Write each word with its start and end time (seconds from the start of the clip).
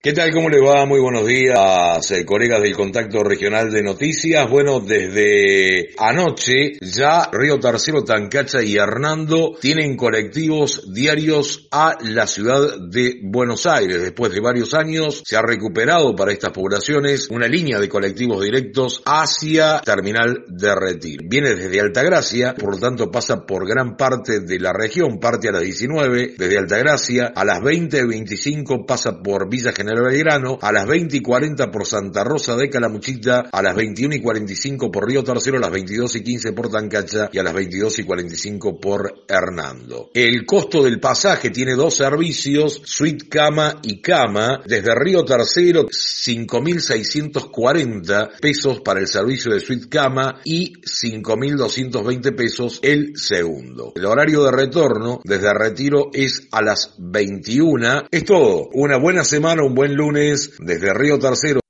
¿Qué 0.00 0.12
tal? 0.12 0.30
¿Cómo 0.32 0.48
le 0.48 0.60
va? 0.60 0.86
Muy 0.86 1.00
buenos 1.00 1.26
días, 1.26 2.08
eh, 2.12 2.24
colegas 2.24 2.62
del 2.62 2.76
Contacto 2.76 3.24
Regional 3.24 3.72
de 3.72 3.82
Noticias. 3.82 4.48
Bueno, 4.48 4.78
desde 4.78 5.88
anoche 5.98 6.74
ya 6.80 7.28
Río 7.32 7.58
Tercero, 7.58 8.04
Tancacha 8.04 8.62
y 8.62 8.76
Hernando 8.76 9.56
tienen 9.60 9.96
colectivos 9.96 10.94
diarios 10.94 11.66
a 11.72 11.98
la 12.00 12.28
ciudad 12.28 12.78
de 12.78 13.18
Buenos 13.24 13.66
Aires. 13.66 14.00
Después 14.00 14.32
de 14.32 14.38
varios 14.38 14.72
años 14.72 15.20
se 15.26 15.36
ha 15.36 15.42
recuperado 15.42 16.14
para 16.14 16.30
estas 16.30 16.52
poblaciones 16.52 17.28
una 17.30 17.48
línea 17.48 17.80
de 17.80 17.88
colectivos 17.88 18.40
directos 18.44 19.02
hacia 19.04 19.80
Terminal 19.80 20.44
de 20.46 20.76
Retiro. 20.76 21.24
Viene 21.28 21.56
desde 21.56 21.80
Altagracia, 21.80 22.54
por 22.54 22.74
lo 22.74 22.78
tanto 22.78 23.10
pasa 23.10 23.44
por 23.44 23.66
gran 23.66 23.96
parte 23.96 24.38
de 24.38 24.60
la 24.60 24.72
región, 24.72 25.18
parte 25.18 25.48
a 25.48 25.52
las 25.52 25.62
19, 25.62 26.34
desde 26.38 26.56
Altagracia 26.56 27.32
a 27.34 27.44
las 27.44 27.58
20.25 27.58 28.86
pasa 28.86 29.20
por 29.20 29.50
Villa 29.50 29.72
General 29.72 29.87
el 29.88 30.02
Belgrano, 30.02 30.58
a 30.60 30.72
las 30.72 30.86
20 30.86 31.16
y 31.16 31.22
40 31.22 31.70
por 31.70 31.86
Santa 31.86 32.24
Rosa 32.24 32.56
de 32.56 32.68
Calamuchita, 32.68 33.48
a 33.52 33.62
las 33.62 33.76
21 33.76 34.16
y 34.16 34.20
45 34.20 34.90
por 34.90 35.06
Río 35.06 35.22
Tercero, 35.24 35.56
a 35.58 35.60
las 35.60 35.70
22 35.70 36.16
y 36.16 36.22
15 36.22 36.52
por 36.52 36.70
Tancacha 36.70 37.28
y 37.32 37.38
a 37.38 37.42
las 37.42 37.54
22 37.54 37.98
y 37.98 38.04
45 38.04 38.78
por 38.80 39.24
Hernando. 39.28 40.10
El 40.14 40.46
costo 40.46 40.82
del 40.82 41.00
pasaje 41.00 41.50
tiene 41.50 41.74
dos 41.74 41.94
servicios, 41.94 42.80
suite 42.84 43.28
cama 43.28 43.80
y 43.82 44.00
cama, 44.00 44.62
desde 44.66 44.94
Río 44.94 45.24
Tercero 45.24 45.86
5.640 45.86 48.40
pesos 48.40 48.80
para 48.80 49.00
el 49.00 49.06
servicio 49.06 49.52
de 49.52 49.60
suite 49.60 49.88
cama 49.88 50.40
y 50.44 50.80
5.220 50.82 52.36
pesos 52.36 52.80
el 52.82 53.12
segundo. 53.16 53.92
El 53.94 54.06
horario 54.06 54.44
de 54.44 54.52
retorno 54.52 55.20
desde 55.24 55.54
Retiro 55.54 56.10
es 56.12 56.48
a 56.52 56.62
las 56.62 56.94
21. 56.98 58.04
Es 58.10 58.24
todo. 58.24 58.68
Una 58.72 58.98
buena 58.98 59.24
semana, 59.24 59.64
un 59.64 59.74
buen 59.78 59.94
lunes 59.94 60.54
desde 60.58 60.92
Río 60.92 61.20
Tercero. 61.20 61.60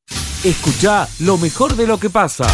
Escucha 0.43 1.07
lo 1.21 1.37
mejor 1.37 1.77
de 1.77 1.87
lo 1.87 2.01
que 2.01 2.09
pasa. 2.09 2.47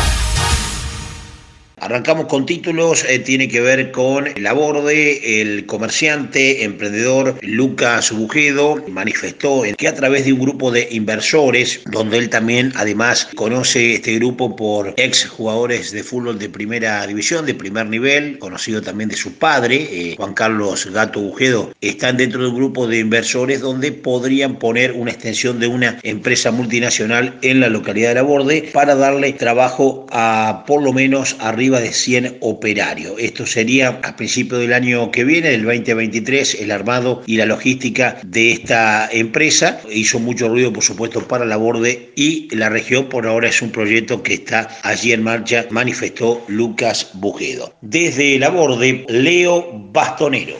Arrancamos 1.84 2.28
con 2.28 2.46
títulos, 2.46 3.04
eh, 3.06 3.18
tiene 3.18 3.46
que 3.46 3.60
ver 3.60 3.92
con 3.92 4.26
el 4.26 4.46
aborde, 4.46 5.42
el 5.42 5.66
comerciante, 5.66 6.64
emprendedor 6.64 7.36
Lucas 7.42 8.10
Bujedo 8.10 8.82
manifestó 8.88 9.64
que 9.76 9.88
a 9.88 9.94
través 9.94 10.24
de 10.24 10.32
un 10.32 10.40
grupo 10.40 10.70
de 10.70 10.88
inversores, 10.92 11.82
donde 11.84 12.16
él 12.16 12.30
también 12.30 12.72
además 12.74 13.28
conoce 13.34 13.96
este 13.96 14.14
grupo 14.14 14.56
por 14.56 14.94
ex 14.96 15.26
jugadores 15.26 15.92
de 15.92 16.02
fútbol 16.02 16.38
de 16.38 16.48
primera 16.48 17.06
división, 17.06 17.44
de 17.44 17.52
primer 17.52 17.84
nivel, 17.84 18.38
conocido 18.38 18.80
también 18.80 19.10
de 19.10 19.16
su 19.16 19.34
padre, 19.34 19.86
eh, 19.90 20.14
Juan 20.16 20.32
Carlos 20.32 20.86
Gato 20.90 21.20
Bujedo, 21.20 21.74
están 21.82 22.16
dentro 22.16 22.40
de 22.40 22.48
un 22.48 22.56
grupo 22.56 22.86
de 22.86 23.00
inversores 23.00 23.60
donde 23.60 23.92
podrían 23.92 24.58
poner 24.58 24.92
una 24.92 25.10
extensión 25.10 25.60
de 25.60 25.66
una 25.66 25.98
empresa 26.02 26.50
multinacional 26.50 27.36
en 27.42 27.60
la 27.60 27.68
localidad 27.68 28.08
de 28.08 28.14
Laborde 28.14 28.70
para 28.72 28.94
darle 28.94 29.34
trabajo 29.34 30.06
a 30.10 30.64
por 30.66 30.82
lo 30.82 30.94
menos 30.94 31.36
arriba 31.40 31.73
de 31.80 31.92
100 31.92 32.38
operarios. 32.40 33.14
Esto 33.18 33.46
sería 33.46 34.00
a 34.02 34.16
principio 34.16 34.58
del 34.58 34.72
año 34.72 35.10
que 35.10 35.24
viene, 35.24 35.50
del 35.50 35.64
2023, 35.64 36.60
el 36.60 36.70
armado 36.70 37.22
y 37.26 37.36
la 37.36 37.46
logística 37.46 38.18
de 38.24 38.52
esta 38.52 39.08
empresa. 39.10 39.80
Hizo 39.90 40.18
mucho 40.18 40.48
ruido, 40.48 40.72
por 40.72 40.84
supuesto, 40.84 41.26
para 41.26 41.44
la 41.44 41.56
borde 41.56 42.12
y 42.16 42.54
la 42.54 42.68
región. 42.68 43.08
Por 43.08 43.26
ahora 43.26 43.48
es 43.48 43.62
un 43.62 43.70
proyecto 43.70 44.22
que 44.22 44.34
está 44.34 44.68
allí 44.82 45.12
en 45.12 45.22
marcha, 45.22 45.66
manifestó 45.70 46.44
Lucas 46.48 47.10
Bujedo. 47.14 47.74
Desde 47.80 48.38
la 48.38 48.50
borde, 48.50 49.04
Leo 49.08 49.70
Bastonero. 49.92 50.56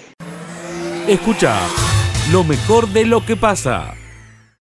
Escucha 1.09 1.61
lo 2.33 2.45
mejor 2.45 2.89
de 2.89 3.05
lo 3.05 3.25
que 3.25 3.37
pasa. 3.37 3.95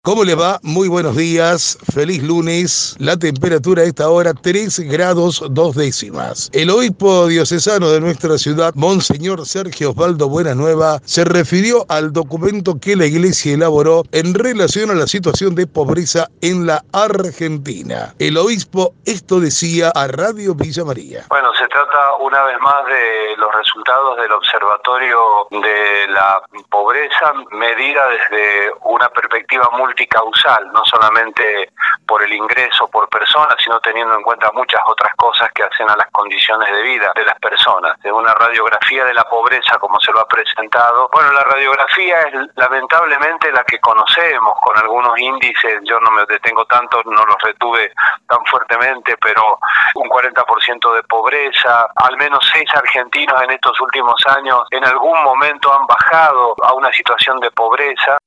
¿Cómo 0.02 0.24
le 0.24 0.34
va? 0.34 0.60
Muy 0.64 0.88
buenos 0.88 1.18
días, 1.18 1.78
feliz 1.94 2.24
lunes. 2.24 2.96
La 3.00 3.18
temperatura 3.18 3.82
a 3.82 3.86
esta 3.86 4.08
hora 4.08 4.34
3 4.34 4.80
grados 4.90 5.44
dos 5.52 5.76
décimas. 5.76 6.50
El 6.54 6.70
obispo 6.70 7.28
diocesano 7.28 7.90
de 7.90 8.00
nuestra 8.00 8.38
ciudad, 8.38 8.72
Monseñor 8.76 9.46
Sergio 9.46 9.90
Osvaldo 9.90 10.30
Buenanueva, 10.30 11.00
se 11.04 11.26
refirió 11.26 11.86
al 11.90 12.14
documento 12.14 12.80
que 12.80 12.96
la 12.96 13.08
iglesia 13.08 13.56
elaboró 13.56 14.04
en 14.14 14.34
relación 14.36 14.90
a 14.90 14.94
la 14.94 15.06
situación 15.06 15.54
de 15.54 15.68
pobreza 15.68 16.30
en 16.40 16.66
la 16.66 16.82
Argentina. 16.94 18.16
El 18.20 18.38
obispo 18.38 18.94
esto 19.06 19.42
decía 19.42 19.92
a 19.94 20.08
Radio 20.08 20.56
Villa 20.56 20.86
María. 20.86 21.26
Bueno, 21.28 21.52
se 21.60 21.68
trata 21.68 22.16
una 22.22 22.42
vez 22.46 22.58
más 22.62 22.86
de 22.86 23.36
los 23.36 23.54
resultados 23.54 24.16
del 24.16 24.32
observatorio 24.32 25.20
de 25.52 26.08
la 26.08 26.42
pobreza 26.70 27.34
medida 27.52 28.02
desde 28.08 28.72
una 28.86 29.10
perspectiva 29.10 29.70
muy 29.78 29.89
multicausal, 29.90 30.72
no 30.72 30.84
solamente 30.86 31.72
por 32.06 32.22
el 32.24 32.32
ingreso 32.32 32.88
por 32.88 33.10
persona, 33.10 33.56
sino 33.60 33.80
teniendo 33.80 34.16
en 34.16 34.22
cuenta 34.22 34.52
muchas 34.54 34.82
otras 34.86 35.14
cosas 35.16 35.50
que 35.54 35.64
hacen 35.64 35.90
a 35.90 35.96
las 35.96 36.10
condiciones 36.12 36.72
de 36.72 36.82
vida 36.82 37.12
de 37.16 37.26
las 37.26 37.40
personas. 37.40 38.00
De 38.02 38.12
una 38.12 38.34
radiografía 38.34 39.06
de 39.06 39.14
la 39.14 39.24
pobreza, 39.24 39.78
como 39.80 40.00
se 40.00 40.12
lo 40.12 40.20
ha 40.20 40.28
presentado. 40.28 41.10
Bueno, 41.12 41.32
la 41.34 41.44
radiografía 41.44 42.22
es 42.22 42.34
lamentablemente 42.56 43.52
la 43.52 43.64
que 43.64 43.80
conocemos, 43.80 44.54
con 44.62 44.78
algunos 44.78 45.18
índices, 45.20 45.82
yo 45.84 46.00
no 46.00 46.12
me 46.12 46.26
detengo 46.26 46.66
tanto, 46.66 47.02
no 47.06 47.26
los 47.26 47.38
retuve 47.44 47.92
tan 48.28 48.46
fuertemente, 48.46 49.18
pero 49.22 49.60
un 49.96 50.10
40% 50.10 50.94
de 50.96 51.04
pobreza, 51.04 51.88
al 51.96 52.18
menos 52.18 52.40
seis 52.54 52.70
argentinos 52.76 53.42
en 53.42 53.52
estos 53.52 53.80
últimos 53.82 54.22
años 54.28 54.64
en 54.72 54.86
algún 54.86 55.22
momento 55.24 55.74
han 55.74 55.86
bajado 55.88 56.56
a 56.64 56.74
una 56.74 56.92
situación 56.92 57.40
de 57.40 57.52
pobreza. 57.52 58.18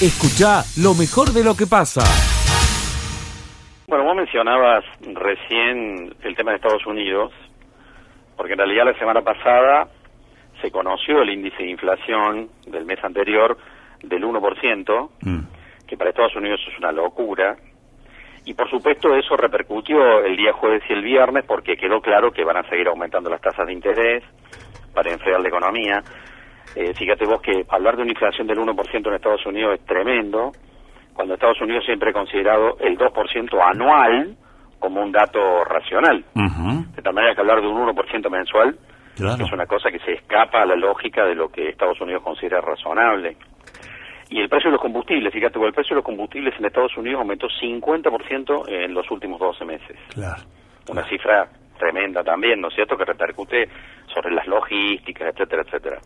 Escucha 0.00 0.62
lo 0.80 0.94
mejor 0.94 1.34
de 1.34 1.42
lo 1.42 1.56
que 1.56 1.66
pasa. 1.66 2.06
Bueno, 3.88 4.04
vos 4.04 4.14
mencionabas 4.14 4.84
recién 5.12 6.14
el 6.22 6.36
tema 6.36 6.52
de 6.52 6.58
Estados 6.58 6.86
Unidos, 6.86 7.32
porque 8.36 8.52
en 8.52 8.60
realidad 8.60 8.84
la 8.84 8.96
semana 8.96 9.22
pasada 9.22 9.88
se 10.62 10.70
conoció 10.70 11.20
el 11.22 11.30
índice 11.30 11.64
de 11.64 11.70
inflación 11.70 12.48
del 12.68 12.84
mes 12.84 13.02
anterior 13.02 13.58
del 14.04 14.22
1%, 14.22 15.10
mm. 15.20 15.38
que 15.88 15.96
para 15.96 16.10
Estados 16.10 16.36
Unidos 16.36 16.60
es 16.70 16.78
una 16.78 16.92
locura, 16.92 17.56
y 18.44 18.54
por 18.54 18.70
supuesto 18.70 19.16
eso 19.16 19.36
repercutió 19.36 20.24
el 20.24 20.36
día 20.36 20.52
jueves 20.52 20.84
y 20.88 20.92
el 20.92 21.02
viernes 21.02 21.44
porque 21.44 21.76
quedó 21.76 22.00
claro 22.00 22.30
que 22.30 22.44
van 22.44 22.58
a 22.58 22.68
seguir 22.68 22.86
aumentando 22.86 23.30
las 23.30 23.40
tasas 23.40 23.66
de 23.66 23.72
interés 23.72 24.22
para 24.94 25.10
enfriar 25.10 25.40
la 25.40 25.48
economía. 25.48 26.04
Eh, 26.74 26.92
fíjate 26.94 27.24
vos 27.26 27.40
que 27.40 27.64
hablar 27.68 27.96
de 27.96 28.02
una 28.02 28.12
inflación 28.12 28.46
del 28.46 28.58
1% 28.58 29.08
en 29.08 29.14
Estados 29.14 29.44
Unidos 29.46 29.78
es 29.78 29.86
tremendo, 29.86 30.52
cuando 31.14 31.34
Estados 31.34 31.60
Unidos 31.60 31.84
siempre 31.84 32.10
ha 32.10 32.12
considerado 32.12 32.76
el 32.80 32.96
2% 32.96 33.60
anual 33.60 34.36
como 34.78 35.02
un 35.02 35.10
dato 35.10 35.64
racional. 35.64 36.24
De 36.94 37.02
tal 37.02 37.14
manera 37.14 37.34
que 37.34 37.40
hablar 37.40 37.60
de 37.60 37.66
un 37.66 37.88
1% 37.88 38.30
mensual 38.30 38.78
es 39.16 39.52
una 39.52 39.66
cosa 39.66 39.90
que 39.90 39.98
se 39.98 40.12
escapa 40.12 40.62
a 40.62 40.66
la 40.66 40.76
lógica 40.76 41.24
de 41.24 41.34
lo 41.34 41.48
que 41.48 41.70
Estados 41.70 42.00
Unidos 42.00 42.22
considera 42.22 42.60
razonable. 42.60 43.36
Y 44.30 44.40
el 44.40 44.48
precio 44.48 44.68
de 44.68 44.72
los 44.72 44.82
combustibles, 44.82 45.32
fíjate, 45.32 45.58
el 45.58 45.72
precio 45.72 45.94
de 45.94 45.96
los 45.96 46.04
combustibles 46.04 46.54
en 46.58 46.66
Estados 46.66 46.96
Unidos 46.96 47.20
aumentó 47.20 47.48
50% 47.48 48.68
en 48.68 48.94
los 48.94 49.10
últimos 49.10 49.40
12 49.40 49.64
meses. 49.64 49.96
Claro. 50.14 50.42
Una 50.88 51.02
cifra 51.08 51.48
tremenda 51.78 52.22
también, 52.22 52.60
¿no 52.60 52.68
es 52.68 52.74
cierto?, 52.74 52.96
que 52.96 53.04
repercute 53.04 53.68
sobre 54.12 54.34
las 54.34 54.46
logísticas, 54.46 55.34
etcétera, 55.34 55.62
etcétera. 55.62 55.98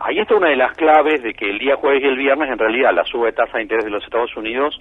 Ahí 0.00 0.18
está 0.18 0.36
una 0.36 0.48
de 0.48 0.56
las 0.56 0.76
claves 0.76 1.22
de 1.22 1.34
que 1.34 1.50
el 1.50 1.58
día 1.58 1.76
jueves 1.76 2.02
y 2.02 2.06
el 2.06 2.16
viernes, 2.16 2.50
en 2.50 2.58
realidad, 2.58 2.92
la 2.94 3.04
suba 3.04 3.26
de 3.26 3.32
tasa 3.32 3.56
de 3.56 3.62
interés 3.62 3.84
de 3.84 3.90
los 3.90 4.04
Estados 4.04 4.36
Unidos 4.36 4.78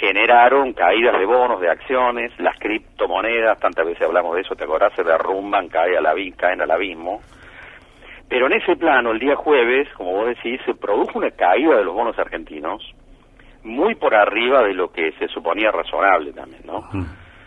generaron 0.00 0.72
caídas 0.72 1.18
de 1.18 1.24
bonos, 1.24 1.60
de 1.60 1.68
acciones, 1.68 2.32
las 2.38 2.58
criptomonedas, 2.58 3.58
tantas 3.58 3.86
veces 3.86 4.02
hablamos 4.02 4.34
de 4.34 4.42
eso, 4.42 4.54
te 4.54 4.64
acordás, 4.64 4.92
se 4.94 5.02
derrumban, 5.02 5.68
caen 5.68 5.98
al, 5.98 6.06
abismo, 6.06 6.36
caen 6.36 6.60
al 6.62 6.70
abismo. 6.70 7.20
Pero 8.28 8.46
en 8.46 8.54
ese 8.54 8.76
plano, 8.76 9.10
el 9.10 9.18
día 9.18 9.34
jueves, 9.34 9.88
como 9.94 10.12
vos 10.12 10.26
decís, 10.28 10.60
se 10.64 10.74
produjo 10.74 11.18
una 11.18 11.30
caída 11.30 11.76
de 11.76 11.84
los 11.84 11.94
bonos 11.94 12.18
argentinos, 12.18 12.82
muy 13.64 13.94
por 13.96 14.14
arriba 14.14 14.62
de 14.62 14.74
lo 14.74 14.92
que 14.92 15.12
se 15.18 15.28
suponía 15.28 15.70
razonable 15.70 16.32
también, 16.32 16.62
¿no? 16.64 16.88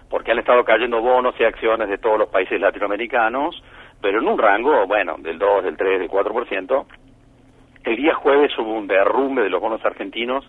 Porque 0.10 0.32
han 0.32 0.40
estado 0.40 0.64
cayendo 0.64 1.02
bonos 1.02 1.34
y 1.40 1.44
acciones 1.44 1.90
de 1.90 1.98
todos 1.98 2.20
los 2.20 2.30
países 2.30 2.60
latinoamericanos, 2.60 3.64
pero 4.04 4.20
en 4.20 4.28
un 4.28 4.38
rango, 4.38 4.86
bueno, 4.86 5.16
del 5.18 5.40
2, 5.40 5.64
del 5.64 5.78
3, 5.78 6.00
del 6.02 6.10
4%. 6.10 6.86
El 7.86 7.96
día 7.96 8.14
jueves 8.16 8.52
hubo 8.60 8.74
un 8.74 8.86
derrumbe 8.86 9.44
de 9.44 9.50
los 9.50 9.62
bonos 9.62 9.84
argentinos 9.86 10.46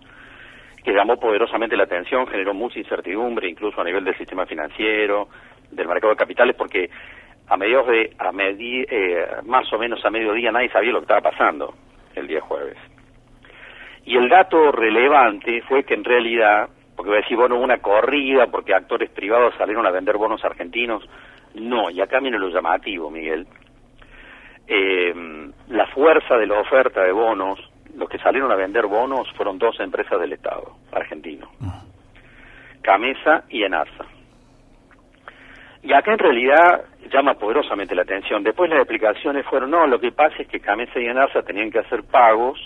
que 0.82 0.92
llamó 0.92 1.20
poderosamente 1.20 1.76
la 1.76 1.84
atención, 1.84 2.26
generó 2.26 2.52
mucha 2.52 2.80
incertidumbre, 2.80 3.48
incluso 3.48 3.80
a 3.80 3.84
nivel 3.84 4.04
del 4.04 4.18
sistema 4.18 4.44
financiero, 4.44 5.28
del 5.70 5.86
mercado 5.86 6.10
de 6.12 6.16
capitales, 6.16 6.56
porque 6.56 6.90
a 7.46 7.56
mediados 7.56 7.86
de, 7.86 8.12
a 8.18 8.32
eh, 8.36 9.26
más 9.44 9.72
o 9.72 9.78
menos 9.78 10.04
a 10.04 10.10
mediodía 10.10 10.50
nadie 10.50 10.70
sabía 10.70 10.90
lo 10.90 10.98
que 10.98 11.04
estaba 11.04 11.30
pasando 11.30 11.74
el 12.16 12.26
día 12.26 12.40
jueves. 12.40 12.76
Y 14.04 14.16
el 14.16 14.28
dato 14.28 14.72
relevante 14.72 15.62
fue 15.62 15.84
que 15.84 15.94
en 15.94 16.02
realidad, 16.02 16.68
porque 16.96 17.10
voy 17.10 17.18
a 17.18 17.22
decir, 17.22 17.36
bueno, 17.36 17.56
una 17.60 17.78
corrida, 17.78 18.48
porque 18.48 18.74
actores 18.74 19.10
privados 19.10 19.54
salieron 19.56 19.86
a 19.86 19.92
vender 19.92 20.16
bonos 20.16 20.44
argentinos, 20.44 21.08
no, 21.54 21.90
y 21.90 22.00
acá 22.00 22.20
viene 22.20 22.38
lo 22.38 22.48
llamativo, 22.48 23.10
Miguel. 23.10 23.46
Eh, 24.66 25.14
la 25.68 25.86
fuerza 25.88 26.36
de 26.36 26.46
la 26.46 26.58
oferta 26.58 27.02
de 27.02 27.12
bonos 27.12 27.60
los 27.96 28.08
que 28.08 28.18
salieron 28.18 28.50
a 28.50 28.56
vender 28.56 28.86
bonos 28.86 29.30
fueron 29.36 29.58
dos 29.58 29.78
empresas 29.80 30.20
del 30.20 30.32
Estado 30.32 30.76
argentino, 30.92 31.48
Camesa 32.82 33.44
y 33.48 33.62
Enarsa. 33.62 34.04
Y 35.82 35.92
acá 35.92 36.12
en 36.12 36.18
realidad 36.18 36.84
llama 37.12 37.34
poderosamente 37.34 37.94
la 37.94 38.02
atención. 38.02 38.42
Después 38.42 38.70
las 38.70 38.80
explicaciones 38.80 39.44
fueron, 39.46 39.70
no, 39.70 39.86
lo 39.86 40.00
que 40.00 40.12
pasa 40.12 40.36
es 40.38 40.48
que 40.48 40.60
Camesa 40.60 40.98
y 40.98 41.06
Enarsa 41.06 41.42
tenían 41.42 41.70
que 41.70 41.80
hacer 41.80 42.02
pagos 42.04 42.58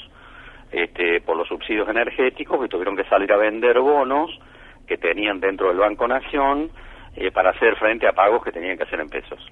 este, 0.70 1.20
por 1.20 1.36
los 1.36 1.48
subsidios 1.48 1.88
energéticos 1.88 2.64
y 2.64 2.68
tuvieron 2.68 2.96
que 2.96 3.04
salir 3.04 3.32
a 3.32 3.36
vender 3.36 3.80
bonos 3.80 4.30
que 4.86 4.96
tenían 4.96 5.40
dentro 5.40 5.68
del 5.68 5.78
Banco 5.78 6.06
Nación 6.06 6.70
eh, 7.20 7.32
para 7.32 7.50
hacer 7.50 7.74
frente 7.76 8.06
a 8.06 8.12
pagos 8.12 8.44
que 8.44 8.52
tenían 8.52 8.76
que 8.76 8.84
hacer 8.84 9.00
en 9.00 9.08
pesos. 9.08 9.44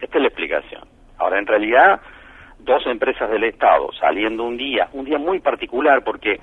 Esta 0.00 0.18
es 0.18 0.22
la 0.22 0.28
explicación. 0.28 0.82
Ahora, 1.18 1.38
en 1.38 1.46
realidad, 1.46 2.00
dos 2.58 2.84
empresas 2.86 3.30
del 3.30 3.44
Estado 3.44 3.92
saliendo 3.92 4.42
un 4.42 4.56
día, 4.56 4.88
un 4.92 5.04
día 5.04 5.18
muy 5.18 5.38
particular, 5.38 6.02
porque 6.02 6.40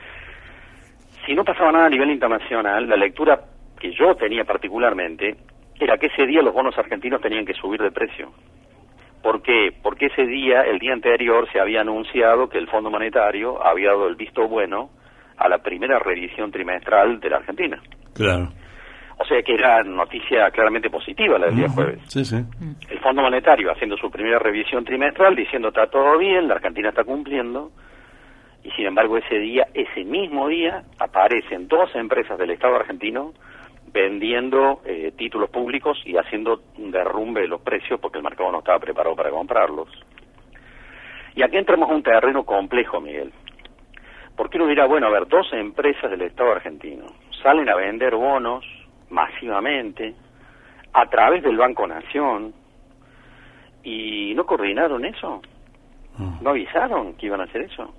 si 1.25 1.33
no 1.33 1.43
pasaba 1.43 1.73
nada 1.73 1.87
a 1.87 1.89
nivel 1.89 2.09
internacional, 2.09 2.87
la 2.87 2.95
lectura 2.95 3.41
que 3.77 3.91
yo 3.91 4.15
tenía 4.15 4.45
particularmente 4.45 5.35
era 5.77 5.97
que 5.97 6.07
ese 6.07 6.25
día 6.25 6.41
los 6.41 6.53
bonos 6.53 6.77
argentinos 6.77 7.21
tenían 7.21 7.45
que 7.45 7.53
subir 7.53 7.81
de 7.81 7.91
precio. 7.91 8.31
¿Por 9.21 9.41
qué? 9.41 9.71
Porque 9.83 10.05
ese 10.07 10.25
día, 10.25 10.61
el 10.61 10.79
día 10.79 10.93
anterior, 10.93 11.47
se 11.51 11.59
había 11.59 11.81
anunciado 11.81 12.47
que 12.49 12.57
el 12.57 12.67
Fondo 12.67 12.89
Monetario 12.89 13.63
había 13.63 13.89
dado 13.89 14.07
el 14.07 14.15
visto 14.15 14.47
bueno 14.47 14.89
a 15.37 15.49
la 15.49 15.57
primera 15.59 15.99
revisión 15.99 16.51
trimestral 16.51 17.19
de 17.19 17.29
la 17.29 17.37
Argentina. 17.37 17.81
Claro. 18.13 18.49
O 19.21 19.25
sea 19.25 19.41
que 19.43 19.53
era 19.53 19.83
noticia 19.83 20.49
claramente 20.49 20.89
positiva 20.89 21.37
la 21.37 21.47
del 21.47 21.55
día 21.55 21.69
jueves. 21.69 21.99
Sí, 22.07 22.25
sí. 22.25 22.37
El 22.89 22.99
Fondo 22.99 23.21
Monetario 23.21 23.71
haciendo 23.71 23.95
su 23.97 24.09
primera 24.09 24.39
revisión 24.39 24.83
trimestral 24.83 25.35
diciendo 25.35 25.67
está 25.67 25.87
todo 25.87 26.17
bien, 26.17 26.47
la 26.47 26.55
Argentina 26.55 26.89
está 26.89 27.03
cumpliendo, 27.03 27.71
y 28.63 28.71
sin 28.71 28.87
embargo 28.87 29.17
ese 29.17 29.37
día, 29.37 29.67
ese 29.73 30.03
mismo 30.03 30.47
día, 30.47 30.83
aparecen 30.99 31.67
dos 31.67 31.93
empresas 31.95 32.37
del 32.39 32.51
Estado 32.51 32.75
argentino 32.75 33.33
vendiendo 33.93 34.81
eh, 34.85 35.11
títulos 35.15 35.49
públicos 35.49 36.01
y 36.05 36.17
haciendo 36.17 36.61
un 36.77 36.91
derrumbe 36.91 37.41
de 37.41 37.47
los 37.47 37.61
precios 37.61 37.99
porque 37.99 38.17
el 38.17 38.23
mercado 38.23 38.51
no 38.51 38.59
estaba 38.59 38.79
preparado 38.79 39.15
para 39.15 39.29
comprarlos. 39.29 39.89
Y 41.35 41.43
aquí 41.43 41.57
entramos 41.57 41.89
a 41.89 41.93
un 41.93 42.03
terreno 42.03 42.43
complejo, 42.43 42.99
Miguel. 42.99 43.31
Porque 44.35 44.57
uno 44.57 44.67
dirá, 44.67 44.85
bueno, 44.85 45.07
a 45.07 45.11
ver, 45.11 45.27
dos 45.27 45.51
empresas 45.53 46.09
del 46.09 46.21
Estado 46.21 46.51
argentino 46.51 47.05
salen 47.43 47.69
a 47.69 47.75
vender 47.75 48.15
bonos 48.15 48.65
masivamente 49.11 50.15
a 50.93 51.05
través 51.07 51.43
del 51.43 51.57
Banco 51.57 51.85
Nación 51.85 52.53
y 53.83 54.33
no 54.35 54.45
coordinaron 54.45 55.05
eso. 55.05 55.41
¿No 56.41 56.49
avisaron 56.49 57.13
que 57.15 57.27
iban 57.27 57.41
a 57.41 57.45
hacer 57.45 57.61
eso? 57.61 57.93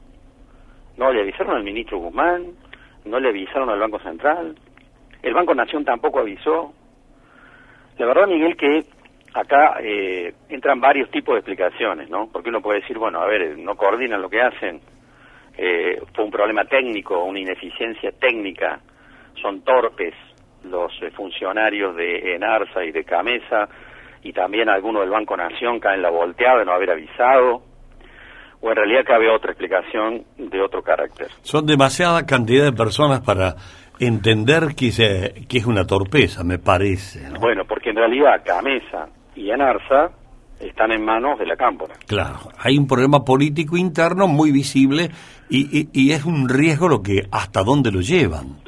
¿No 0.96 1.12
le 1.12 1.22
avisaron 1.22 1.56
al 1.56 1.64
ministro 1.64 1.98
Guzmán? 1.98 2.52
¿No 3.04 3.18
le 3.18 3.30
avisaron 3.30 3.70
al 3.70 3.80
Banco 3.80 3.98
Central? 4.00 4.54
El 5.22 5.34
Banco 5.34 5.54
Nación 5.54 5.84
tampoco 5.84 6.20
avisó. 6.20 6.72
La 7.98 8.06
verdad, 8.06 8.28
Miguel, 8.28 8.56
que 8.56 8.84
acá 9.34 9.76
eh, 9.80 10.34
entran 10.48 10.80
varios 10.80 11.10
tipos 11.10 11.34
de 11.34 11.38
explicaciones, 11.40 12.10
¿no? 12.10 12.28
Porque 12.30 12.50
uno 12.50 12.60
puede 12.60 12.80
decir, 12.80 12.98
bueno, 12.98 13.20
a 13.20 13.26
ver, 13.26 13.56
no 13.58 13.76
coordinan 13.76 14.20
lo 14.20 14.28
que 14.28 14.42
hacen, 14.42 14.80
eh, 15.56 16.00
fue 16.14 16.24
un 16.24 16.30
problema 16.30 16.64
técnico, 16.64 17.24
una 17.24 17.40
ineficiencia 17.40 18.12
técnica, 18.12 18.80
son 19.40 19.62
torpes 19.62 20.14
los 20.64 20.92
eh, 21.02 21.10
funcionarios 21.10 21.94
de 21.96 22.34
Enarsa 22.34 22.84
y 22.84 22.92
de 22.92 23.04
Camesa, 23.04 23.68
y 24.22 24.32
también 24.32 24.68
algunos 24.68 25.02
del 25.02 25.10
Banco 25.10 25.36
Nación 25.36 25.80
caen 25.80 26.02
la 26.02 26.10
volteada 26.10 26.60
de 26.60 26.64
no 26.64 26.72
haber 26.72 26.90
avisado, 26.90 27.62
o 28.60 28.70
en 28.70 28.76
realidad 28.76 29.04
cabe 29.04 29.28
otra 29.28 29.50
explicación 29.50 30.24
de 30.38 30.60
otro 30.60 30.82
carácter. 30.82 31.28
Son 31.42 31.66
demasiada 31.66 32.24
cantidad 32.24 32.64
de 32.64 32.72
personas 32.72 33.20
para 33.20 33.56
entender 33.98 34.74
que, 34.76 34.92
se, 34.92 35.46
que 35.48 35.58
es 35.58 35.66
una 35.66 35.84
torpeza, 35.84 36.44
me 36.44 36.58
parece. 36.58 37.28
¿no? 37.28 37.40
Bueno, 37.40 37.64
porque 37.66 37.90
en 37.90 37.96
realidad 37.96 38.42
Camesa 38.44 39.08
y 39.34 39.50
Enarsa 39.50 40.12
están 40.60 40.92
en 40.92 41.04
manos 41.04 41.38
de 41.40 41.46
la 41.46 41.56
Cámpora. 41.56 41.94
Claro, 42.06 42.38
hay 42.58 42.78
un 42.78 42.86
problema 42.86 43.24
político 43.24 43.76
interno 43.76 44.28
muy 44.28 44.52
visible 44.52 45.10
y, 45.50 45.80
y, 45.80 45.88
y 45.92 46.12
es 46.12 46.24
un 46.24 46.48
riesgo 46.48 46.88
lo 46.88 47.02
que 47.02 47.26
hasta 47.32 47.62
dónde 47.64 47.90
lo 47.90 48.00
llevan. 48.00 48.61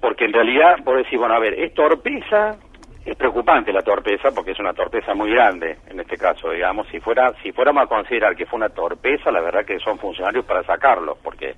Porque 0.00 0.24
en 0.24 0.32
realidad, 0.32 0.82
por 0.84 0.96
decir, 0.96 1.18
bueno, 1.18 1.34
a 1.34 1.40
ver, 1.40 1.54
es 1.54 1.74
torpeza, 1.74 2.56
es 3.04 3.16
preocupante 3.16 3.72
la 3.72 3.82
torpeza 3.82 4.30
porque 4.34 4.52
es 4.52 4.58
una 4.58 4.72
torpeza 4.72 5.14
muy 5.14 5.30
grande 5.30 5.78
en 5.88 6.00
este 6.00 6.16
caso, 6.16 6.50
digamos, 6.50 6.86
si 6.88 7.00
fuera 7.00 7.32
si 7.42 7.52
fuéramos 7.52 7.84
a 7.84 7.86
considerar 7.86 8.36
que 8.36 8.46
fue 8.46 8.58
una 8.58 8.68
torpeza, 8.68 9.30
la 9.30 9.40
verdad 9.40 9.64
que 9.64 9.78
son 9.78 9.98
funcionarios 9.98 10.44
para 10.44 10.62
sacarlos 10.64 11.18
porque 11.22 11.54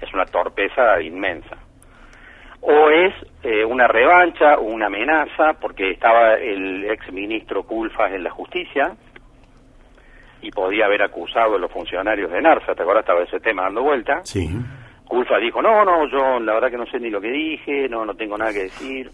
es 0.00 0.14
una 0.14 0.24
torpeza 0.26 1.00
inmensa. 1.00 1.56
O 2.60 2.88
es 2.88 3.12
eh, 3.42 3.64
una 3.64 3.86
revancha 3.86 4.58
una 4.58 4.86
amenaza 4.86 5.54
porque 5.60 5.90
estaba 5.90 6.34
el 6.34 6.84
ex 6.90 7.12
ministro 7.12 7.64
Culfas 7.64 8.12
en 8.12 8.24
la 8.24 8.30
justicia 8.30 8.94
y 10.40 10.50
podía 10.50 10.86
haber 10.86 11.02
acusado 11.02 11.56
a 11.56 11.58
los 11.58 11.70
funcionarios 11.70 12.30
de 12.30 12.40
NARSA, 12.40 12.74
¿te 12.74 12.82
acuerdas? 12.82 13.02
Estaba 13.02 13.22
ese 13.22 13.40
tema 13.40 13.64
dando 13.64 13.82
vuelta. 13.82 14.20
Sí. 14.24 14.48
Culfa 15.06 15.38
dijo, 15.38 15.60
no, 15.60 15.84
no, 15.84 16.08
yo 16.08 16.40
la 16.40 16.54
verdad 16.54 16.70
que 16.70 16.78
no 16.78 16.86
sé 16.86 16.98
ni 16.98 17.10
lo 17.10 17.20
que 17.20 17.30
dije, 17.30 17.88
no, 17.88 18.04
no 18.04 18.14
tengo 18.14 18.36
nada 18.36 18.52
que 18.52 18.64
decir. 18.64 19.10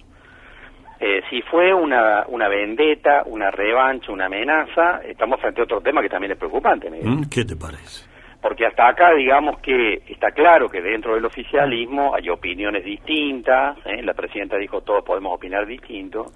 Eh, 1.01 1.23
si 1.31 1.41
fue 1.43 1.73
una, 1.73 2.25
una 2.29 2.49
vendetta, 2.49 3.23
una 3.25 3.51
revancha, 3.51 4.13
una 4.13 4.27
amenaza, 4.27 5.01
estamos 5.03 5.41
frente 5.41 5.63
a 5.63 5.65
otro 5.65 5.81
tema 5.81 6.03
que 6.03 6.11
también 6.11 6.33
es 6.33 6.39
preocupante. 6.39 6.91
Miguel. 6.91 7.09
¿Mm? 7.09 7.29
¿Qué 7.31 7.45
te 7.45 7.57
parece? 7.57 8.09
Porque 8.41 8.67
hasta 8.67 8.89
acá, 8.89 9.13
digamos 9.15 9.61
que 9.61 10.03
está 10.07 10.31
claro 10.31 10.69
que 10.69 10.81
dentro 10.81 11.15
del 11.15 11.25
oficialismo 11.25 12.15
hay 12.15 12.29
opiniones 12.29 12.85
distintas, 12.85 13.79
¿eh? 13.87 14.03
la 14.03 14.15
presidenta 14.15 14.57
dijo 14.57 14.83
todos 14.83 15.05
podemos 15.05 15.35
opinar 15.35 15.67
distinto, 15.67 16.27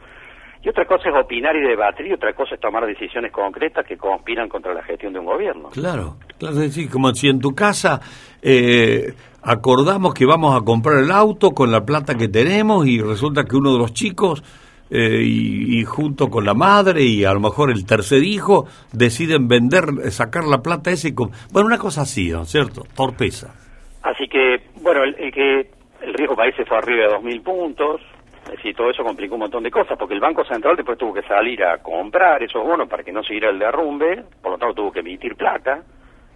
y 0.62 0.68
otra 0.70 0.86
cosa 0.86 1.10
es 1.10 1.14
opinar 1.14 1.54
y 1.56 1.60
debatir, 1.60 2.06
y 2.06 2.12
otra 2.14 2.32
cosa 2.32 2.54
es 2.54 2.60
tomar 2.60 2.86
decisiones 2.86 3.30
concretas 3.32 3.86
que 3.86 3.98
conspiran 3.98 4.48
contra 4.48 4.72
la 4.72 4.82
gestión 4.82 5.12
de 5.12 5.18
un 5.18 5.26
gobierno. 5.26 5.68
Claro, 5.68 6.16
claro, 6.38 6.54
es 6.54 6.60
decir, 6.60 6.90
como 6.90 7.12
si 7.12 7.28
en 7.28 7.38
tu 7.38 7.54
casa 7.54 8.00
eh, 8.40 9.12
acordamos 9.44 10.14
que 10.14 10.26
vamos 10.26 10.56
a 10.56 10.64
comprar 10.64 10.99
el 10.99 11.11
auto 11.11 11.50
con 11.50 11.70
la 11.70 11.85
plata 11.85 12.14
que 12.14 12.29
tenemos 12.29 12.87
y 12.87 13.00
resulta 13.00 13.44
que 13.44 13.56
uno 13.56 13.73
de 13.73 13.79
los 13.79 13.93
chicos 13.93 14.43
eh, 14.91 15.23
y, 15.23 15.85
junto 15.85 16.29
con 16.29 16.44
la 16.44 16.55
madre 16.55 17.02
y 17.02 17.25
a 17.25 17.32
lo 17.32 17.41
mejor 17.41 17.70
el 17.70 17.87
tercer 17.87 18.23
hijo 18.23 18.67
deciden 18.93 19.49
vender, 19.49 20.11
sacar 20.11 20.44
la 20.44 20.58
plata 20.58 20.91
ese 20.91 21.12
bueno, 21.12 21.67
una 21.67 21.79
cosa 21.79 22.02
así, 22.02 22.31
¿no 22.31 22.43
es 22.43 22.49
cierto? 22.49 22.82
Torpeza. 22.94 23.55
Así 24.02 24.29
que, 24.29 24.58
bueno, 24.82 25.02
el, 25.02 25.14
el 25.19 25.32
que 25.32 25.70
el 26.02 26.14
riesgo 26.14 26.37
país 26.37 26.55
se 26.56 26.64
fue 26.64 26.76
arriba 26.76 27.06
de 27.06 27.14
2.000 27.14 27.43
puntos, 27.43 28.00
es 28.45 28.50
decir, 28.52 28.76
todo 28.76 28.90
eso 28.90 29.02
complicó 29.02 29.35
un 29.35 29.40
montón 29.40 29.62
de 29.62 29.71
cosas, 29.71 29.97
porque 29.99 30.14
el 30.14 30.21
Banco 30.21 30.45
Central 30.45 30.76
después 30.76 30.99
tuvo 30.99 31.14
que 31.14 31.23
salir 31.23 31.64
a 31.64 31.78
comprar 31.78 32.42
esos 32.42 32.62
bonos 32.62 32.88
para 32.88 33.02
que 33.02 33.12
no 33.12 33.23
siguiera 33.23 33.49
el 33.49 33.59
derrumbe, 33.59 34.23
por 34.42 34.52
lo 34.52 34.59
tanto 34.59 34.75
tuvo 34.75 34.92
que 34.92 35.00
emitir 35.00 35.35
plata 35.35 35.83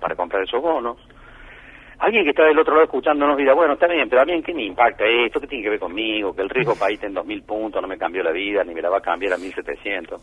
para 0.01 0.17
comprar 0.17 0.43
esos 0.43 0.63
bonos. 0.63 0.97
Alguien 2.01 2.23
que 2.23 2.31
está 2.31 2.45
del 2.45 2.59
otro 2.59 2.75
lado 2.75 2.85
escuchándonos 2.85 3.37
dirá, 3.37 3.55
bueno, 3.55 3.73
está 3.75 3.89
bien, 3.89 4.09
pero 4.09 4.23
a 4.23 4.25
mí 4.25 4.41
¿qué 4.43 4.55
me 4.55 4.65
impacta 4.65 5.05
esto? 5.05 5.41
¿Qué 5.41 5.49
tiene 5.49 5.65
que 5.65 5.71
ver 5.71 5.81
conmigo? 5.81 6.33
Que 6.33 6.43
el 6.43 6.49
riesgo 6.49 6.77
país 6.77 7.03
en 7.03 7.15
2.000 7.15 7.45
puntos 7.45 7.83
no 7.83 7.89
me 7.89 7.99
cambió 7.99 8.23
la 8.23 8.31
vida, 8.31 8.63
ni 8.63 8.73
me 8.73 8.83
la 8.83 8.91
va 8.91 8.99
a 8.99 9.01
cambiar 9.01 9.33
a 9.33 9.37
1.700. 9.37 10.17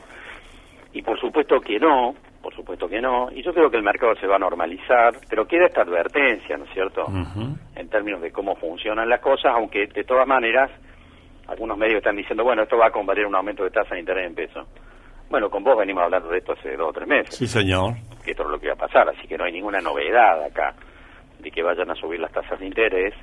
Y 0.94 1.02
por 1.02 1.20
supuesto 1.20 1.60
que 1.60 1.78
no, 1.78 2.16
por 2.42 2.56
supuesto 2.56 2.88
que 2.88 3.02
no, 3.02 3.30
y 3.30 3.44
yo 3.44 3.54
creo 3.54 3.70
que 3.70 3.76
el 3.76 3.84
mercado 3.84 4.16
se 4.16 4.26
va 4.26 4.38
a 4.38 4.40
normalizar, 4.40 5.16
pero 5.30 5.46
queda 5.46 5.66
esta 5.66 5.82
advertencia, 5.82 6.56
¿no 6.56 6.64
es 6.64 6.72
cierto?, 6.72 7.04
uh 7.08 7.12
-huh. 7.12 7.58
en 7.76 7.90
términos 7.90 8.22
de 8.22 8.32
cómo 8.32 8.56
funcionan 8.56 9.10
las 9.10 9.20
cosas, 9.20 9.52
aunque 9.54 9.88
de 9.88 10.04
todas 10.06 10.26
maneras 10.26 10.72
algunos 11.48 11.78
medios 11.78 11.98
están 11.98 12.16
diciendo, 12.16 12.46
bueno, 12.46 12.64
esto 12.64 12.78
va 12.78 12.88
a 12.88 12.92
convaler 12.92 13.26
un 13.26 13.36
aumento 13.36 13.66
de 13.66 13.72
tasa 13.72 13.96
de 13.96 14.00
interés 14.00 14.28
en 14.28 14.36
peso. 14.36 14.66
Bueno, 15.30 15.50
con 15.50 15.62
vos 15.64 15.78
venimos 15.78 16.04
hablando 16.04 16.30
de 16.30 16.38
esto 16.38 16.54
hace 16.54 16.78
dos 16.78 16.90
o 16.90 16.94
tres 16.94 17.08
meses. 17.08 17.36
Sí, 17.36 17.48
señor. 17.48 17.96
Que 18.24 18.32
esto 18.32 18.44
es 18.44 18.50
lo 18.50 18.60
que 18.60 18.68
va 18.68 18.74
a 18.74 18.88
pasar, 18.88 19.10
así 19.10 19.28
que 19.28 19.38
no 19.38 19.44
hay 19.44 19.52
ninguna 19.52 19.82
novedad 19.82 20.42
acá 20.42 20.74
de 21.46 21.52
que 21.52 21.62
vayan 21.62 21.92
a 21.92 21.96
subir 21.96 22.20
las 22.20 22.32
tasas 22.32 22.60
de 22.60 22.66
interés. 22.66 23.14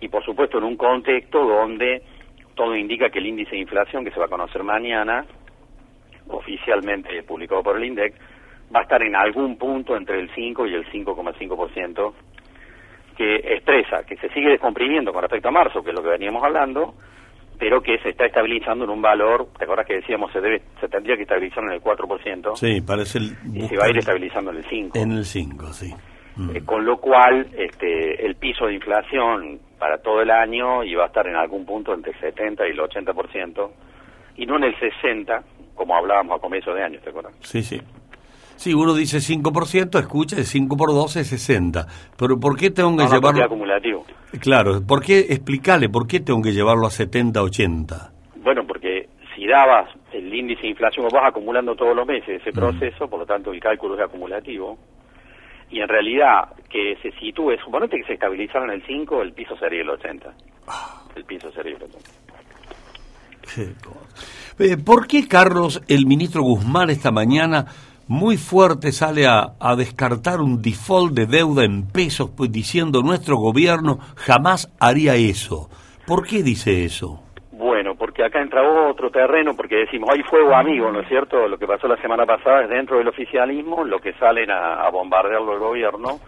Y 0.00 0.08
por 0.08 0.24
supuesto 0.24 0.58
en 0.58 0.64
un 0.64 0.76
contexto 0.76 1.44
donde 1.44 2.02
todo 2.54 2.74
indica 2.76 3.10
que 3.10 3.18
el 3.18 3.26
índice 3.26 3.50
de 3.50 3.62
inflación 3.62 4.04
que 4.04 4.12
se 4.12 4.20
va 4.20 4.26
a 4.26 4.28
conocer 4.28 4.62
mañana, 4.62 5.26
oficialmente 6.28 7.22
publicado 7.24 7.62
por 7.62 7.76
el 7.76 7.84
INDEC, 7.84 8.14
va 8.74 8.80
a 8.80 8.82
estar 8.84 9.02
en 9.02 9.16
algún 9.16 9.58
punto 9.58 9.96
entre 9.96 10.20
el 10.20 10.30
5 10.34 10.66
y 10.66 10.74
el 10.74 10.86
5,5%, 10.86 12.12
que 13.16 13.36
expresa 13.36 14.04
que 14.04 14.16
se 14.16 14.28
sigue 14.28 14.50
descomprimiendo 14.50 15.12
con 15.12 15.22
respecto 15.22 15.48
a 15.48 15.52
marzo, 15.52 15.82
que 15.82 15.90
es 15.90 15.96
lo 15.96 16.02
que 16.02 16.10
veníamos 16.10 16.42
hablando, 16.44 16.94
pero 17.58 17.80
que 17.80 17.98
se 17.98 18.10
está 18.10 18.26
estabilizando 18.26 18.84
en 18.84 18.90
un 18.90 19.02
valor, 19.02 19.48
¿te 19.58 19.64
acuerdas 19.64 19.86
que 19.86 19.94
decíamos 19.94 20.30
se 20.32 20.40
debe 20.40 20.62
se 20.80 20.88
tendría 20.88 21.16
que 21.16 21.22
estabilizar 21.22 21.64
en 21.64 21.72
el 21.72 21.80
4%? 21.80 22.56
Sí, 22.56 22.80
parece 22.82 23.18
el... 23.18 23.36
Y 23.54 23.62
se 23.62 23.76
va 23.76 23.86
a 23.86 23.90
ir 23.90 23.98
estabilizando 23.98 24.50
en 24.50 24.58
el 24.58 24.64
5%. 24.64 24.90
En 24.94 25.12
el 25.12 25.24
5, 25.24 25.66
sí. 25.72 25.94
Mm. 26.36 26.56
Eh, 26.56 26.62
con 26.64 26.84
lo 26.84 26.98
cual, 26.98 27.46
este, 27.56 28.24
el 28.26 28.36
piso 28.36 28.66
de 28.66 28.74
inflación 28.74 29.58
para 29.78 29.98
todo 29.98 30.20
el 30.20 30.30
año 30.30 30.84
iba 30.84 31.04
a 31.04 31.06
estar 31.06 31.26
en 31.26 31.36
algún 31.36 31.64
punto 31.64 31.94
entre 31.94 32.12
el 32.12 32.20
70 32.20 32.66
y 32.66 32.70
el 32.72 32.78
80%, 32.78 33.70
y 34.36 34.46
no 34.46 34.56
en 34.56 34.64
el 34.64 34.74
60, 34.78 35.42
como 35.74 35.96
hablábamos 35.96 36.38
a 36.38 36.40
comienzo 36.40 36.72
de 36.74 36.82
año, 36.82 36.98
¿te 37.02 37.10
acuerdas? 37.10 37.34
Sí, 37.40 37.62
sí. 37.62 37.80
Sí, 38.56 38.72
uno 38.72 38.94
dice 38.94 39.18
5%, 39.18 39.98
escucha, 39.98 40.36
5 40.42 40.76
por 40.76 40.88
12 40.90 41.20
es 41.20 41.28
60. 41.28 41.86
Pero 42.18 42.38
¿por 42.40 42.56
qué 42.56 42.70
tengo 42.70 42.96
que 42.96 43.04
No, 43.04 43.10
llevarlo? 43.10 43.44
acumulativo. 43.44 44.04
Claro, 44.40 44.80
¿por 44.86 45.02
qué? 45.02 45.18
Explícale, 45.20 45.88
¿por 45.90 46.06
qué 46.06 46.20
tengo 46.20 46.40
que 46.42 46.52
llevarlo 46.52 46.86
a 46.86 46.90
70, 46.90 47.42
80? 47.42 48.12
Bueno, 48.42 48.66
porque 48.66 49.08
si 49.34 49.46
dabas 49.46 49.90
el 50.12 50.32
índice 50.34 50.62
de 50.62 50.68
inflación, 50.68 51.06
vas 51.12 51.24
acumulando 51.28 51.74
todos 51.76 51.94
los 51.94 52.06
meses 52.06 52.40
ese 52.40 52.50
proceso, 52.52 53.08
por 53.08 53.20
lo 53.20 53.26
tanto 53.26 53.52
el 53.52 53.60
cálculo 53.60 53.94
es 53.94 54.00
acumulativo. 54.00 54.78
Y 55.70 55.80
en 55.80 55.88
realidad, 55.88 56.54
que 56.70 56.96
se 57.02 57.12
sitúe, 57.18 57.56
suponete 57.64 57.98
que 57.98 58.04
se 58.04 58.14
estabilizara 58.14 58.64
en 58.66 58.72
el 58.72 58.86
5, 58.86 59.22
el 59.22 59.32
piso 59.32 59.56
sería 59.56 59.82
el 59.82 59.90
80. 59.90 60.32
El 61.16 61.24
piso 61.24 61.50
sería 61.52 61.76
el 61.76 61.82
80. 61.82 61.98
Qué 63.54 63.72
cosa. 63.82 64.06
Eh, 64.58 64.76
¿Por 64.76 65.06
qué, 65.06 65.26
Carlos, 65.28 65.82
el 65.88 66.06
ministro 66.06 66.42
Guzmán 66.42 66.90
esta 66.90 67.10
mañana 67.10 67.66
muy 68.08 68.36
fuerte 68.36 68.92
sale 68.92 69.26
a, 69.26 69.54
a 69.58 69.76
descartar 69.76 70.40
un 70.40 70.62
default 70.62 71.12
de 71.12 71.26
deuda 71.26 71.64
en 71.64 71.88
pesos, 71.88 72.30
pues 72.36 72.50
diciendo 72.52 73.02
nuestro 73.02 73.36
gobierno 73.36 73.98
jamás 74.14 74.72
haría 74.78 75.16
eso? 75.16 75.68
¿Por 76.06 76.26
qué 76.26 76.42
dice 76.42 76.84
eso? 76.84 77.25
Acá 78.26 78.40
entra 78.40 78.62
otro 78.62 79.10
terreno, 79.10 79.54
porque 79.56 79.76
decimos, 79.76 80.10
hay 80.12 80.22
fuego 80.22 80.54
amigo, 80.54 80.90
¿no 80.90 81.00
es 81.00 81.08
cierto? 81.08 81.46
Lo 81.48 81.58
que 81.58 81.66
pasó 81.66 81.86
la 81.86 81.96
semana 81.96 82.26
pasada 82.26 82.64
es 82.64 82.68
dentro 82.68 82.98
del 82.98 83.08
oficialismo, 83.08 83.84
lo 83.84 84.00
que 84.00 84.12
salen 84.14 84.50
a, 84.50 84.82
a 84.82 84.90
bombardearlo 84.90 85.54
el 85.54 85.60
gobierno. 85.60 86.18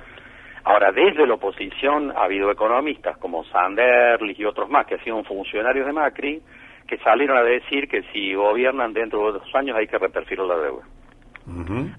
Ahora, 0.64 0.92
desde 0.92 1.26
la 1.26 1.34
oposición 1.34 2.12
ha 2.16 2.24
habido 2.24 2.50
economistas 2.50 3.16
como 3.18 3.42
Sanderlich 3.44 4.38
y 4.38 4.44
otros 4.44 4.68
más, 4.68 4.86
que 4.86 4.94
han 4.94 5.04
sido 5.04 5.22
funcionarios 5.24 5.86
de 5.86 5.92
Macri, 5.92 6.42
que 6.86 6.98
salieron 6.98 7.36
a 7.36 7.42
decir 7.42 7.88
que 7.88 8.02
si 8.12 8.34
gobiernan 8.34 8.92
dentro 8.92 9.26
de 9.26 9.38
dos 9.38 9.54
años 9.54 9.76
hay 9.76 9.86
que 9.86 9.98
reperfilar 9.98 10.46
la 10.46 10.56
deuda. 10.58 10.84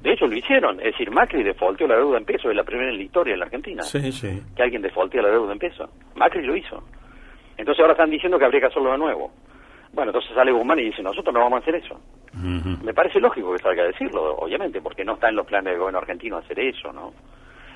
De 0.01 0.11
hecho, 0.11 0.27
lo 0.27 0.35
hicieron. 0.35 0.79
Es 0.79 0.91
decir, 0.91 1.09
Macri 1.09 1.41
defaulteó 1.41 1.87
la 1.87 1.95
deuda 1.95 2.19
en 2.19 2.25
pesos, 2.25 2.51
es 2.51 2.55
la 2.55 2.63
primera 2.63 2.91
en 2.91 2.97
la 2.97 3.03
historia 3.03 3.33
en 3.33 3.39
la 3.39 3.45
Argentina. 3.45 3.81
Sí, 3.81 4.11
sí. 4.11 4.39
Que 4.55 4.61
alguien 4.61 4.83
defaultea 4.83 5.23
la 5.23 5.29
deuda 5.29 5.51
en 5.51 5.59
pesos. 5.59 5.89
Macri 6.15 6.45
lo 6.45 6.55
hizo. 6.55 6.83
Entonces 7.57 7.81
ahora 7.81 7.93
están 7.93 8.11
diciendo 8.11 8.37
que 8.37 8.45
habría 8.45 8.61
que 8.61 8.67
hacerlo 8.67 8.91
de 8.91 8.97
nuevo. 8.99 9.31
Bueno, 9.93 10.11
entonces 10.11 10.31
sale 10.35 10.51
Guzmán 10.51 10.79
y 10.79 10.85
dice, 10.85 11.01
nosotros 11.01 11.33
no 11.33 11.41
vamos 11.41 11.59
a 11.59 11.61
hacer 11.61 11.75
eso. 11.75 11.99
Me 12.83 12.93
parece 12.93 13.19
lógico 13.19 13.51
que 13.51 13.57
salga 13.57 13.83
a 13.83 13.87
decirlo, 13.87 14.35
obviamente, 14.35 14.81
porque 14.81 15.03
no 15.03 15.13
está 15.13 15.29
en 15.29 15.35
los 15.35 15.47
planes 15.47 15.71
del 15.71 15.79
gobierno 15.79 15.99
argentino 15.99 16.37
hacer 16.37 16.59
eso, 16.59 16.93
¿no? 16.93 17.11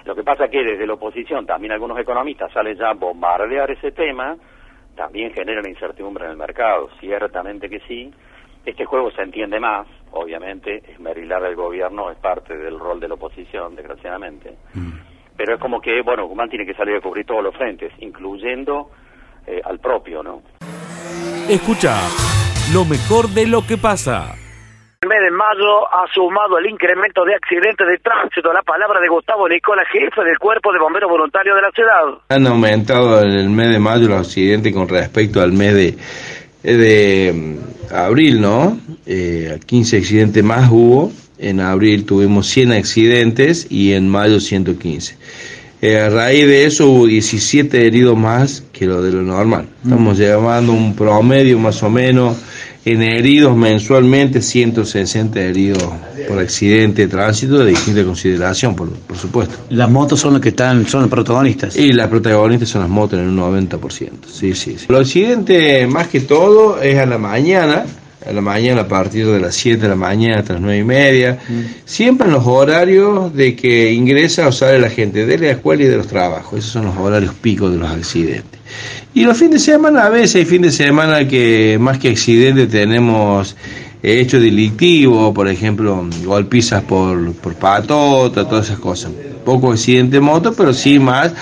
Lo 0.06 0.16
que 0.16 0.24
pasa 0.24 0.46
es 0.46 0.52
que 0.52 0.64
desde 0.64 0.86
la 0.86 0.94
oposición 0.94 1.46
también 1.46 1.72
algunos 1.72 1.98
economistas 1.98 2.52
salen 2.52 2.78
ya 2.78 2.90
a 2.90 2.94
bombardear 2.94 3.72
ese 3.72 3.92
tema, 3.92 4.36
también 4.96 5.34
generan 5.34 5.68
incertidumbre 5.68 6.26
en 6.26 6.32
el 6.32 6.38
mercado, 6.38 6.90
ciertamente 7.00 7.70
que 7.70 7.80
sí. 7.88 8.14
Este 8.66 8.86
juego 8.86 9.12
se 9.12 9.22
entiende 9.22 9.60
más, 9.60 9.88
obviamente, 10.12 10.84
esmerilar 10.92 11.44
al 11.44 11.56
gobierno 11.56 12.12
es 12.12 12.18
parte 12.18 12.56
del 12.58 12.80
rol 12.80 13.00
de 13.00 13.08
la 13.08 13.16
oposición, 13.16 13.76
desgraciadamente. 13.76 14.56
Pero 15.36 15.56
es 15.56 15.60
como 15.60 15.82
que, 15.82 16.02
bueno, 16.02 16.28
Guzmán 16.28 16.50
tiene 16.50 16.66
que 16.66 16.76
salir 16.76 16.96
a 16.96 17.02
cubrir 17.02 17.26
todos 17.26 17.44
los 17.44 17.56
frentes, 17.56 17.92
incluyendo 18.00 18.92
eh, 19.48 19.62
al 19.64 19.80
propio, 19.80 20.22
¿no? 20.22 20.42
Escucha 21.50 22.00
lo 22.74 22.86
mejor 22.86 23.30
de 23.30 23.48
lo 23.48 23.66
que 23.68 23.78
pasa. 23.78 24.36
El 25.02 25.10
mes 25.10 25.20
de 25.20 25.32
mayo 25.32 25.86
ha 25.92 26.08
sumado 26.14 26.58
el 26.58 26.68
incremento 26.68 27.26
de 27.26 27.36
accidentes 27.36 27.86
de 27.86 27.98
tránsito. 27.98 28.54
La 28.54 28.62
palabra 28.62 29.02
de 29.02 29.10
Gustavo 29.10 29.50
Nicola, 29.50 29.84
jefe 29.92 30.24
del 30.24 30.40
Cuerpo 30.40 30.72
de 30.72 30.80
Bomberos 30.80 31.10
Voluntarios 31.10 31.58
de 31.58 31.62
la 31.62 31.72
ciudad. 31.72 32.22
Han 32.30 32.48
aumentado 32.48 33.22
en 33.22 33.32
el 33.32 33.50
mes 33.50 33.70
de 33.70 33.80
mayo 33.80 34.08
los 34.08 34.20
accidentes 34.28 34.74
con 34.74 34.88
respecto 34.88 35.42
al 35.42 35.52
mes 35.52 35.74
de, 35.74 35.98
de 36.64 37.34
mm, 37.34 37.94
abril, 37.94 38.40
¿no? 38.40 38.80
Eh, 39.06 39.60
15 39.66 39.98
accidentes 39.98 40.44
más 40.44 40.70
hubo. 40.72 41.12
En 41.38 41.60
abril 41.60 42.06
tuvimos 42.06 42.48
100 42.48 42.72
accidentes 42.72 43.68
y 43.70 43.94
en 43.94 44.08
mayo 44.08 44.40
115. 44.40 45.18
Eh, 45.84 46.00
a 46.00 46.10
raíz 46.10 46.48
de 46.48 46.66
eso 46.66 46.90
hubo 46.90 47.08
17 47.08 47.86
heridos 47.86 48.18
más 48.18 48.64
que 48.72 48.86
lo 48.86 49.02
de 49.02 49.12
lo 49.12 49.22
normal. 49.22 49.68
Estamos 49.84 50.18
llevando 50.18 50.72
un 50.72 50.96
promedio 50.96 51.60
más 51.60 51.84
o 51.84 51.90
menos 51.90 52.38
en 52.86 53.02
heridos 53.02 53.58
mensualmente, 53.58 54.42
160 54.42 55.42
heridos 55.42 55.84
por 56.30 56.40
accidente 56.40 57.02
de 57.02 57.08
tránsito 57.10 57.60
de 57.60 57.72
distinta 57.72 58.02
consideración, 58.06 58.78
por, 58.78 58.92
por 58.92 59.18
supuesto. 59.18 59.56
Las 59.72 59.90
motos 59.90 60.22
son 60.22 60.32
las 60.32 60.42
que 60.42 60.50
están, 60.50 60.88
son 60.88 61.02
los 61.02 61.10
protagonistas. 61.10 61.76
Y 61.76 61.92
las 61.92 62.08
protagonistas 62.08 62.70
son 62.70 62.80
las 62.80 62.90
motos 62.90 63.20
en 63.20 63.38
un 63.38 63.38
90%. 63.38 64.10
Sí, 64.32 64.56
sí, 64.56 64.78
sí. 64.80 64.86
Lo 64.88 65.00
accidente 65.00 65.86
más 65.88 66.08
que 66.08 66.22
todo 66.22 66.82
es 66.82 66.98
a 66.98 67.06
la 67.06 67.18
mañana, 67.18 67.84
a 68.26 68.32
la 68.32 68.42
mañana 68.42 68.82
a 68.82 68.88
partir 68.88 69.28
de 69.28 69.40
las 69.40 69.56
7 69.56 69.82
de 69.82 69.90
la 69.90 69.96
mañana 69.96 70.40
hasta 70.40 70.54
las 70.54 70.62
9 70.62 70.78
y 70.78 70.84
media, 70.84 71.40
siempre 71.86 72.28
en 72.28 72.34
los 72.34 72.46
horarios 72.46 73.34
de 73.34 73.56
que 73.56 73.92
ingresa 73.92 74.48
o 74.48 74.52
sale 74.52 74.80
la 74.80 74.90
gente 74.90 75.26
de 75.26 75.38
la 75.38 75.52
escuela 75.52 75.84
y 75.84 75.88
de 75.88 75.98
los 75.98 76.08
trabajos. 76.08 76.60
Esos 76.60 76.72
son 76.72 76.86
los 76.86 76.98
horarios 76.98 77.34
picos 77.36 77.72
de 77.72 77.78
los 77.78 77.90
accidentes. 77.90 78.60
Y 79.14 79.24
los 79.26 79.38
fines 79.38 79.66
de 79.66 79.74
semana, 79.74 80.06
a 80.06 80.10
veces 80.10 80.36
hay 80.38 80.46
fines 80.46 80.78
de 80.78 80.86
semana 80.86 81.28
que 81.28 81.78
más 81.80 82.00
que 82.00 82.10
accidentes 82.10 82.70
tenemos 82.70 83.56
eh, 84.02 84.20
hechos 84.22 84.42
delictivos, 84.42 85.34
por 85.34 85.48
ejemplo, 85.48 86.08
golpizas 86.26 86.84
por, 86.84 87.34
por 87.34 87.56
patota, 87.56 88.48
todas 88.48 88.66
esas 88.68 88.80
cosas. 88.80 89.12
Poco 89.46 89.72
accidente 89.72 90.18
de 90.18 90.22
moto, 90.22 90.54
pero 90.54 90.74
sí 90.74 90.98
más 90.98 91.34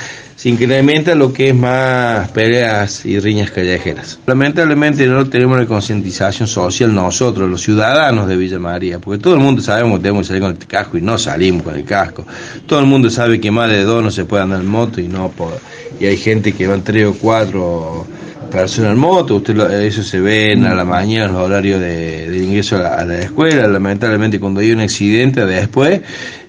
se 0.42 0.50
incrementa 0.50 1.14
lo 1.14 1.32
que 1.32 1.50
es 1.50 1.56
más 1.56 2.32
peleas 2.32 3.06
y 3.06 3.20
riñas 3.20 3.52
callejeras. 3.52 4.18
Lamentablemente 4.26 5.06
no 5.06 5.30
tenemos 5.30 5.56
la 5.56 5.68
concientización 5.68 6.48
social 6.48 6.96
nosotros, 6.96 7.48
los 7.48 7.62
ciudadanos 7.62 8.28
de 8.28 8.38
Villa 8.38 8.58
María, 8.58 8.98
porque 8.98 9.22
todo 9.22 9.36
el 9.36 9.40
mundo 9.40 9.62
sabemos 9.62 10.00
que 10.00 10.02
tenemos 10.02 10.24
que 10.24 10.28
salir 10.30 10.42
con 10.42 10.52
el 10.54 10.66
casco 10.66 10.98
y 10.98 11.02
no 11.02 11.20
salimos 11.20 11.62
con 11.62 11.76
el 11.76 11.84
casco. 11.84 12.26
Todo 12.66 12.80
el 12.80 12.88
mundo 12.88 13.12
sabe 13.12 13.40
que 13.40 13.52
más 13.52 13.70
de 13.70 13.84
dos 13.84 14.04
no 14.04 14.10
se 14.10 14.26
puede 14.26 14.42
andar 14.42 14.62
en 14.62 14.66
moto 14.66 15.00
y 15.00 15.08
no 15.08 15.30
por... 15.30 15.60
y 16.00 16.08
hay 16.08 16.18
gente 16.18 16.54
que 16.54 16.66
van 16.66 16.84
tres 16.84 17.06
o 17.06 17.14
cuatro 17.14 18.08
personas 18.52 18.92
en 18.92 19.00
moto, 19.00 19.36
usted 19.36 19.56
lo- 19.56 19.70
eso 19.70 20.04
se 20.04 20.20
ve 20.20 20.52
en 20.52 20.66
a 20.66 20.76
la 20.76 20.86
mañana, 20.86 21.26
en 21.26 21.34
los 21.34 21.42
horarios 21.42 21.80
de, 21.80 22.30
de 22.30 22.38
ingreso 22.38 22.76
a 22.76 22.80
la, 22.80 22.96
a 22.96 23.06
la 23.06 23.20
escuela, 23.20 23.68
lamentablemente 23.68 24.40
cuando 24.40 24.60
hay 24.60 24.72
un 24.72 24.82
accidente 24.82 25.46
después 25.46 26.02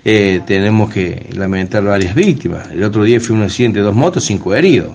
eh, 0.04 0.40
tenemos 0.46 0.92
que 0.92 1.28
lamentar 1.34 1.82
varias 1.84 2.14
víctimas. 2.14 2.70
El 2.70 2.82
otro 2.84 3.04
día 3.04 3.20
fue 3.20 3.36
un 3.36 3.44
accidente 3.44 3.78
de 3.78 3.84
dos 3.84 3.94
motos, 3.94 4.24
cinco 4.24 4.54
heridos. 4.54 4.88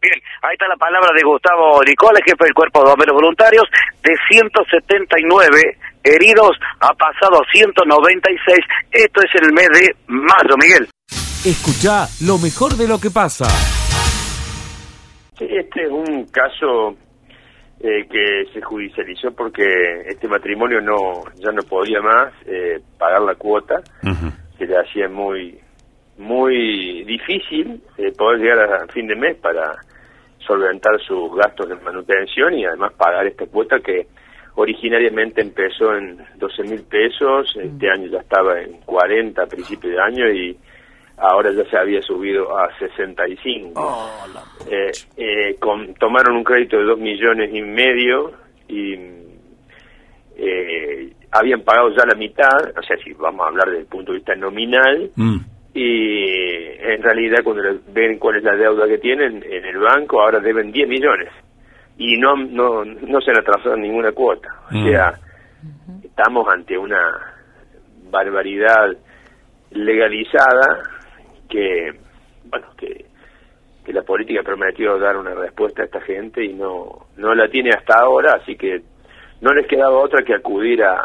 Bien, 0.00 0.14
ahí 0.42 0.52
está 0.54 0.66
la 0.68 0.76
palabra 0.76 1.10
de 1.14 1.22
Gustavo 1.22 1.80
Nicola, 1.84 2.18
jefe 2.24 2.44
del 2.44 2.54
Cuerpo 2.54 2.82
de 2.82 2.90
Bomberos 2.90 3.14
Voluntarios. 3.14 3.64
De 4.02 4.14
179 4.30 5.76
heridos 6.04 6.52
ha 6.80 6.94
pasado 6.94 7.42
a 7.42 7.46
196. 7.52 8.58
Esto 8.92 9.20
es 9.22 9.30
en 9.42 9.44
el 9.46 9.52
mes 9.52 9.68
de 9.74 9.96
mayo, 10.06 10.56
Miguel. 10.60 10.88
Escucha 11.44 12.08
lo 12.22 12.38
mejor 12.38 12.76
de 12.76 12.88
lo 12.88 12.98
que 13.00 13.10
pasa. 13.10 13.46
Sí, 15.38 15.46
este 15.50 15.84
es 15.84 15.90
un 15.90 16.26
caso 16.26 16.96
eh, 17.80 18.06
que 18.10 18.44
se 18.52 18.60
judicializó 18.60 19.30
porque 19.32 19.64
este 20.06 20.26
matrimonio 20.26 20.80
no 20.80 21.22
ya 21.36 21.52
no 21.52 21.62
podía 21.62 22.00
más 22.00 22.32
eh, 22.46 22.80
pagar 22.98 23.22
la 23.22 23.36
cuota, 23.36 23.76
se 24.58 24.66
le 24.66 24.76
hacía 24.76 25.08
muy 25.08 25.58
muy 26.16 27.04
difícil 27.04 27.80
eh, 27.96 28.10
poder 28.18 28.40
llegar 28.40 28.82
a 28.82 28.86
fin 28.88 29.06
de 29.06 29.14
mes 29.14 29.36
para 29.36 29.76
solventar 30.44 31.00
sus 31.06 31.32
gastos 31.36 31.68
de 31.68 31.76
manutención 31.76 32.54
y 32.54 32.64
además 32.64 32.94
pagar 32.94 33.26
esta 33.28 33.46
cuota 33.46 33.78
que 33.78 34.08
originariamente 34.56 35.40
empezó 35.40 35.94
en 35.94 36.18
12 36.36 36.62
mil 36.64 36.82
pesos, 36.82 37.54
este 37.56 37.90
año 37.90 38.08
ya 38.08 38.18
estaba 38.18 38.60
en 38.60 38.80
40 38.80 39.40
a 39.40 39.46
principio 39.46 39.90
de 39.90 40.00
año 40.00 40.28
y 40.28 40.58
ahora 41.20 41.50
ya 41.52 41.64
se 41.70 41.76
había 41.76 42.00
subido 42.02 42.56
a 42.58 42.68
65. 42.78 43.80
Eh, 44.70 44.90
eh, 45.16 45.56
con, 45.58 45.94
tomaron 45.94 46.36
un 46.36 46.44
crédito 46.44 46.76
de 46.78 46.84
2 46.84 46.98
millones 46.98 47.50
y 47.54 47.62
medio 47.62 48.32
y 48.68 48.94
eh, 50.36 51.12
habían 51.32 51.62
pagado 51.62 51.90
ya 51.96 52.04
la 52.06 52.14
mitad, 52.14 52.76
o 52.78 52.82
sea, 52.82 52.96
si 53.02 53.12
vamos 53.14 53.44
a 53.44 53.48
hablar 53.48 53.66
desde 53.68 53.80
el 53.82 53.86
punto 53.86 54.12
de 54.12 54.18
vista 54.18 54.34
nominal, 54.36 55.10
y 55.74 56.24
en 56.80 57.02
realidad 57.02 57.42
cuando 57.44 57.62
ven 57.92 58.18
cuál 58.18 58.36
es 58.36 58.44
la 58.44 58.56
deuda 58.56 58.86
que 58.88 58.98
tienen 58.98 59.42
en 59.48 59.64
el 59.64 59.78
banco, 59.78 60.20
ahora 60.22 60.40
deben 60.40 60.72
10 60.72 60.88
millones 60.88 61.28
y 61.98 62.16
no 62.16 62.36
no 62.36 62.84
no 62.84 63.20
se 63.20 63.30
han 63.32 63.38
atrasado 63.38 63.76
ninguna 63.76 64.12
cuota. 64.12 64.48
O 64.70 64.74
Mm. 64.74 64.88
sea, 64.88 65.12
estamos 66.04 66.46
ante 66.48 66.78
una 66.78 67.00
barbaridad 68.10 68.96
legalizada 69.70 70.82
que, 71.48 71.92
bueno, 72.44 72.66
que, 72.76 73.06
que 73.84 73.92
la 73.92 74.02
política 74.02 74.42
prometió 74.42 74.98
dar 74.98 75.16
una 75.16 75.34
respuesta 75.34 75.82
a 75.82 75.86
esta 75.86 76.00
gente 76.00 76.44
y 76.44 76.52
no, 76.52 77.06
no 77.16 77.34
la 77.34 77.48
tiene 77.48 77.70
hasta 77.70 77.98
ahora, 77.98 78.34
así 78.34 78.56
que 78.56 78.82
no 79.40 79.52
les 79.52 79.66
quedaba 79.66 79.98
otra 79.98 80.22
que 80.22 80.34
acudir 80.34 80.82
a, 80.82 81.00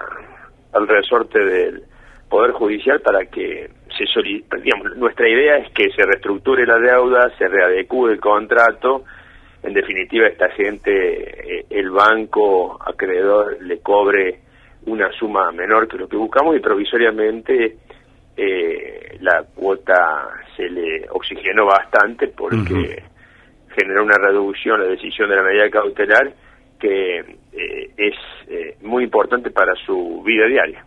al 0.73 0.87
resorte 0.87 1.39
del 1.39 1.83
Poder 2.29 2.51
Judicial 2.51 2.99
para 3.01 3.25
que 3.25 3.69
se 3.95 4.05
digamos, 4.61 4.97
nuestra 4.97 5.29
idea 5.29 5.57
es 5.57 5.71
que 5.71 5.91
se 5.91 6.03
reestructure 6.03 6.65
la 6.65 6.79
deuda, 6.79 7.31
se 7.37 7.47
readecue 7.47 8.11
el 8.11 8.19
contrato, 8.19 9.03
en 9.61 9.73
definitiva 9.73 10.27
esta 10.27 10.49
gente, 10.49 11.59
eh, 11.59 11.65
el 11.69 11.91
banco 11.91 12.79
acreedor 12.83 13.61
le 13.61 13.79
cobre 13.79 14.39
una 14.85 15.11
suma 15.13 15.51
menor 15.51 15.87
que 15.87 15.97
lo 15.97 16.09
que 16.09 16.17
buscamos 16.17 16.55
y 16.55 16.59
provisoriamente 16.59 17.77
eh, 18.37 19.17
la 19.21 19.43
cuota 19.55 20.27
se 20.55 20.63
le 20.69 21.05
oxigenó 21.11 21.65
bastante 21.65 22.27
porque 22.27 23.03
generó 23.75 24.03
una 24.03 24.17
reducción 24.17 24.79
la 24.79 24.87
decisión 24.89 25.29
de 25.29 25.35
la 25.35 25.43
medida 25.43 25.69
cautelar 25.69 26.33
que 26.79 27.19
eh, 27.19 27.91
es 27.97 28.13
eh, 28.47 28.77
muy 28.81 29.03
importante 29.05 29.49
para 29.51 29.73
su 29.85 30.21
vida 30.25 30.45
diaria. 30.47 30.83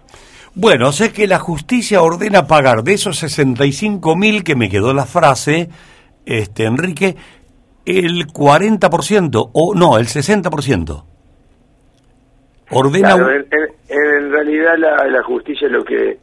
Bueno, 0.54 0.90
sé 0.92 1.12
que 1.12 1.26
la 1.26 1.38
justicia 1.38 2.02
ordena 2.02 2.46
pagar 2.46 2.82
de 2.82 2.94
esos 2.94 3.18
65 3.18 4.16
mil, 4.16 4.42
que 4.44 4.54
me 4.56 4.68
quedó 4.70 4.92
la 4.94 5.04
frase, 5.06 5.68
este 6.24 6.64
Enrique, 6.64 7.14
el 7.84 8.26
40%, 8.26 9.50
o 9.52 9.74
no, 9.74 9.98
el 9.98 10.06
60%. 10.06 11.04
Ordena... 12.70 13.08
Claro, 13.14 13.30
en, 13.30 13.46
en- 13.50 13.76
en 13.88 14.32
realidad 14.32 14.74
la, 14.78 15.06
la 15.06 15.22
justicia 15.22 15.68
lo 15.68 15.84
que 15.84 16.18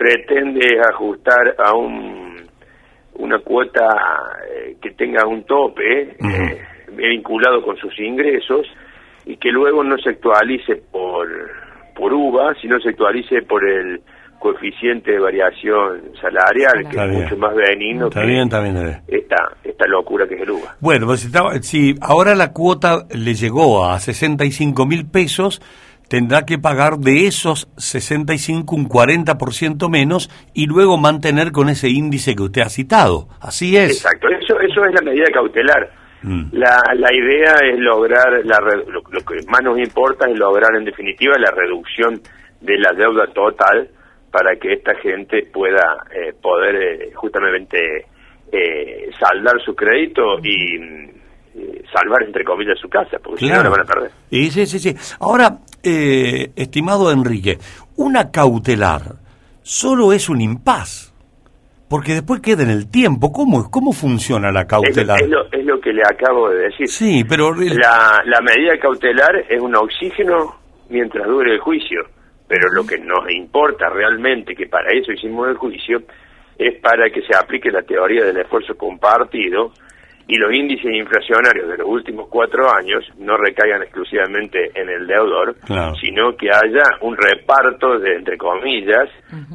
pretende 0.00 0.80
ajustar 0.90 1.54
a 1.58 1.74
un 1.74 2.40
una 3.16 3.38
cuota 3.40 3.86
eh, 4.50 4.76
que 4.80 4.92
tenga 4.92 5.26
un 5.26 5.44
tope 5.44 6.16
eh, 6.18 6.58
vinculado 6.96 7.62
con 7.62 7.76
sus 7.76 7.92
ingresos 8.00 8.66
y 9.26 9.36
que 9.36 9.50
luego 9.50 9.84
no 9.84 9.98
se 9.98 10.08
actualice 10.10 10.76
por 10.90 11.28
por 11.94 12.14
UVA, 12.14 12.54
sino 12.62 12.80
se 12.80 12.88
actualice 12.88 13.42
por 13.42 13.62
el 13.68 14.00
coeficiente 14.38 15.10
de 15.12 15.18
variación 15.18 16.00
salarial, 16.18 16.72
que 16.84 16.88
Está 16.88 17.04
es 17.04 17.10
bien. 17.10 17.22
mucho 17.24 17.36
más 17.36 17.54
benigno 17.54 18.06
Está 18.08 18.22
que 18.22 18.26
bien, 18.26 18.42
está 18.44 18.60
bien, 18.62 18.76
está 18.78 18.88
bien. 18.88 19.20
esta, 19.22 19.36
esta 19.64 19.86
locura 19.86 20.26
que 20.26 20.36
es 20.36 20.40
el 20.40 20.50
UVA. 20.52 20.76
Bueno, 20.80 21.04
pues 21.06 21.28
si 21.60 21.94
ahora 22.00 22.34
la 22.34 22.54
cuota 22.54 23.04
le 23.14 23.34
llegó 23.34 23.84
a 23.84 23.98
65 24.00 24.86
mil 24.86 25.04
pesos, 25.10 25.60
tendrá 26.10 26.44
que 26.44 26.58
pagar 26.58 26.98
de 26.98 27.28
esos 27.28 27.70
65 27.76 28.74
un 28.74 28.88
40% 28.88 29.88
menos 29.88 30.28
y 30.52 30.66
luego 30.66 30.98
mantener 30.98 31.52
con 31.52 31.68
ese 31.68 31.88
índice 31.88 32.34
que 32.34 32.42
usted 32.42 32.62
ha 32.62 32.68
citado. 32.68 33.28
Así 33.40 33.76
es. 33.76 34.02
Exacto, 34.02 34.26
eso, 34.28 34.58
eso 34.58 34.84
es 34.84 34.92
la 34.92 35.02
medida 35.02 35.26
cautelar. 35.32 35.88
Mm. 36.22 36.46
La, 36.50 36.82
la 36.96 37.14
idea 37.14 37.54
es 37.62 37.78
lograr, 37.78 38.44
la, 38.44 38.58
lo 38.88 39.20
que 39.20 39.36
más 39.48 39.62
nos 39.62 39.78
importa 39.78 40.28
es 40.28 40.36
lograr 40.36 40.74
en 40.76 40.84
definitiva 40.84 41.36
la 41.38 41.52
reducción 41.52 42.20
de 42.60 42.76
la 42.76 42.90
deuda 42.92 43.28
total 43.32 43.88
para 44.32 44.56
que 44.56 44.72
esta 44.72 44.96
gente 44.96 45.46
pueda 45.52 46.06
eh, 46.12 46.32
poder 46.42 46.74
eh, 46.74 47.12
justamente 47.14 48.06
eh, 48.50 49.10
saldar 49.16 49.62
su 49.64 49.76
crédito 49.76 50.40
y 50.42 50.76
eh, 51.60 51.82
salvar 51.92 52.22
entre 52.24 52.44
comillas 52.44 52.78
su 52.78 52.88
casa, 52.88 53.18
porque 53.22 53.40
si 53.46 53.48
no 53.52 53.62
la 53.62 53.68
van 53.68 53.80
a 53.80 53.84
perder. 53.84 54.10
Y 54.30 54.50
sí, 54.50 54.66
sí, 54.66 54.78
sí. 54.78 54.94
Ahora, 55.20 55.58
eh, 55.82 56.50
estimado 56.56 57.10
Enrique, 57.12 57.58
una 57.96 58.30
cautelar 58.30 59.02
solo 59.62 60.12
es 60.12 60.28
un 60.28 60.40
impas, 60.40 61.12
porque 61.88 62.12
después 62.14 62.40
queda 62.40 62.62
en 62.62 62.70
el 62.70 62.88
tiempo. 62.90 63.32
¿Cómo, 63.32 63.70
cómo 63.70 63.92
funciona 63.92 64.52
la 64.52 64.60
Es, 64.62 64.66
cautelar? 64.66 65.20
es 65.22 65.28
lo, 65.28 65.44
es 65.52 65.64
lo 65.64 65.80
que 65.80 65.92
le 65.92 66.02
acabo 66.02 66.48
de 66.50 66.68
decir. 66.68 66.88
Sí, 66.88 67.24
pero... 67.28 67.52
el- 67.54 67.76
La, 67.76 68.22
la 68.24 68.40
medida 68.40 68.78
cautelar 68.80 69.44
es 69.48 69.60
un 69.60 69.74
oxígeno 69.74 70.54
mientras 70.88 71.26
dure 71.26 71.52
el 71.54 71.60
juicio, 71.60 72.02
pero 72.48 72.68
lo 72.72 72.84
que 72.86 72.98
nos 72.98 73.28
importa 73.30 73.88
realmente, 73.90 74.54
que 74.54 74.66
para 74.66 74.90
eso 74.92 75.12
hicimos 75.12 75.48
el 75.48 75.56
juicio, 75.56 76.02
es 76.58 76.78
para 76.80 77.10
que 77.10 77.22
se 77.22 77.34
aplique 77.36 77.70
la 77.70 77.82
teoría 77.82 78.24
del 78.24 78.36
esfuerzo 78.36 78.76
compartido 78.76 79.72
y 80.32 80.36
los 80.38 80.52
índices 80.52 80.92
inflacionarios 80.94 81.68
de 81.68 81.78
los 81.78 81.88
últimos 81.88 82.28
cuatro 82.28 82.70
años 82.72 83.04
no 83.18 83.36
recaigan 83.36 83.82
exclusivamente 83.82 84.70
en 84.74 84.88
el 84.88 85.04
deudor, 85.06 85.56
Claro. 85.66 85.94
sino 85.96 86.36
que 86.36 86.48
haya 86.48 86.84
un 87.00 87.16
reparto, 87.16 87.98
de, 87.98 88.14
entre 88.14 88.38
comillas, 88.38 89.08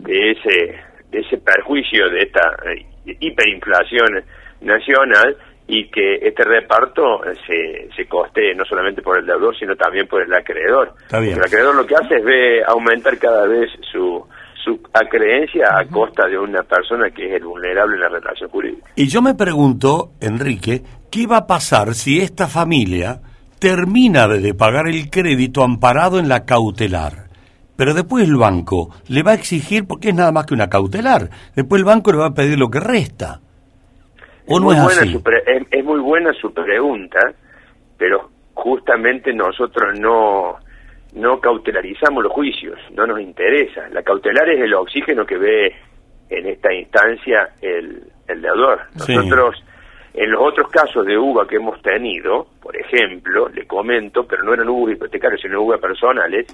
de 0.03 0.31
ese 0.31 0.75
de 1.11 1.19
ese 1.21 1.37
perjuicio 1.37 2.09
de 2.09 2.19
esta 2.23 2.41
eh, 2.69 2.85
hiperinflación 3.21 4.21
nacional 4.61 5.37
y 5.67 5.89
que 5.89 6.15
este 6.15 6.43
reparto 6.43 7.23
eh, 7.25 7.33
se, 7.47 7.95
se 7.95 8.05
coste 8.07 8.53
no 8.53 8.65
solamente 8.65 9.01
por 9.01 9.17
el 9.17 9.25
deudor, 9.25 9.57
sino 9.57 9.75
también 9.75 10.07
por 10.07 10.21
el 10.21 10.33
acreedor. 10.33 10.93
Está 11.03 11.19
bien. 11.19 11.35
Porque 11.35 11.47
El 11.47 11.53
acreedor 11.53 11.75
lo 11.75 11.85
que 11.87 11.95
hace 11.95 12.15
es 12.17 12.23
ve 12.25 12.63
aumentar 12.67 13.17
cada 13.17 13.47
vez 13.47 13.69
su, 13.91 14.27
su 14.65 14.79
acreencia 14.91 15.77
a 15.77 15.85
costa 15.85 16.27
de 16.27 16.39
una 16.39 16.63
persona 16.63 17.11
que 17.11 17.27
es 17.27 17.33
el 17.33 17.45
vulnerable 17.45 17.95
en 17.95 18.01
la 18.01 18.09
relación 18.09 18.49
jurídica. 18.49 18.89
Y 18.95 19.07
yo 19.07 19.21
me 19.21 19.35
pregunto, 19.35 20.11
Enrique, 20.19 20.81
¿qué 21.11 21.27
va 21.27 21.37
a 21.37 21.47
pasar 21.47 21.93
si 21.93 22.19
esta 22.19 22.47
familia 22.47 23.21
termina 23.59 24.27
de 24.27 24.53
pagar 24.55 24.87
el 24.87 25.11
crédito 25.11 25.63
amparado 25.63 26.17
en 26.17 26.27
la 26.27 26.45
cautelar? 26.45 27.25
Pero 27.77 27.93
después 27.93 28.27
el 28.27 28.37
banco 28.37 28.89
le 29.07 29.21
va 29.21 29.31
a 29.31 29.35
exigir, 29.35 29.85
porque 29.85 30.09
es 30.09 30.15
nada 30.15 30.31
más 30.31 30.45
que 30.45 30.55
una 30.55 30.67
cautelar, 30.67 31.29
después 31.55 31.79
el 31.79 31.85
banco 31.85 32.11
le 32.11 32.17
va 32.17 32.27
a 32.27 32.33
pedir 32.33 32.57
lo 32.57 32.69
que 32.69 32.79
resta. 32.79 33.41
¿O 34.47 34.59
no 34.59 34.71
es 34.71 34.79
así? 34.79 35.11
su 35.11 35.21
es 35.71 35.85
muy 35.85 35.99
buena 35.99 36.31
su 36.33 36.51
pregunta, 36.53 37.19
pero 37.97 38.29
justamente 38.53 39.33
nosotros 39.33 39.99
no 39.99 40.55
no 41.15 41.39
cautelarizamos 41.39 42.23
los 42.23 42.31
juicios, 42.31 42.77
no 42.91 43.07
nos 43.07 43.19
interesa. 43.19 43.87
La 43.91 44.03
cautelar 44.03 44.49
es 44.49 44.61
el 44.61 44.73
oxígeno 44.73 45.25
que 45.25 45.37
ve 45.37 45.75
en 46.29 46.45
esta 46.47 46.73
instancia 46.73 47.49
el, 47.61 48.03
el 48.27 48.41
deudor. 48.41 48.81
Sí. 48.97 49.15
Nosotros, 49.15 49.63
en 50.13 50.31
los 50.31 50.41
otros 50.41 50.69
casos 50.69 51.05
de 51.05 51.17
UVA 51.17 51.47
que 51.47 51.55
hemos 51.55 51.81
tenido, 51.81 52.47
por 52.61 52.75
ejemplo, 52.75 53.47
le 53.49 53.65
comento, 53.65 54.27
pero 54.27 54.43
no 54.43 54.53
eran 54.53 54.67
UVA 54.67 54.91
hipotecarios, 54.91 55.41
sino 55.41 55.61
UVA 55.61 55.77
personales, 55.77 56.47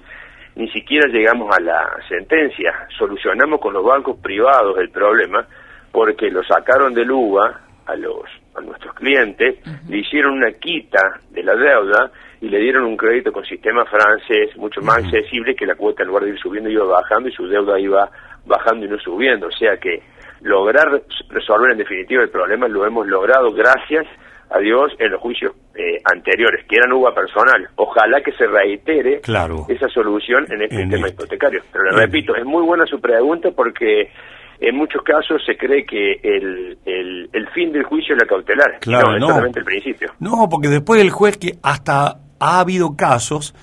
ni 0.55 0.69
siquiera 0.69 1.07
llegamos 1.07 1.55
a 1.55 1.59
la 1.59 1.97
sentencia. 2.07 2.87
Solucionamos 2.97 3.59
con 3.59 3.73
los 3.73 3.83
bancos 3.83 4.17
privados 4.21 4.77
el 4.77 4.89
problema 4.89 5.45
porque 5.91 6.29
lo 6.29 6.43
sacaron 6.43 6.93
del 6.93 7.09
UVA 7.09 7.61
a 7.87 7.95
los 7.95 8.25
a 8.53 8.59
nuestros 8.59 8.93
clientes, 8.95 9.59
le 9.87 9.97
hicieron 9.99 10.33
una 10.33 10.51
quita 10.51 11.21
de 11.29 11.41
la 11.41 11.55
deuda 11.55 12.11
y 12.41 12.49
le 12.49 12.59
dieron 12.59 12.83
un 12.85 12.97
crédito 12.97 13.31
con 13.31 13.45
sistema 13.45 13.85
francés 13.85 14.57
mucho 14.57 14.81
más 14.81 14.97
accesible 14.97 15.55
que 15.55 15.65
la 15.65 15.75
cuota 15.75 16.01
en 16.03 16.07
lugar 16.09 16.23
de 16.25 16.31
ir 16.31 16.39
subiendo 16.39 16.69
iba 16.69 16.85
bajando 16.85 17.29
y 17.29 17.31
su 17.33 17.47
deuda 17.47 17.79
iba 17.79 18.09
bajando 18.45 18.85
y 18.85 18.89
no 18.89 18.97
subiendo. 18.97 19.47
O 19.47 19.51
sea 19.51 19.77
que 19.77 20.01
lograr 20.41 20.87
resolver 21.29 21.71
en 21.71 21.77
definitiva 21.77 22.23
el 22.23 22.29
problema 22.29 22.67
lo 22.67 22.85
hemos 22.85 23.05
logrado 23.07 23.51
gracias 23.53 24.07
a 24.49 24.59
Dios 24.59 24.91
en 24.99 25.11
los 25.11 25.21
juicios 25.21 25.53
eh, 25.75 25.97
anteriores, 26.11 26.65
que 26.67 26.75
eran 26.75 26.91
UVA 26.91 27.13
personal. 27.13 27.69
Ojalá 27.75 28.21
que 28.21 28.31
se 28.33 28.45
reitere 28.47 29.21
Claro. 29.21 29.65
esa 29.69 29.87
solución 29.87 30.45
en 30.49 30.63
este 30.63 30.81
En 30.81 30.89
tema 30.89 31.07
este. 31.07 31.23
hipotecario. 31.23 31.61
Pero 31.71 31.83
le 31.85 32.05
repito, 32.05 32.35
es 32.35 32.43
muy 32.43 32.63
buena 32.65 32.85
su 32.85 32.99
pregunta 32.99 33.49
porque 33.55 34.09
en 34.59 34.75
muchos 34.75 35.03
casos 35.03 35.41
se 35.45 35.55
cree 35.55 35.85
que 35.85 36.13
el, 36.23 36.77
el, 36.85 37.29
el 37.31 37.47
fin 37.49 37.71
del 37.71 37.83
juicio 37.83 38.13
es 38.15 38.21
la 38.21 38.27
cautelar. 38.27 38.79
Claro, 38.81 39.09
no, 39.11 39.15
es 39.15 39.21
no. 39.21 39.27
solamente 39.27 39.59
el 39.59 39.65
principio. 39.65 40.11
No, 40.19 40.49
porque 40.49 40.67
después 40.67 40.99
el 40.99 41.11
juez 41.11 41.37
que 41.37 41.53
hasta 41.63 42.15
ha 42.41 42.59
habido 42.59 42.97
casos 42.97 43.55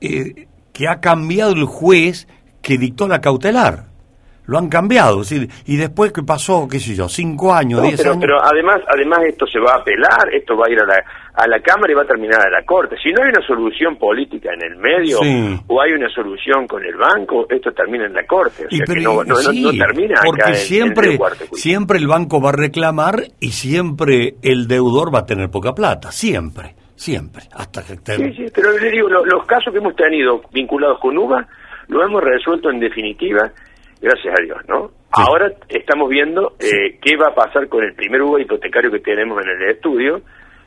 eh, 0.00 0.46
que 0.72 0.88
ha 0.88 1.00
cambiado 1.00 1.52
el 1.52 1.64
juez 1.64 2.26
que 2.62 2.78
dictó 2.78 3.08
la 3.08 3.20
cautelar. 3.20 3.90
Lo 4.44 4.58
han 4.58 4.68
cambiado. 4.68 5.22
es 5.22 5.30
decir, 5.30 5.48
y 5.66 5.76
después 5.76 6.12
que 6.12 6.22
pasó, 6.24 6.66
qué 6.68 6.80
sé 6.80 6.94
yo, 6.96 7.08
cinco 7.08 7.54
años, 7.54 7.80
No, 7.80 7.86
diez 7.86 7.98
pero, 8.00 8.12
años. 8.12 8.20
pero 8.22 8.42
además, 8.42 8.76
además 8.92 9.20
esto 9.28 9.46
se 9.46 9.60
va 9.60 9.74
a 9.74 9.76
apelar, 9.78 10.34
esto 10.34 10.56
va 10.56 10.66
a 10.66 10.70
ir 10.70 10.80
a 10.80 10.84
la, 10.84 10.94
a 11.34 11.46
la 11.46 11.60
Cámara 11.60 11.92
y 11.92 11.94
va 11.94 12.02
a 12.02 12.06
terminar 12.06 12.40
a 12.40 12.50
la 12.50 12.64
Corte. 12.66 12.96
Si 13.00 13.12
no 13.12 13.22
hay 13.22 13.28
una 13.30 13.46
solución 13.46 13.96
política 13.96 14.50
en 14.52 14.62
el 14.72 14.76
medio 14.78 15.18
Sí. 15.22 15.60
o 15.68 15.80
hay 15.80 15.92
una 15.92 16.08
solución 16.08 16.66
con 16.66 16.84
el 16.84 16.96
banco, 16.96 17.46
esto 17.48 17.70
termina 17.72 18.04
en 18.06 18.14
la 18.14 18.26
Corte. 18.26 18.64
O 18.64 18.68
Y 18.68 18.78
sea 18.78 18.84
que 18.86 18.92
pero- 18.94 19.02
no, 19.14 19.24
no, 19.24 19.34
no- 19.34 19.36
sí, 19.52 19.62
no 19.62 19.70
termina 19.70 20.20
porque 20.24 20.42
acá 20.42 20.50
en- 20.50 20.56
en, 20.56 20.60
siempre, 20.60 21.14
el 21.14 21.20
siempre 21.52 21.98
el 21.98 22.08
banco 22.08 22.40
va 22.40 22.48
a 22.50 22.52
reclamar 22.52 23.22
y 23.38 23.52
siempre 23.52 24.34
el 24.42 24.66
deudor 24.66 25.14
va 25.14 25.20
a 25.20 25.26
tener 25.26 25.50
poca 25.50 25.72
plata, 25.72 26.10
siempre, 26.10 26.74
siempre, 26.96 27.42
hasta 27.52 27.82
que 27.84 27.96
te- 27.96 28.16
Sí, 28.16 28.32
sí, 28.36 28.46
pero 28.54 28.72
le 28.78 28.90
digo, 28.90 29.08
lo- 29.08 29.24
los 29.24 29.44
casos 29.46 29.72
que 29.72 29.78
hemos 29.78 29.96
tenido 29.96 30.42
vinculados 30.52 30.98
con 31.00 31.16
UVA, 31.16 31.46
lo 31.88 32.04
hemos 32.04 32.22
resuelto 32.22 32.70
en 32.70 32.80
definitiva, 32.80 33.50
gracias 34.00 34.34
a 34.38 34.42
Dios, 34.42 34.58
¿no? 34.68 34.90
Ahora 35.10 35.50
estamos 35.68 36.08
viendo 36.08 36.54
eh, 36.58 36.98
qué 37.02 37.16
va 37.16 37.28
a 37.28 37.34
pasar 37.34 37.68
con 37.68 37.82
el 37.84 37.94
primer 37.94 38.22
UVA 38.22 38.40
hipotecario 38.42 38.90
que 38.90 39.00
tenemos 39.00 39.38
en 39.44 39.50
el 39.50 39.70
estudio. 39.70 40.22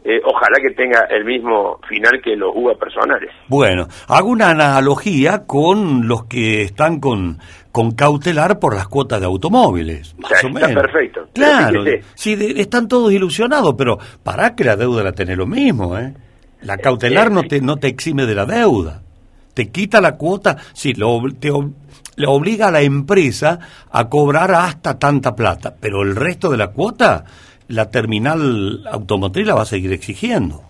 Eh, 0.08 0.22
ojalá 0.24 0.60
que 0.62 0.76
tenga 0.76 1.08
el 1.10 1.26
mismo 1.26 1.80
final 1.90 2.22
que 2.24 2.36
los 2.36 2.52
UVA 2.56 2.76
personales. 2.78 3.32
Bueno, 3.48 3.88
hago 4.08 4.30
una 4.30 4.52
analogía 4.52 5.48
con 5.48 6.08
los 6.08 6.26
que 6.28 6.62
están 6.62 7.00
con, 7.00 7.40
con 7.76 7.92
cautelar 7.92 8.58
por 8.58 8.74
las 8.74 8.88
cuotas 8.88 9.20
de 9.20 9.26
automóviles, 9.26 10.16
más 10.18 10.32
O 10.32 10.48
o 10.48 10.48
está 10.48 10.68
menos. 10.68 10.82
perfecto. 10.82 11.28
Claro, 11.34 11.84
sí, 12.14 12.36
de- 12.36 12.62
están 12.62 12.88
todos 12.88 13.12
ilusionados, 13.12 13.76
pero 13.78 13.98
para 14.24 14.56
que 14.56 14.64
la 14.64 14.78
deuda 14.78 15.04
la 15.04 15.12
tenés 15.12 15.36
lo 15.38 15.46
mismo, 15.46 15.98
¿eh? 15.98 16.14
La 16.62 16.78
cautelar 16.78 17.30
no 17.32 17.44
te, 17.44 17.60
no 17.60 17.76
te 17.76 17.88
exime 17.90 18.26
de 18.26 18.34
la 18.34 18.46
deuda. 18.46 19.02
Te 19.54 19.72
quita 19.72 20.00
la 20.00 20.16
cuota, 20.16 20.56
sí, 20.74 20.94
lo, 20.94 21.22
te 21.38 21.50
le 22.16 22.28
obliga 22.28 22.70
a 22.70 22.72
la 22.72 22.82
empresa 22.82 23.60
a 23.92 24.08
cobrar 24.08 24.52
hasta 24.54 24.98
tanta 24.98 25.36
plata, 25.36 25.74
pero 25.78 26.02
el 26.02 26.16
resto 26.16 26.50
de 26.50 26.56
la 26.58 26.70
cuota, 26.70 27.26
la 27.68 27.92
terminal 27.92 28.88
automotriz 28.90 29.46
la 29.48 29.56
va 29.56 29.64
a 29.64 29.66
seguir 29.66 29.92
exigiendo. 29.92 30.62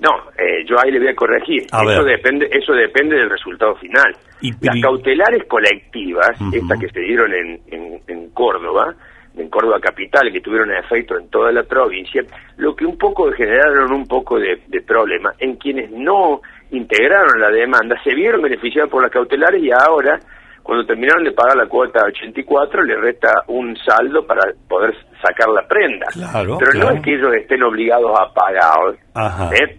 No, 0.00 0.10
eh, 0.38 0.64
yo 0.66 0.76
ahí 0.82 0.90
le 0.90 0.98
voy 0.98 1.08
a 1.08 1.14
corregir. 1.14 1.66
A 1.72 1.82
eso 1.82 2.04
ver. 2.04 2.16
depende, 2.16 2.48
eso 2.52 2.72
depende 2.72 3.16
del 3.16 3.28
resultado 3.28 3.74
final. 3.76 4.16
Y 4.40 4.52
Las 4.60 4.80
cautelares 4.82 5.44
colectivas, 5.46 6.30
estas 6.52 6.78
que 6.78 6.88
se 6.90 7.00
dieron 7.00 7.32
en, 7.32 7.60
en, 7.68 8.00
en 8.06 8.30
Córdoba, 8.30 8.94
en 9.36 9.48
Córdoba 9.48 9.80
capital, 9.80 10.32
que 10.32 10.40
tuvieron 10.40 10.70
efecto 10.72 11.18
en 11.18 11.28
toda 11.28 11.52
la 11.52 11.62
provincia, 11.62 12.22
lo 12.56 12.74
que 12.74 12.84
un 12.84 12.96
poco 12.96 13.30
generaron 13.32 13.92
un 13.92 14.06
poco 14.06 14.38
de, 14.38 14.62
de 14.66 14.80
problema 14.82 15.32
en 15.38 15.56
quienes 15.56 15.90
no 15.90 16.40
integraron 16.70 17.40
la 17.40 17.50
demanda, 17.50 17.96
se 18.02 18.14
vieron 18.14 18.42
beneficiados 18.42 18.90
por 18.90 19.02
las 19.02 19.12
cautelares 19.12 19.62
y 19.62 19.70
ahora, 19.70 20.18
cuando 20.62 20.86
terminaron 20.86 21.24
de 21.24 21.32
pagar 21.32 21.56
la 21.56 21.66
cuota 21.66 22.04
84, 22.04 22.82
le 22.82 22.96
resta 22.96 23.28
un 23.48 23.76
saldo 23.76 24.26
para 24.26 24.42
poder 24.68 24.94
sacar 25.20 25.48
la 25.48 25.66
prenda. 25.66 26.06
Claro, 26.12 26.56
Pero 26.58 26.70
claro. 26.72 26.90
no 26.90 26.96
es 26.96 27.02
que 27.02 27.14
ellos 27.14 27.34
estén 27.34 27.62
obligados 27.62 28.10
a 28.18 28.32
pagar. 28.32 28.94
¿eh? 29.54 29.76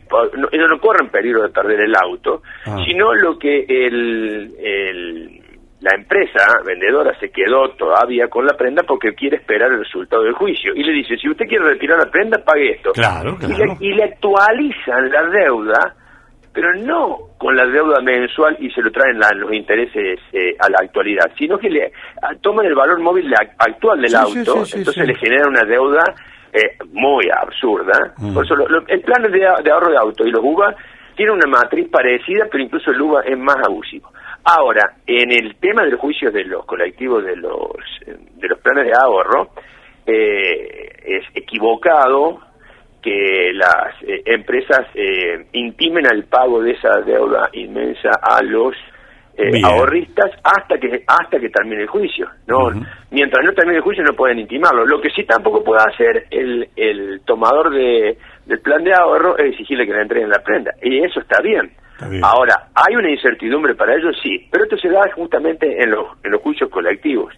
Ellos 0.52 0.70
no 0.70 0.80
corren 0.80 1.10
peligro 1.10 1.44
de 1.44 1.50
perder 1.50 1.82
el 1.82 1.96
auto, 1.96 2.42
Ah. 2.66 2.78
sino 2.86 3.14
lo 3.14 3.38
que 3.38 3.66
el, 3.68 4.56
el- 4.60 5.44
la 5.80 5.92
empresa 5.96 6.40
vendedora 6.66 7.14
se 7.20 7.30
quedó 7.30 7.70
todavía 7.78 8.28
con 8.30 8.48
la 8.48 8.58
prenda 8.58 8.82
porque 8.82 9.14
quiere 9.14 9.38
esperar 9.38 9.72
el 9.72 9.80
resultado 9.80 10.24
del 10.24 10.34
juicio. 10.34 10.74
Y 10.76 10.84
le 10.84 10.92
dice, 10.92 11.16
si 11.18 11.30
usted 11.30 11.46
quiere 11.46 11.66
retirar 11.66 12.00
la 12.00 12.10
prenda, 12.10 12.44
pague 12.44 12.72
esto. 12.72 12.92
Claro, 12.94 13.38
Y, 13.40 13.46
le, 13.48 13.54
claro. 13.56 13.78
y 13.80 13.94
le 13.94 14.04
actualizan 14.06 15.10
la 15.12 15.24
deuda, 15.30 15.96
pero 16.58 16.74
no 16.74 17.18
con 17.38 17.56
la 17.56 17.68
deuda 17.68 18.02
mensual 18.02 18.58
y 18.60 18.72
se 18.72 18.82
lo 18.82 18.92
traen 18.92 19.20
la- 19.20 19.30
los 19.36 19.54
intereses 19.54 20.20
eh, 20.34 20.56
a 20.60 20.68
la 20.72 20.80
actualidad, 20.82 21.30
sino 21.38 21.56
que 21.60 21.70
le 21.70 21.92
a- 22.20 22.34
toman 22.42 22.66
el 22.66 22.74
valor 22.74 23.00
móvil 23.00 23.30
la- 23.30 23.48
actual 23.60 24.02
del 24.02 24.10
Sí, 24.10 24.16
auto, 24.16 24.66
sí, 24.66 24.72
sí, 24.72 24.78
entonces 24.80 25.08
le 25.08 25.14
generan 25.14 25.50
una 25.50 25.64
deuda 25.64 26.02
eh, 26.52 26.78
muy 26.94 27.26
absurda. 27.30 28.14
Mm. 28.18 28.34
Por 28.34 28.44
eso 28.44 28.56
lo- 28.56 28.68
lo- 28.68 28.88
el 28.88 29.02
plan 29.02 29.22
de, 29.22 29.30
de 29.30 29.72
ahorro 29.72 29.92
de 29.92 29.98
auto 29.98 30.26
y 30.26 30.32
los 30.32 30.42
UBA 30.44 30.76
tienen 31.16 31.36
una 31.36 31.46
matriz 31.48 31.88
parecida, 31.90 32.48
pero 32.52 32.64
incluso 32.64 32.90
el 32.90 33.02
UBA 33.02 33.22
es 33.22 33.38
más 33.38 33.58
abusivo. 33.64 34.12
Ahora, 34.44 34.94
en 35.06 35.32
el 35.32 35.58
tema 35.58 35.84
del 35.84 35.98
juicio 35.98 36.32
de 36.32 36.44
los 36.46 36.66
colectivos 36.66 37.24
de 37.24 37.36
los, 37.36 37.70
eh, 38.08 38.16
de 38.38 38.48
los 38.48 38.60
planes 38.62 38.86
de 38.88 38.94
ahorro, 39.00 39.50
eh, 40.06 40.90
es 41.06 41.24
equivocado 41.36 42.40
que 43.08 43.54
las 43.54 43.94
eh, 44.02 44.22
empresas 44.26 44.86
eh, 44.94 45.46
intimen 45.54 46.06
al 46.06 46.26
pago 46.26 46.62
de 46.62 46.72
esa 46.72 47.00
deuda 47.06 47.50
inmensa 47.54 48.12
a 48.22 48.44
los 48.44 48.76
eh, 49.38 49.62
ahorristas 49.64 50.32
hasta 50.44 50.78
que 50.78 51.04
hasta 51.08 51.40
que 51.40 51.50
termine 51.50 51.84
el 51.84 51.88
juicio. 51.88 52.28
No, 52.48 52.70
mientras 53.12 53.46
no 53.46 53.54
termine 53.54 53.78
el 53.78 53.84
juicio 53.84 54.04
no 54.04 54.14
pueden 54.14 54.40
intimarlo. 54.40 54.86
Lo 54.86 55.00
que 55.00 55.10
sí 55.12 55.24
tampoco 55.24 55.64
puede 55.64 55.84
hacer 55.84 56.26
el, 56.32 56.68
el 56.76 57.22
tomador 57.26 57.70
de, 57.70 58.18
del 58.46 58.60
plan 58.60 58.84
de 58.84 58.94
ahorro 58.94 59.38
es 59.38 59.52
exigirle 59.52 59.86
que 59.86 59.94
le 59.94 60.02
entreguen 60.02 60.30
la 60.30 60.44
prenda. 60.44 60.72
Y 60.82 61.02
eso 61.06 61.22
está 61.22 61.42
bien. 61.42 61.72
Está 61.94 62.10
bien. 62.10 62.26
Ahora, 62.26 62.68
¿hay 62.76 62.96
una 62.96 63.10
incertidumbre 63.10 63.74
para 63.76 63.96
ellos? 63.96 64.18
Sí, 64.22 64.48
pero 64.52 64.66
esto 64.66 64.78
se 64.78 64.90
da 64.90 65.10
justamente 65.16 65.82
en 65.82 65.92
los, 65.92 66.08
en 66.26 66.32
los 66.32 66.42
juicios 66.42 66.70
colectivos. 66.70 67.34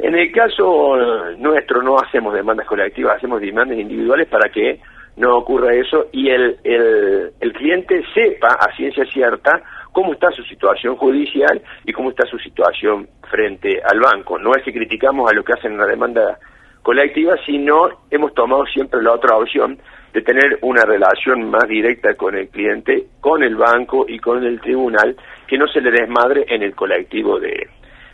En 0.00 0.14
el 0.16 0.32
caso 0.32 0.96
eh, 0.96 1.36
nuestro 1.38 1.82
no 1.82 1.98
hacemos 1.98 2.34
demandas 2.34 2.66
colectivas, 2.66 3.16
hacemos 3.16 3.40
demandas 3.40 3.78
individuales 3.78 4.26
para 4.28 4.50
que 4.50 4.80
no 5.16 5.36
ocurra 5.38 5.74
eso 5.74 6.06
y 6.12 6.28
el, 6.30 6.58
el, 6.64 7.52
cliente 7.52 8.02
sepa 8.14 8.48
a 8.58 8.74
ciencia 8.76 9.04
cierta 9.06 9.62
cómo 9.92 10.12
está 10.12 10.30
su 10.32 10.42
situación 10.42 10.96
judicial 10.96 11.62
y 11.84 11.92
cómo 11.92 12.10
está 12.10 12.26
su 12.26 12.38
situación 12.38 13.08
frente 13.30 13.80
al 13.84 14.00
banco. 14.00 14.38
No 14.38 14.50
es 14.56 14.62
que 14.64 14.72
criticamos 14.72 15.30
a 15.30 15.34
lo 15.34 15.44
que 15.44 15.52
hacen 15.52 15.72
en 15.72 15.78
la 15.78 15.86
demanda 15.86 16.38
colectiva, 16.82 17.36
sino 17.46 17.88
hemos 18.10 18.34
tomado 18.34 18.66
siempre 18.66 19.00
la 19.02 19.12
otra 19.12 19.36
opción 19.36 19.78
de 20.12 20.20
tener 20.22 20.58
una 20.62 20.82
relación 20.84 21.48
más 21.50 21.66
directa 21.68 22.14
con 22.14 22.36
el 22.36 22.48
cliente, 22.48 23.06
con 23.20 23.42
el 23.42 23.56
banco 23.56 24.04
y 24.08 24.18
con 24.18 24.44
el 24.44 24.60
tribunal, 24.60 25.16
que 25.46 25.58
no 25.58 25.66
se 25.68 25.80
le 25.80 25.90
desmadre 25.90 26.44
en 26.48 26.62
el 26.62 26.74
colectivo 26.74 27.38
de, 27.40 27.68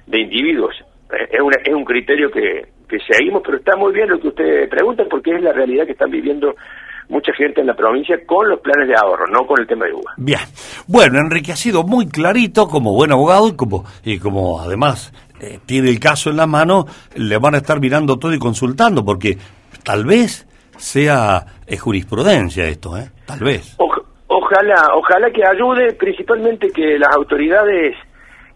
de 0.07 0.21
individuos. 0.21 0.75
Eh, 1.13 1.29
Es, 1.33 1.41
una- 1.41 1.61
es 1.65 1.75
un 1.75 1.85
criterio 1.85 2.31
que, 2.31 2.67
que 2.89 2.99
seguimos, 3.01 3.43
pero 3.45 3.59
está 3.59 3.77
muy 3.77 3.93
bien 3.93 4.09
lo 4.09 4.21
que 4.21 4.29
usted 4.29 4.69
pregunta, 4.69 5.05
porque 5.11 5.35
es 5.35 5.43
la 5.43 5.53
realidad 5.53 5.85
que 5.87 5.93
están 5.93 6.11
viviendo 6.11 6.55
mucha 7.11 7.33
gente 7.35 7.61
en 7.61 7.67
la 7.67 7.75
provincia 7.75 8.17
con 8.27 8.49
los 8.49 8.61
planes 8.61 8.89
de 8.89 8.95
ahorro, 8.97 9.27
no 9.27 9.47
con 9.47 9.61
el 9.61 9.67
tema 9.67 9.85
de 9.87 9.93
UBA. 9.93 10.15
Bien. 10.17 10.41
Bueno, 10.87 11.19
Enrique 11.19 11.53
ha 11.53 11.57
sido 11.57 11.83
muy 11.83 12.09
clarito 12.09 12.67
como 12.69 12.95
buen 12.95 13.13
abogado 13.13 13.49
y 13.49 13.57
como, 13.57 13.85
y 14.05 14.19
como 14.19 14.61
además 14.61 15.13
eh, 15.41 15.59
tiene 15.67 15.91
el 15.91 16.01
caso 16.01 16.31
en 16.31 16.37
la 16.37 16.47
mano, 16.47 16.87
le 17.17 17.37
van 17.39 17.55
a 17.55 17.59
estar 17.59 17.81
mirando 17.81 18.19
todo 18.19 18.33
y 18.33 18.39
consultando, 18.39 19.05
porque 19.05 19.37
tal 19.85 20.05
vez 20.07 20.47
sea 20.79 21.45
eh, 21.67 21.77
jurisprudencia 21.77 22.65
esto, 22.65 22.97
¿eh? 22.97 23.11
Tal 23.27 23.41
vez. 23.41 23.77
Oj- 23.79 24.03
ojalá, 24.29 24.95
ojalá 24.95 25.31
que 25.31 25.43
ayude 25.45 25.93
principalmente 25.95 26.69
que 26.69 26.99
las 26.99 27.15
autoridades 27.15 27.97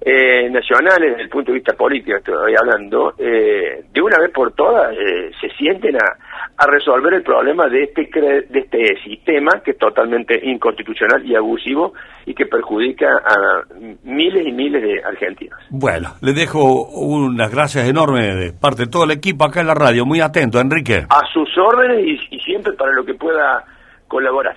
eh, 0.00 0.48
nacionales, 0.50 1.10
desde 1.12 1.22
el 1.22 1.28
punto 1.28 1.50
de 1.52 1.58
vista 1.58 1.74
político 1.74 2.16
estoy 2.18 2.54
hablando, 2.58 3.14
eh, 3.18 3.84
de 3.92 4.00
una 4.02 4.18
vez 4.18 4.30
por 4.32 4.52
todas 4.52 4.92
eh, 4.92 5.30
se 5.40 5.48
sienten 5.56 5.96
a, 5.96 6.16
a 6.56 6.66
resolver 6.66 7.12
el 7.14 7.22
problema 7.22 7.66
de 7.68 7.82
este 7.82 8.08
cre- 8.10 8.46
de 8.48 8.60
este 8.60 8.96
sistema 9.02 9.60
que 9.64 9.72
es 9.72 9.78
totalmente 9.78 10.38
inconstitucional 10.44 11.24
y 11.26 11.34
abusivo 11.34 11.94
y 12.26 12.34
que 12.34 12.46
perjudica 12.46 13.06
a 13.08 13.62
miles 14.04 14.46
y 14.46 14.52
miles 14.52 14.80
de 14.82 15.02
argentinos. 15.04 15.58
Bueno, 15.70 16.10
le 16.20 16.32
dejo 16.32 16.84
unas 16.90 17.50
gracias 17.50 17.88
enormes 17.88 18.36
de 18.36 18.52
parte 18.52 18.82
de 18.84 18.88
todo 18.90 19.04
el 19.04 19.10
equipo 19.10 19.44
acá 19.44 19.62
en 19.62 19.66
la 19.66 19.74
radio. 19.74 20.06
Muy 20.06 20.20
atento, 20.20 20.60
Enrique. 20.60 21.06
A 21.08 21.20
sus 21.32 21.48
órdenes 21.58 22.04
y, 22.06 22.36
y 22.36 22.38
siempre 22.40 22.72
para 22.74 22.92
lo 22.92 23.04
que 23.04 23.14
pueda 23.14 23.64
colaborar. 24.06 24.56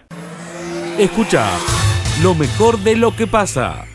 Escucha 0.99 1.45
lo 2.23 2.35
mejor 2.35 2.77
de 2.79 2.95
lo 2.95 3.15
que 3.15 3.27
pasa. 3.27 3.85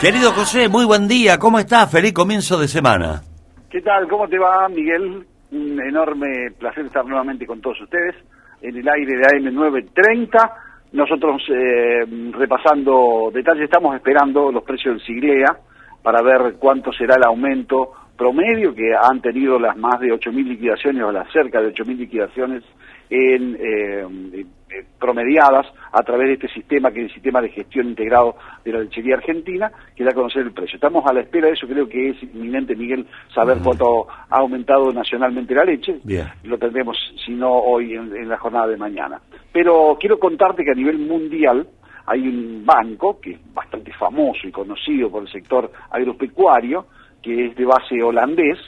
Querido 0.00 0.32
José, 0.32 0.68
muy 0.68 0.84
buen 0.84 1.08
día. 1.08 1.38
¿Cómo 1.38 1.58
estás? 1.58 1.90
Feliz 1.90 2.12
comienzo 2.12 2.58
de 2.58 2.68
semana. 2.68 3.22
¿Qué 3.70 3.80
tal? 3.80 4.08
¿Cómo 4.08 4.28
te 4.28 4.38
va, 4.38 4.68
Miguel? 4.68 5.24
Un 5.50 5.80
enorme 5.80 6.50
placer 6.58 6.86
estar 6.86 7.04
nuevamente 7.04 7.46
con 7.46 7.60
todos 7.60 7.80
ustedes 7.80 8.14
en 8.60 8.76
el 8.76 8.88
aire 8.88 9.16
de 9.16 9.22
AM930. 9.22 10.52
Nosotros 10.92 11.42
eh, 11.50 12.04
repasando 12.32 13.30
detalles, 13.32 13.64
estamos 13.64 13.94
esperando 13.94 14.50
los 14.50 14.62
precios 14.64 14.94
del 14.94 15.04
Siglea 15.04 15.58
para 16.02 16.22
ver 16.22 16.54
cuánto 16.58 16.92
será 16.92 17.16
el 17.16 17.24
aumento 17.24 17.92
promedio 18.16 18.74
que 18.74 18.92
han 18.94 19.20
tenido 19.20 19.58
las 19.58 19.76
más 19.76 20.00
de 20.00 20.08
8.000 20.08 20.44
liquidaciones 20.44 21.02
o 21.04 21.12
las 21.12 21.30
cerca 21.32 21.60
de 21.60 21.72
8.000 21.72 21.96
liquidaciones 21.96 22.64
en, 23.08 23.56
eh, 23.60 24.46
eh, 24.70 24.84
promediadas 24.98 25.66
a 25.92 26.02
través 26.02 26.28
de 26.28 26.34
este 26.34 26.48
sistema 26.48 26.90
que 26.90 27.00
es 27.00 27.08
el 27.08 27.14
sistema 27.14 27.40
de 27.40 27.50
gestión 27.50 27.88
integrado 27.88 28.36
de 28.64 28.72
la 28.72 28.80
lechería 28.80 29.16
argentina, 29.16 29.70
que 29.96 30.04
da 30.04 30.10
a 30.10 30.14
conocer 30.14 30.42
el 30.42 30.52
precio. 30.52 30.76
Estamos 30.76 31.04
a 31.06 31.12
la 31.12 31.20
espera 31.20 31.48
de 31.48 31.54
eso, 31.54 31.66
creo 31.66 31.88
que 31.88 32.10
es 32.10 32.22
inminente, 32.22 32.76
Miguel, 32.76 33.06
saber 33.34 33.58
cuánto 33.62 34.06
ha 34.08 34.36
aumentado 34.36 34.92
nacionalmente 34.92 35.54
la 35.54 35.64
leche. 35.64 36.00
Bien. 36.04 36.26
Lo 36.44 36.58
tendremos, 36.58 36.96
si 37.24 37.32
no 37.32 37.52
hoy, 37.52 37.94
en, 37.94 38.14
en 38.16 38.28
la 38.28 38.38
jornada 38.38 38.66
de 38.66 38.76
mañana. 38.76 39.20
Pero 39.52 39.96
quiero 39.98 40.18
contarte 40.18 40.64
que 40.64 40.72
a 40.72 40.74
nivel 40.74 40.98
mundial 40.98 41.66
hay 42.06 42.26
un 42.26 42.64
banco 42.64 43.20
que 43.20 43.32
es 43.32 43.54
bastante 43.54 43.92
famoso 43.92 44.46
y 44.46 44.50
conocido 44.50 45.10
por 45.10 45.22
el 45.22 45.28
sector 45.28 45.70
agropecuario, 45.90 46.86
que 47.22 47.46
es 47.46 47.56
de 47.56 47.64
base 47.66 48.02
holandés, 48.02 48.58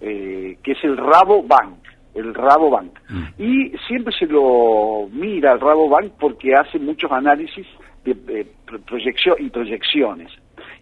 eh, 0.00 0.58
que 0.62 0.72
es 0.72 0.78
el 0.82 0.96
Rabobank, 0.96 1.79
el 2.14 2.34
Rabobank. 2.34 2.92
Y 3.38 3.72
siempre 3.86 4.12
se 4.18 4.26
lo 4.26 5.08
mira 5.12 5.52
al 5.52 5.60
Rabobank 5.60 6.12
porque 6.18 6.54
hace 6.54 6.78
muchos 6.78 7.10
análisis 7.12 7.66
de, 8.04 8.46
pro- 8.66 8.80
proyección 8.80 9.36
y 9.38 9.50
proyecciones. 9.50 10.30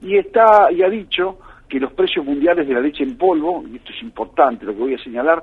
Y 0.03 0.17
está 0.17 0.71
y 0.73 0.83
ha 0.83 0.89
dicho 0.89 1.39
que 1.69 1.79
los 1.81 1.93
precios 1.93 2.25
mundiales 2.25 2.67
de 2.67 2.75
la 2.75 2.81
leche 2.81 3.03
en 3.05 3.17
polvo, 3.19 3.63
y 3.71 3.77
esto 3.77 3.93
es 3.95 4.03
importante 4.03 4.65
lo 4.65 4.73
que 4.73 4.79
voy 4.81 4.95
a 4.95 4.99
señalar, 5.05 5.43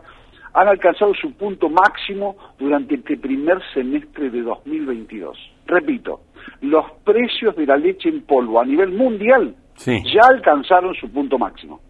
han 0.53 0.67
alcanzado 0.69 1.13
su 1.13 1.33
punto 1.33 1.69
máximo 1.69 2.37
durante 2.57 2.95
este 2.95 3.17
primer 3.17 3.59
semestre 3.73 4.29
de 4.29 4.41
2022. 4.41 5.37
Repito, 5.67 6.21
los 6.61 6.85
precios 7.03 7.55
de 7.57 7.65
la 7.65 7.75
leche 7.77 8.07
en 8.09 8.21
polvo 8.21 8.59
a 8.61 8.65
nivel 8.65 8.91
mundial 8.91 9.53
Sí. 9.75 10.01
ya 10.05 10.21
alcanzaron 10.29 10.95
su 10.95 11.11
punto 11.11 11.37
máximo. 11.37 11.81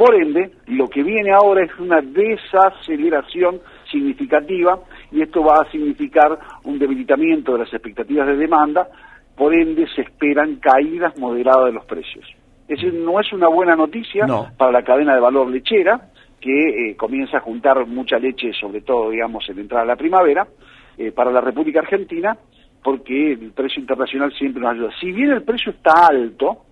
Por 0.00 0.14
ende, 0.14 0.52
lo 0.68 0.88
que 0.88 1.02
viene 1.02 1.30
ahora 1.30 1.62
es 1.62 1.78
una 1.78 2.00
desaceleración 2.00 3.60
significativa 3.92 4.78
y 5.12 5.20
esto 5.20 5.44
va 5.44 5.56
a 5.60 5.70
significar 5.70 6.38
un 6.64 6.78
debilitamiento 6.78 7.52
de 7.52 7.58
las 7.58 7.74
expectativas 7.74 8.26
de 8.26 8.36
demanda, 8.36 8.88
por 9.36 9.54
ende 9.54 9.86
se 9.94 10.00
esperan 10.00 10.56
caídas 10.56 11.18
moderadas 11.18 11.66
de 11.66 11.72
los 11.72 11.84
precios. 11.84 12.24
Es 12.66 12.80
decir, 12.80 12.94
no 12.94 13.20
es 13.20 13.30
una 13.34 13.48
buena 13.48 13.76
noticia 13.76 14.26
No. 14.26 14.46
para 14.56 14.72
la 14.72 14.82
cadena 14.84 15.14
de 15.14 15.20
valor 15.20 15.50
lechera, 15.50 16.08
que 16.40 16.92
eh, 16.92 16.96
comienza 16.96 17.36
a 17.36 17.40
juntar 17.40 17.84
mucha 17.86 18.18
leche, 18.18 18.54
sobre 18.58 18.80
todo, 18.80 19.10
digamos, 19.10 19.46
en 19.50 19.56
la 19.56 19.60
entrada 19.60 19.82
de 19.84 19.88
la 19.88 19.96
primavera, 19.96 20.48
eh, 20.96 21.12
para 21.12 21.30
la 21.30 21.42
República 21.42 21.80
Argentina, 21.80 22.38
porque 22.82 23.32
el 23.32 23.52
precio 23.52 23.82
internacional 23.82 24.32
siempre 24.32 24.62
nos 24.62 24.72
ayuda. 24.72 24.90
Si 24.98 25.12
bien 25.12 25.30
el 25.32 25.42
precio 25.42 25.72
está 25.72 26.06
alto, 26.06 26.64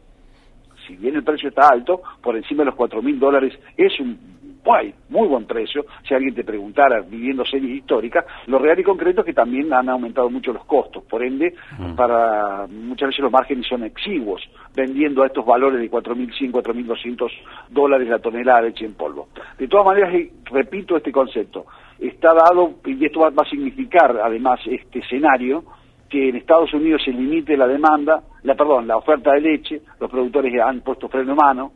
si 0.88 0.96
bien 0.96 1.14
el 1.14 1.22
precio 1.22 1.50
está 1.50 1.68
alto, 1.68 2.00
por 2.20 2.34
encima 2.36 2.62
de 2.62 2.66
los 2.66 2.74
cuatro 2.74 3.00
mil 3.02 3.20
dólares 3.20 3.56
es 3.76 4.00
un 4.00 4.38
muy 5.08 5.26
buen 5.28 5.46
precio, 5.46 5.86
si 6.06 6.12
alguien 6.12 6.34
te 6.34 6.44
preguntara 6.44 7.00
viviendo 7.00 7.42
series 7.44 7.78
históricas, 7.78 8.26
lo 8.48 8.58
real 8.58 8.78
y 8.78 8.82
concreto 8.82 9.20
es 9.20 9.26
que 9.26 9.32
también 9.32 9.72
han 9.72 9.88
aumentado 9.88 10.28
mucho 10.28 10.52
los 10.52 10.64
costos, 10.66 11.04
por 11.04 11.22
ende, 11.22 11.54
Mm. 11.78 11.94
para 11.94 12.66
muchas 12.66 13.08
veces 13.08 13.22
los 13.22 13.32
márgenes 13.32 13.66
son 13.66 13.84
exiguos, 13.84 14.42
vendiendo 14.76 15.22
a 15.22 15.26
estos 15.26 15.46
valores 15.46 15.80
de 15.80 15.88
4.100, 15.90 16.52
4.200 16.52 17.30
dólares 17.70 18.08
la 18.08 18.18
tonelada 18.18 18.60
de 18.60 18.68
leche 18.68 18.84
en 18.84 18.92
polvo. 18.94 19.28
De 19.58 19.68
todas 19.68 19.86
maneras, 19.86 20.12
repito 20.50 20.98
este 20.98 21.12
concepto, 21.12 21.64
está 21.98 22.34
dado, 22.34 22.74
y 22.84 23.04
esto 23.06 23.20
va 23.20 23.30
va 23.30 23.44
a 23.46 23.48
significar 23.48 24.20
además 24.22 24.60
este 24.66 24.98
escenario, 24.98 25.64
que 26.10 26.28
en 26.28 26.36
Estados 26.36 26.74
Unidos 26.74 27.02
se 27.04 27.12
limite 27.12 27.56
la 27.56 27.66
demanda, 27.66 28.22
la 28.42 28.54
perdón, 28.54 28.86
la 28.86 28.96
oferta 28.96 29.32
de 29.32 29.40
leche, 29.40 29.80
los 30.00 30.10
productores 30.10 30.52
han 30.60 30.80
puesto 30.80 31.08
freno 31.08 31.32
en 31.32 31.36
mano, 31.36 31.72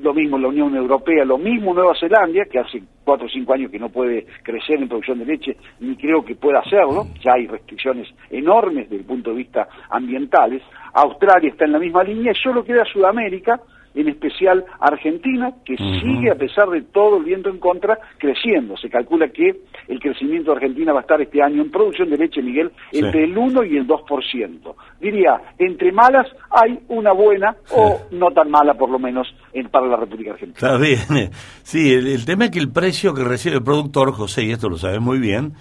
lo 0.00 0.12
mismo 0.14 0.38
la 0.38 0.48
Unión 0.48 0.74
Europea, 0.74 1.24
lo 1.24 1.38
mismo 1.38 1.72
Nueva 1.72 1.94
Zelanda, 1.98 2.44
que 2.46 2.58
hace 2.58 2.82
cuatro 3.04 3.26
o 3.26 3.28
cinco 3.30 3.54
años 3.54 3.70
que 3.70 3.78
no 3.78 3.88
puede 3.88 4.26
crecer 4.42 4.80
en 4.80 4.88
producción 4.88 5.18
de 5.20 5.26
leche, 5.26 5.56
ni 5.80 5.96
creo 5.96 6.24
que 6.24 6.34
pueda 6.34 6.60
hacerlo, 6.60 7.06
ya 7.22 7.32
hay 7.34 7.46
restricciones 7.46 8.08
enormes 8.30 8.88
desde 8.88 9.02
el 9.02 9.06
punto 9.06 9.30
de 9.30 9.36
vista 9.36 9.68
ambientales, 9.90 10.62
Australia 10.94 11.50
está 11.50 11.64
en 11.64 11.72
la 11.72 11.78
misma 11.78 12.02
línea, 12.02 12.32
y 12.32 12.34
solo 12.34 12.64
queda 12.64 12.84
Sudamérica, 12.84 13.60
en 13.94 14.08
especial 14.08 14.64
Argentina, 14.80 15.52
que 15.64 15.76
sigue, 15.76 16.30
a 16.30 16.34
pesar 16.36 16.68
de 16.68 16.82
todo 16.82 17.16
el 17.18 17.24
viento 17.24 17.48
en 17.48 17.58
contra, 17.58 17.98
creciendo. 18.18 18.76
Se 18.76 18.88
calcula 18.88 19.28
que 19.28 19.60
el 19.88 19.98
crecimiento 20.00 20.50
de 20.50 20.56
Argentina 20.58 20.92
va 20.92 21.00
a 21.00 21.02
estar 21.02 21.20
este 21.20 21.42
año 21.42 21.62
en 21.62 21.70
producción 21.70 22.10
de 22.10 22.16
leche, 22.18 22.42
Miguel, 22.42 22.70
Sí. 22.92 22.98
entre 23.00 23.24
el 23.24 23.36
1 23.36 23.64
y 23.64 23.76
el 23.76 23.86
2%. 23.86 24.74
Diría, 25.00 25.40
entre 25.58 25.92
malas 25.92 26.26
hay 26.50 26.78
una 26.88 27.12
buena 27.12 27.56
o 27.74 28.00
no 28.12 28.30
tan 28.30 28.50
mala, 28.50 28.74
por 28.74 28.90
lo 28.90 28.98
menos, 28.98 29.26
en, 29.52 29.68
para 29.68 29.86
la 29.86 29.96
República 29.96 30.32
Argentina. 30.32 30.54
Está 30.68 30.76
bien. 30.78 31.30
Sí, 31.62 31.92
el, 31.92 32.06
el 32.06 32.24
tema 32.24 32.46
es 32.46 32.50
que 32.50 32.58
el 32.58 32.70
precio 32.70 33.14
que 33.14 33.24
recibe 33.24 33.56
el 33.56 33.62
productor, 33.62 34.12
José, 34.12 34.44
y 34.44 34.52
esto 34.52 34.68
lo 34.68 34.76
sabes 34.76 35.00
muy 35.00 35.18
bien, 35.18 35.52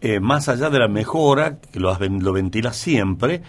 eh, 0.00 0.20
más 0.20 0.48
allá 0.48 0.68
de 0.70 0.78
la 0.78 0.88
mejora, 0.88 1.58
que 1.72 1.80
lo, 1.80 1.96
lo 1.98 2.32
ventila 2.32 2.72
siempre, 2.72 3.40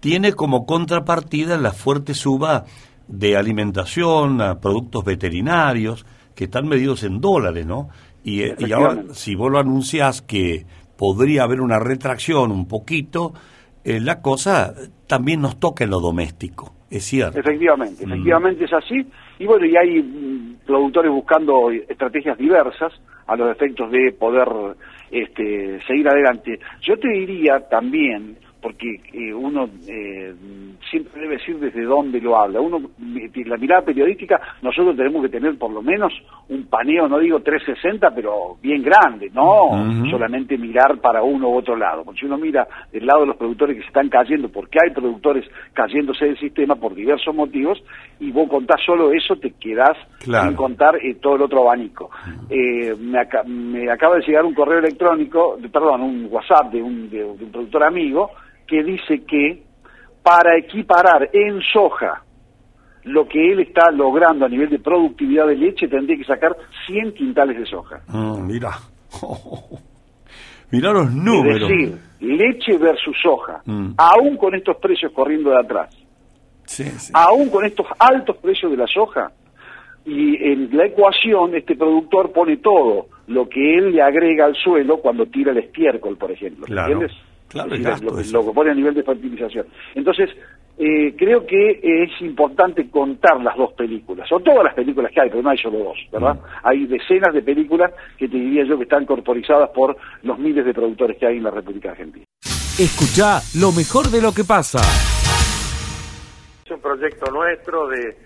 tiene 0.00 0.32
como 0.34 0.66
contrapartida 0.66 1.56
la 1.56 1.72
fuerte 1.72 2.14
suba 2.14 2.64
de 3.08 3.36
alimentación, 3.36 4.40
a 4.40 4.60
productos 4.60 5.04
veterinarios, 5.04 6.06
que 6.34 6.44
están 6.44 6.68
medidos 6.68 7.04
en 7.04 7.20
dólares, 7.20 7.66
¿no? 7.66 7.88
Y, 8.24 8.42
eh, 8.42 8.54
y 8.58 8.72
ahora, 8.72 9.02
si 9.12 9.34
vos 9.34 9.50
lo 9.52 9.58
anunciás 9.58 10.22
que 10.22 10.64
podría 10.96 11.42
haber 11.42 11.60
una 11.60 11.78
retracción 11.78 12.50
un 12.50 12.66
poquito, 12.66 13.34
eh, 13.84 14.00
la 14.00 14.22
cosa 14.22 14.74
también 15.06 15.42
nos 15.42 15.60
toca 15.60 15.84
en 15.84 15.90
lo 15.90 16.00
doméstico, 16.00 16.72
es 16.90 17.04
cierto. 17.04 17.38
Efectivamente, 17.38 18.06
Mm. 18.06 18.12
efectivamente 18.12 18.64
es 18.64 18.72
así. 18.72 19.06
Y 19.38 19.46
bueno, 19.46 19.66
y 19.66 19.76
hay 19.76 20.02
mm, 20.02 20.56
productores 20.66 21.10
buscando 21.10 21.70
estrategias 21.70 22.38
diversas 22.38 22.92
a 23.26 23.36
los 23.36 23.50
efectos 23.50 23.90
de 23.90 24.12
poder 24.12 24.48
este, 25.10 25.80
seguir 25.86 26.08
adelante. 26.08 26.58
Yo 26.80 26.98
te 26.98 27.08
diría 27.08 27.60
también, 27.68 28.36
porque 28.64 28.98
eh, 29.12 29.34
uno 29.34 29.68
eh, 29.86 30.34
siempre 30.90 31.20
debe 31.20 31.34
decir 31.36 31.58
desde 31.58 31.82
dónde 31.82 32.18
lo 32.18 32.34
habla. 32.40 32.62
Uno, 32.62 32.80
la 33.44 33.56
mirada 33.58 33.82
periodística, 33.84 34.40
nosotros 34.62 34.96
tenemos 34.96 35.20
que 35.22 35.28
tener 35.28 35.58
por 35.58 35.70
lo 35.70 35.82
menos 35.82 36.14
un 36.48 36.64
paneo, 36.64 37.06
no 37.06 37.18
digo 37.18 37.40
360, 37.40 38.14
pero 38.14 38.56
bien 38.62 38.82
grande, 38.82 39.28
no 39.34 39.68
solamente 40.10 40.56
mirar 40.56 40.96
para 40.98 41.22
uno 41.22 41.50
u 41.50 41.56
otro 41.58 41.76
lado. 41.76 42.04
Porque 42.04 42.20
si 42.20 42.26
uno 42.26 42.38
mira 42.38 42.66
del 42.90 43.04
lado 43.04 43.20
de 43.20 43.26
los 43.26 43.36
productores 43.36 43.76
que 43.76 43.82
se 43.82 43.88
están 43.88 44.08
cayendo, 44.08 44.48
porque 44.48 44.78
hay 44.82 44.94
productores 44.94 45.44
cayéndose 45.74 46.24
del 46.24 46.38
sistema 46.38 46.74
por 46.76 46.94
diversos 46.94 47.34
motivos, 47.34 47.78
y 48.18 48.30
vos 48.30 48.48
contás 48.48 48.80
solo 48.86 49.12
eso, 49.12 49.36
te 49.36 49.50
quedás 49.60 49.98
Claro. 50.20 50.48
sin 50.48 50.56
contar 50.56 50.96
eh, 51.04 51.16
todo 51.20 51.36
el 51.36 51.42
otro 51.42 51.60
abanico. 51.68 52.10
Eh, 52.48 52.94
me, 52.98 53.18
aca- 53.18 53.42
me 53.44 53.90
acaba 53.90 54.16
de 54.16 54.22
llegar 54.26 54.46
un 54.46 54.54
correo 54.54 54.78
electrónico, 54.78 55.58
perdón, 55.70 56.00
un 56.00 56.28
WhatsApp 56.30 56.72
de 56.72 56.82
un, 56.82 57.10
de- 57.10 57.18
de 57.18 57.44
un 57.44 57.52
productor 57.52 57.84
amigo, 57.84 58.30
que 58.66 58.82
dice 58.82 59.24
que 59.24 59.62
para 60.22 60.56
equiparar 60.56 61.28
en 61.32 61.60
soja 61.72 62.22
lo 63.04 63.28
que 63.28 63.52
él 63.52 63.60
está 63.60 63.90
logrando 63.90 64.46
a 64.46 64.48
nivel 64.48 64.70
de 64.70 64.78
productividad 64.78 65.46
de 65.46 65.56
leche, 65.56 65.86
tendría 65.88 66.16
que 66.16 66.24
sacar 66.24 66.56
100 66.86 67.12
quintales 67.12 67.58
de 67.58 67.66
soja. 67.66 68.00
Mm, 68.08 68.46
mira. 68.46 68.70
mira 70.70 70.92
los 70.92 71.12
números. 71.12 71.70
Es 71.70 71.76
decir, 71.78 71.98
leche 72.20 72.78
versus 72.78 73.16
soja, 73.22 73.60
Mm. 73.66 73.90
aún 73.96 74.36
con 74.36 74.54
estos 74.54 74.76
precios 74.78 75.12
corriendo 75.12 75.50
de 75.50 75.58
atrás, 75.60 75.94
Sí, 76.66 76.84
sí. 76.84 77.12
aún 77.14 77.50
con 77.50 77.64
estos 77.66 77.86
altos 77.98 78.36
precios 78.38 78.70
de 78.70 78.78
la 78.78 78.86
soja, 78.86 79.30
y 80.06 80.36
en 80.52 80.76
la 80.76 80.86
ecuación 80.86 81.54
este 81.54 81.76
productor 81.76 82.32
pone 82.32 82.56
todo 82.58 83.06
lo 83.26 83.48
que 83.48 83.76
él 83.78 83.92
le 83.92 84.02
agrega 84.02 84.44
al 84.46 84.54
suelo 84.54 84.98
cuando 84.98 85.26
tira 85.26 85.52
el 85.52 85.58
estiércol, 85.58 86.16
por 86.16 86.30
ejemplo, 86.30 86.66
Claro. 86.66 86.92
¿entiendes? 86.92 87.16
Claro, 87.48 87.74
el 87.74 87.82
gasto 87.82 88.06
lo, 88.06 88.14
que- 88.16 88.22
ese. 88.22 88.32
lo 88.32 88.44
que 88.46 88.52
pone 88.52 88.70
a 88.70 88.74
nivel 88.74 88.94
de 88.94 89.02
fertilización. 89.02 89.66
Entonces, 89.94 90.30
eh, 90.76 91.14
creo 91.16 91.46
que 91.46 91.78
es 91.82 92.20
importante 92.20 92.90
contar 92.90 93.40
las 93.40 93.56
dos 93.56 93.72
películas, 93.74 94.30
o 94.32 94.40
todas 94.40 94.64
las 94.64 94.74
películas 94.74 95.12
que 95.12 95.20
hay, 95.20 95.30
pero 95.30 95.42
no 95.42 95.50
hay 95.50 95.58
solo 95.58 95.78
dos, 95.78 95.98
¿verdad? 96.10 96.34
Mm. 96.34 96.38
Hay 96.64 96.86
decenas 96.86 97.32
de 97.32 97.42
películas 97.42 97.92
que 98.18 98.26
te 98.28 98.36
diría 98.36 98.64
yo 98.64 98.76
que 98.76 98.82
están 98.84 99.06
corporizadas 99.06 99.70
por 99.70 99.96
los 100.22 100.38
miles 100.38 100.64
de 100.64 100.74
productores 100.74 101.16
que 101.16 101.26
hay 101.26 101.36
en 101.36 101.44
la 101.44 101.50
República 101.52 101.90
Argentina. 101.92 102.24
Escucha 102.76 103.40
lo 103.60 103.70
mejor 103.70 104.06
de 104.10 104.20
lo 104.20 104.32
que 104.34 104.42
pasa. 104.42 104.78
Es 106.64 106.70
un 106.72 106.80
proyecto 106.80 107.30
nuestro 107.30 107.86
de, 107.88 108.16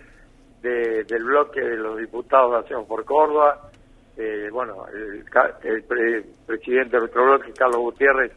de- 0.63 1.05
del 1.05 1.25
bloque 1.25 1.61
de 1.61 1.77
los 1.77 1.99
diputados 1.99 2.53
de 2.53 2.59
Acción 2.61 2.87
por 2.87 3.05
Córdoba. 3.05 3.71
Eh, 4.17 4.49
bueno, 4.51 4.85
el, 4.89 5.23
ca- 5.25 5.59
el 5.65 5.83
pre- 5.85 6.25
presidente 6.47 6.97
de 6.97 7.01
nuestro 7.01 7.25
bloque, 7.27 7.53
Carlos 7.53 7.79
Gutiérrez, 7.81 8.33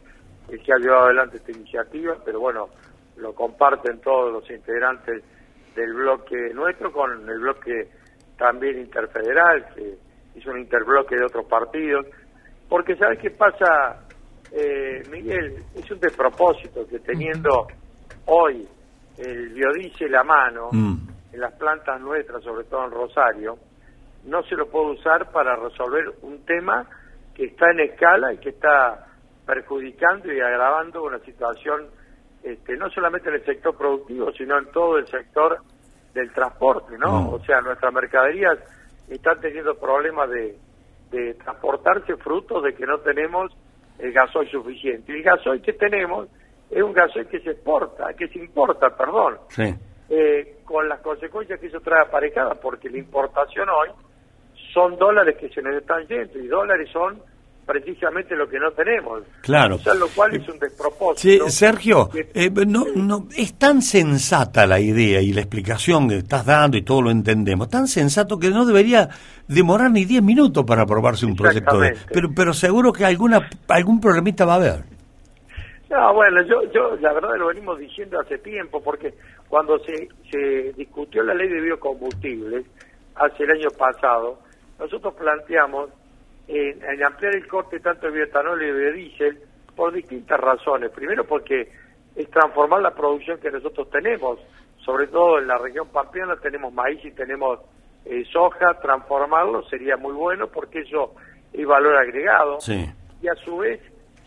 el 0.52 0.62
que 0.62 0.72
ha 0.72 0.78
llevado 0.78 1.04
adelante 1.06 1.38
esta 1.38 1.52
iniciativa, 1.52 2.16
pero 2.24 2.40
bueno, 2.40 2.68
lo 3.16 3.34
comparten 3.34 4.00
todos 4.00 4.32
los 4.32 4.50
integrantes 4.50 5.22
del 5.74 5.94
bloque 5.94 6.52
nuestro 6.54 6.92
con 6.92 7.28
el 7.28 7.38
bloque 7.38 7.88
también 8.36 8.78
interfederal, 8.78 9.66
que 9.74 9.94
hizo 10.34 10.50
un 10.50 10.60
interbloque 10.60 11.16
de 11.16 11.24
otros 11.24 11.46
partidos. 11.46 12.06
Porque, 12.68 12.96
¿sabes 12.96 13.18
qué 13.18 13.30
pasa, 13.30 14.06
eh, 14.50 15.02
Miguel? 15.10 15.62
Es 15.74 15.90
un 15.90 16.00
despropósito 16.00 16.86
que 16.86 16.98
teniendo 17.00 17.66
hoy 18.26 18.66
el 19.18 19.48
biodiesel 19.50 20.14
a 20.14 20.24
mano 20.24 20.68
Mm. 20.72 20.94
en 21.32 21.40
las 21.40 21.52
plantas 21.54 22.00
nuestras, 22.00 22.42
sobre 22.42 22.64
todo 22.64 22.84
en 22.84 22.90
Rosario, 22.90 23.58
no 24.24 24.42
se 24.44 24.54
lo 24.54 24.68
puede 24.68 24.92
usar 24.92 25.30
para 25.32 25.56
resolver 25.56 26.12
un 26.22 26.44
tema 26.44 26.86
que 27.34 27.46
está 27.46 27.70
en 27.70 27.80
escala 27.80 28.32
y 28.32 28.38
que 28.38 28.50
está 28.50 29.06
perjudicando 29.46 30.32
y 30.32 30.40
agravando 30.40 31.02
una 31.04 31.18
situación 31.20 31.86
este, 32.42 32.76
no 32.76 32.90
solamente 32.90 33.28
en 33.28 33.36
el 33.36 33.44
sector 33.44 33.76
productivo, 33.76 34.32
sino 34.32 34.58
en 34.58 34.66
todo 34.72 34.98
el 34.98 35.06
sector 35.06 35.58
del 36.14 36.32
transporte, 36.32 36.98
¿no? 36.98 37.30
O 37.30 37.40
sea, 37.44 37.60
nuestras 37.60 37.92
mercaderías 37.92 38.58
están 39.08 39.40
teniendo 39.40 39.74
problemas 39.78 40.28
de, 40.30 40.56
de 41.10 41.34
transportarse 41.34 42.16
fruto 42.16 42.60
de 42.60 42.74
que 42.74 42.84
no 42.86 42.98
tenemos 42.98 43.52
el 43.98 44.12
gasoil 44.12 44.50
suficiente. 44.50 45.12
Y 45.12 45.16
el 45.16 45.22
gasoil 45.22 45.62
que 45.62 45.72
tenemos 45.74 46.28
es 46.70 46.82
un 46.82 46.92
gasoil 46.92 47.26
que 47.28 47.40
se 47.40 47.50
exporta, 47.50 48.12
que 48.14 48.28
se 48.28 48.38
importa, 48.40 48.90
perdón, 48.96 49.38
Sí. 49.48 49.74
eh, 50.08 50.56
con 50.64 50.88
las 50.88 51.00
consecuencias 51.00 51.60
que 51.60 51.66
eso 51.66 51.80
trae 51.80 52.02
aparejadas, 52.02 52.58
porque 52.58 52.90
la 52.90 52.98
importación 52.98 53.68
hoy 53.68 53.88
son 54.72 54.96
dólares 54.96 55.36
que 55.38 55.48
se 55.50 55.62
nos 55.62 55.74
están 55.76 56.06
yendo 56.08 56.38
y 56.38 56.46
dólares 56.48 56.88
son 56.90 57.22
precisamente 57.72 58.36
lo 58.36 58.46
que 58.48 58.58
no 58.58 58.70
tenemos. 58.72 59.22
Claro. 59.40 59.76
O 59.76 59.78
sea, 59.78 59.94
lo 59.94 60.08
cual 60.08 60.36
es 60.36 60.46
un 60.46 60.58
despropósito. 60.58 61.46
Sí, 61.46 61.50
Sergio, 61.50 62.10
eh, 62.34 62.50
no, 62.66 62.84
no, 62.94 63.28
es 63.34 63.58
tan 63.58 63.80
sensata 63.80 64.66
la 64.66 64.78
idea 64.78 65.22
y 65.22 65.32
la 65.32 65.40
explicación 65.40 66.08
que 66.08 66.16
estás 66.18 66.44
dando 66.44 66.76
y 66.76 66.82
todo 66.82 67.02
lo 67.02 67.10
entendemos, 67.10 67.70
tan 67.70 67.86
sensato 67.86 68.38
que 68.38 68.50
no 68.50 68.66
debería 68.66 69.08
demorar 69.48 69.90
ni 69.90 70.04
10 70.04 70.22
minutos 70.22 70.64
para 70.66 70.82
aprobarse 70.82 71.24
un 71.24 71.34
proyecto 71.34 71.78
de... 71.78 71.96
Pero, 72.12 72.28
pero 72.36 72.52
seguro 72.52 72.92
que 72.92 73.06
alguna 73.06 73.48
algún 73.68 74.00
problemita 74.00 74.44
va 74.44 74.52
a 74.52 74.56
haber. 74.56 74.84
No, 75.88 76.14
bueno, 76.14 76.42
yo, 76.42 76.62
yo 76.72 76.96
la 77.00 77.12
verdad 77.14 77.30
lo 77.38 77.48
venimos 77.48 77.78
diciendo 77.78 78.20
hace 78.20 78.38
tiempo, 78.38 78.82
porque 78.82 79.14
cuando 79.48 79.78
se, 79.80 80.08
se 80.30 80.72
discutió 80.76 81.22
la 81.22 81.34
ley 81.34 81.48
de 81.48 81.60
biocombustibles 81.60 82.66
hace 83.14 83.44
el 83.44 83.50
año 83.52 83.70
pasado, 83.78 84.38
nosotros 84.78 85.14
planteamos 85.14 85.90
en, 86.52 86.82
en 86.82 87.04
ampliar 87.04 87.34
el 87.34 87.46
corte 87.46 87.80
tanto 87.80 88.06
de 88.06 88.12
bioetanol 88.12 88.62
y 88.62 88.66
de 88.66 88.72
biodiesel 88.72 89.38
por 89.74 89.92
distintas 89.92 90.38
razones. 90.38 90.90
Primero 90.90 91.24
porque 91.24 91.68
es 92.14 92.30
transformar 92.30 92.82
la 92.82 92.94
producción 92.94 93.40
que 93.40 93.50
nosotros 93.50 93.88
tenemos, 93.90 94.38
sobre 94.84 95.06
todo 95.06 95.38
en 95.38 95.46
la 95.46 95.56
región 95.58 95.88
pampeana 95.88 96.36
tenemos 96.36 96.72
maíz 96.72 97.02
y 97.04 97.10
tenemos 97.12 97.60
eh, 98.04 98.24
soja, 98.30 98.74
transformarlo 98.82 99.62
sería 99.68 99.96
muy 99.96 100.12
bueno 100.12 100.48
porque 100.48 100.80
eso 100.80 101.14
es 101.52 101.66
valor 101.66 101.96
agregado 101.96 102.60
Sí. 102.60 102.84
y 103.22 103.28
a 103.28 103.34
su 103.36 103.58
vez 103.58 103.80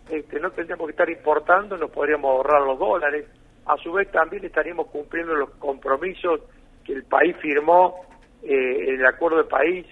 este, 0.10 0.40
no 0.40 0.50
tendríamos 0.52 0.88
que 0.88 0.92
estar 0.92 1.10
importando, 1.10 1.78
nos 1.78 1.92
podríamos 1.92 2.30
ahorrar 2.32 2.62
los 2.62 2.80
dólares, 2.80 3.26
a 3.66 3.76
su 3.78 3.92
vez 3.92 4.10
también 4.12 4.46
estaríamos 4.46 4.88
cumpliendo 4.88 5.34
los 5.36 5.50
compromisos 5.56 6.42
que 6.84 6.94
el 6.94 7.04
país 7.04 7.36
firmó 7.42 8.06
eh, 8.44 8.90
en 8.90 9.00
el 9.00 9.06
acuerdo 9.06 9.38
de 9.38 9.46
país 9.46 9.86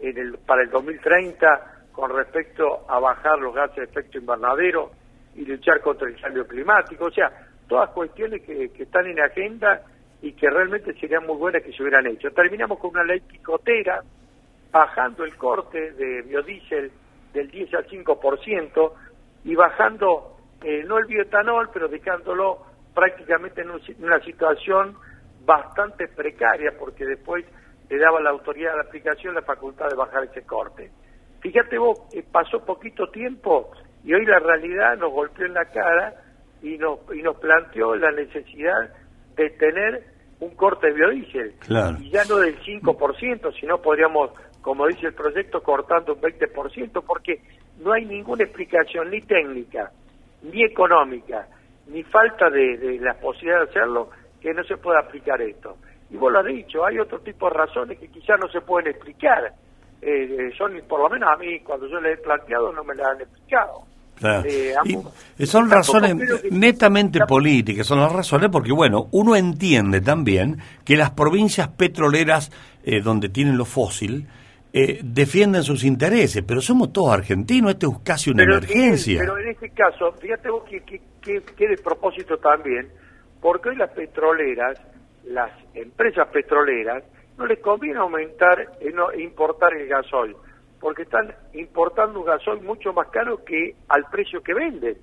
en 0.00 0.18
el, 0.18 0.38
para 0.38 0.62
el 0.62 0.70
2030 0.70 1.78
con 1.92 2.14
respecto 2.14 2.84
a 2.88 3.00
bajar 3.00 3.38
los 3.38 3.54
gases 3.54 3.76
de 3.76 3.84
efecto 3.84 4.18
invernadero 4.18 4.92
y 5.34 5.44
luchar 5.44 5.80
contra 5.80 6.08
el 6.08 6.20
cambio 6.20 6.46
climático. 6.46 7.06
O 7.06 7.10
sea, 7.10 7.30
todas 7.68 7.90
cuestiones 7.90 8.42
que, 8.42 8.70
están 8.78 9.06
en 9.06 9.20
agenda 9.20 9.82
y 10.22 10.32
que 10.32 10.48
realmente 10.48 10.94
serían 10.94 11.26
muy 11.26 11.36
buenas 11.36 11.62
que 11.62 11.72
se 11.72 11.82
hubieran 11.82 12.06
hecho. 12.06 12.30
Terminamos 12.30 12.78
con 12.78 12.90
una 12.90 13.04
ley 13.04 13.20
picotera, 13.20 14.02
bajando 14.70 15.24
el 15.24 15.36
corte 15.36 15.92
de 15.92 16.22
biodiesel 16.22 16.90
del 17.32 17.50
10 17.50 17.74
al 17.74 17.86
5% 17.86 18.92
y 19.44 19.54
bajando 19.54 20.36
eh, 20.62 20.84
no 20.86 20.98
el 20.98 21.06
bioetanol, 21.06 21.70
pero 21.72 21.88
dejándolo 21.88 22.66
prácticamente 22.94 23.62
en, 23.62 23.70
una 23.70 24.20
situación 24.20 24.96
bastante 25.44 26.08
precaria 26.08 26.72
porque 26.78 27.04
después 27.04 27.44
le 27.88 27.98
daba 27.98 28.20
la 28.20 28.30
autoridad 28.30 28.72
de 28.72 28.76
la 28.78 28.82
aplicación 28.82 29.34
la 29.34 29.42
facultad 29.42 29.88
de 29.88 29.96
bajar 29.96 30.24
ese 30.24 30.42
corte. 30.42 30.90
Fíjate 31.40 31.78
vos, 31.78 32.00
que 32.12 32.22
pasó 32.22 32.64
poquito 32.64 33.08
tiempo 33.08 33.70
y 34.04 34.12
hoy 34.12 34.24
la 34.26 34.38
realidad 34.38 34.96
nos 34.98 35.12
golpeó 35.12 35.46
en 35.46 35.54
la 35.54 35.64
cara 35.66 36.14
y 36.62 36.76
nos, 36.78 37.00
y 37.14 37.22
nos 37.22 37.36
planteó 37.38 37.94
la 37.94 38.10
necesidad 38.10 38.90
de 39.36 39.50
tener 39.50 40.04
un 40.40 40.50
corte 40.50 40.88
de 40.88 40.94
biodiesel. 40.94 41.54
Y 42.00 42.10
ya 42.10 42.24
no 42.24 42.36
del 42.36 42.58
5%, 42.60 43.60
sino 43.60 43.80
podríamos, 43.80 44.30
como 44.60 44.86
dice 44.86 45.06
el 45.06 45.14
proyecto, 45.14 45.62
cortando 45.62 46.14
un 46.14 46.20
20%, 46.20 47.02
porque 47.04 47.40
no 47.78 47.92
hay 47.92 48.04
ninguna 48.04 48.44
explicación 48.44 49.10
ni 49.10 49.20
técnica, 49.22 49.92
ni 50.42 50.64
económica, 50.64 51.46
ni 51.86 52.02
falta 52.04 52.50
de, 52.50 52.76
de 52.76 52.98
la 52.98 53.14
posibilidad 53.14 53.64
de 53.64 53.70
hacerlo, 53.70 54.10
que 54.40 54.52
no 54.52 54.62
se 54.64 54.76
pueda 54.76 55.00
aplicar 55.00 55.40
esto. 55.40 55.76
Y 56.10 56.16
vos 56.16 56.32
lo 56.32 56.40
has 56.40 56.46
dicho, 56.46 56.84
hay 56.84 56.98
otro 56.98 57.20
tipo 57.20 57.48
de 57.48 57.54
razones 57.54 57.98
que 57.98 58.08
quizás 58.08 58.38
no 58.40 58.48
se 58.48 58.60
pueden 58.60 58.90
explicar. 58.90 59.52
Eh, 60.00 60.50
son, 60.56 60.80
por 60.88 61.00
lo 61.00 61.08
menos 61.10 61.28
a 61.32 61.36
mí, 61.36 61.60
cuando 61.60 61.86
yo 61.88 62.00
le 62.00 62.12
he 62.12 62.16
planteado, 62.16 62.72
no 62.72 62.84
me 62.84 62.94
la 62.94 63.10
han 63.10 63.20
explicado. 63.20 63.84
Eh, 64.44 64.74
y 65.38 65.46
son 65.46 65.70
razones 65.70 66.16
netamente 66.50 67.20
políticas, 67.26 67.86
son 67.86 68.00
las 68.00 68.12
razones 68.12 68.48
porque, 68.50 68.72
bueno, 68.72 69.06
uno 69.12 69.36
entiende 69.36 70.00
también 70.00 70.58
que 70.84 70.96
las 70.96 71.10
provincias 71.12 71.68
petroleras 71.68 72.50
eh, 72.82 73.00
donde 73.00 73.28
tienen 73.28 73.56
lo 73.56 73.64
fósil 73.64 74.26
eh, 74.72 75.00
defienden 75.02 75.62
sus 75.62 75.84
intereses, 75.84 76.42
pero 76.46 76.60
somos 76.60 76.92
todos 76.92 77.12
argentinos, 77.12 77.72
esto 77.72 77.90
es 77.90 77.98
casi 78.04 78.30
una 78.30 78.42
emergencia. 78.42 79.20
pero 79.20 79.38
en 79.38 79.48
este 79.48 79.70
caso, 79.70 80.12
fíjate 80.12 80.50
vos 80.50 80.64
que, 80.64 80.80
que, 80.80 81.00
que, 81.22 81.68
de 81.68 81.76
propósito 81.78 82.36
también, 82.38 82.88
porque 83.40 83.70
hoy 83.70 83.76
las 83.76 83.90
petroleras, 83.90 84.78
las 85.28 85.50
empresas 85.74 86.28
petroleras, 86.28 87.04
no 87.36 87.46
les 87.46 87.60
conviene 87.60 87.98
aumentar, 87.98 88.60
eh, 88.80 88.90
no, 88.92 89.12
importar 89.12 89.74
el 89.74 89.86
gasoil 89.88 90.34
porque 90.80 91.02
están 91.02 91.34
importando 91.54 92.20
un 92.20 92.26
gasoil 92.26 92.62
mucho 92.62 92.92
más 92.92 93.08
caro 93.08 93.44
que 93.44 93.74
al 93.88 94.04
precio 94.10 94.42
que 94.42 94.54
venden, 94.54 94.96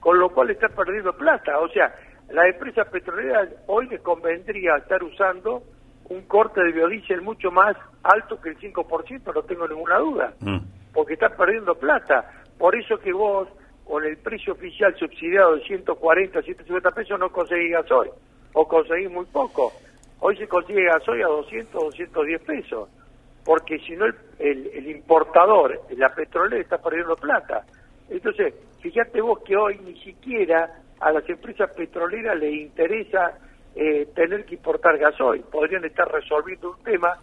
con 0.00 0.18
lo 0.18 0.30
cual 0.30 0.50
están 0.50 0.72
perdiendo 0.74 1.12
plata. 1.12 1.58
O 1.58 1.68
sea, 1.68 1.94
las 2.30 2.46
empresas 2.46 2.88
petroleras 2.88 3.48
hoy 3.66 3.88
les 3.88 4.00
convendría 4.00 4.76
estar 4.76 5.02
usando 5.02 5.62
un 6.08 6.22
corte 6.22 6.62
de 6.62 6.72
biodiesel 6.72 7.20
mucho 7.22 7.50
más 7.50 7.76
alto 8.02 8.40
que 8.40 8.50
el 8.50 8.58
5%, 8.58 9.34
no 9.34 9.42
tengo 9.42 9.68
ninguna 9.68 9.98
duda, 9.98 10.32
mm. 10.40 10.58
porque 10.94 11.14
están 11.14 11.36
perdiendo 11.36 11.74
plata. 11.74 12.30
Por 12.56 12.76
eso 12.76 12.98
que 12.98 13.12
vos, 13.12 13.48
con 13.84 14.04
el 14.04 14.16
precio 14.18 14.52
oficial 14.52 14.94
subsidiado 14.96 15.56
de 15.56 15.64
140, 15.64 16.42
150 16.42 16.90
pesos, 16.92 17.18
no 17.18 17.30
conseguís 17.30 17.72
gasoil, 17.72 18.10
o 18.58 18.66
conseguís 18.66 19.08
muy 19.08 19.24
poco. 19.26 19.72
Hoy 20.18 20.36
se 20.36 20.48
consigue 20.48 20.84
gasoil 20.84 21.22
a 21.22 21.28
200, 21.28 21.72
210 21.72 22.42
pesos 22.42 22.88
porque 23.44 23.78
si 23.78 23.96
no 23.96 24.04
el, 24.04 24.16
el, 24.74 24.90
importador, 24.90 25.80
la 25.96 26.12
petrolera 26.14 26.60
está 26.60 26.76
perdiendo 26.78 27.16
plata. 27.16 27.64
Entonces, 28.10 28.52
fíjate 28.82 29.20
vos 29.20 29.38
que 29.44 29.56
hoy 29.56 29.78
ni 29.78 29.98
siquiera 30.00 30.82
a 31.00 31.12
las 31.12 31.26
empresas 31.28 31.70
petroleras 31.70 32.36
les 32.36 32.52
interesa 32.52 33.38
eh, 33.76 34.06
tener 34.14 34.44
que 34.44 34.56
importar 34.56 34.98
gasoil, 34.98 35.42
podrían 35.42 35.84
estar 35.84 36.10
resolviendo 36.10 36.72
un 36.72 36.82
tema 36.82 37.16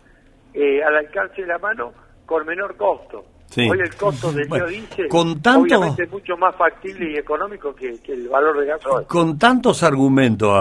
eh, 0.53 0.81
al 0.81 0.95
alcance 0.95 1.41
de 1.41 1.47
la 1.47 1.59
mano 1.59 1.93
con 2.25 2.45
menor 2.45 2.77
costo. 2.77 3.25
Hoy 3.57 3.79
el 3.79 3.95
costo 3.95 4.31
del 4.31 4.47
biodiesel 4.47 5.07
con 5.07 5.41
tanto, 5.41 5.77
obviamente 5.77 6.03
es 6.03 6.11
mucho 6.11 6.35
más 6.37 6.55
factible 6.55 7.11
y 7.11 7.17
económico 7.17 7.73
que, 7.73 7.99
el 8.07 8.27
valor 8.27 8.59
de 8.59 8.67
gasoil. 8.67 9.07
Con 9.07 9.39
tantos 9.39 9.83
argumentos, 9.83 10.53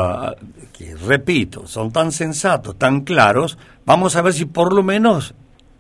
que 0.76 0.94
repito, 0.94 1.66
son 1.66 1.92
tan 1.92 2.12
sensatos, 2.12 2.78
tan 2.78 3.00
claros, 3.00 3.58
vamos 3.84 4.16
a 4.16 4.22
ver 4.22 4.32
si 4.32 4.46
por 4.46 4.72
lo 4.72 4.82
menos 4.82 5.34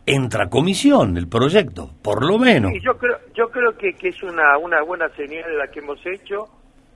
entra 0.06 0.48
comisión 0.48 1.16
el 1.16 1.28
proyecto, 1.28 1.90
por 2.02 2.26
lo 2.26 2.38
menos. 2.38 2.72
yo 2.82 2.96
creo, 2.98 3.18
yo 3.34 3.48
creo 3.48 3.76
que, 3.76 3.94
que 3.94 4.08
es 4.08 4.22
una, 4.22 4.58
una 4.58 4.82
buena 4.82 5.08
señal 5.10 5.56
la 5.56 5.68
que 5.68 5.80
hemos 5.80 5.98
hecho, 6.04 6.48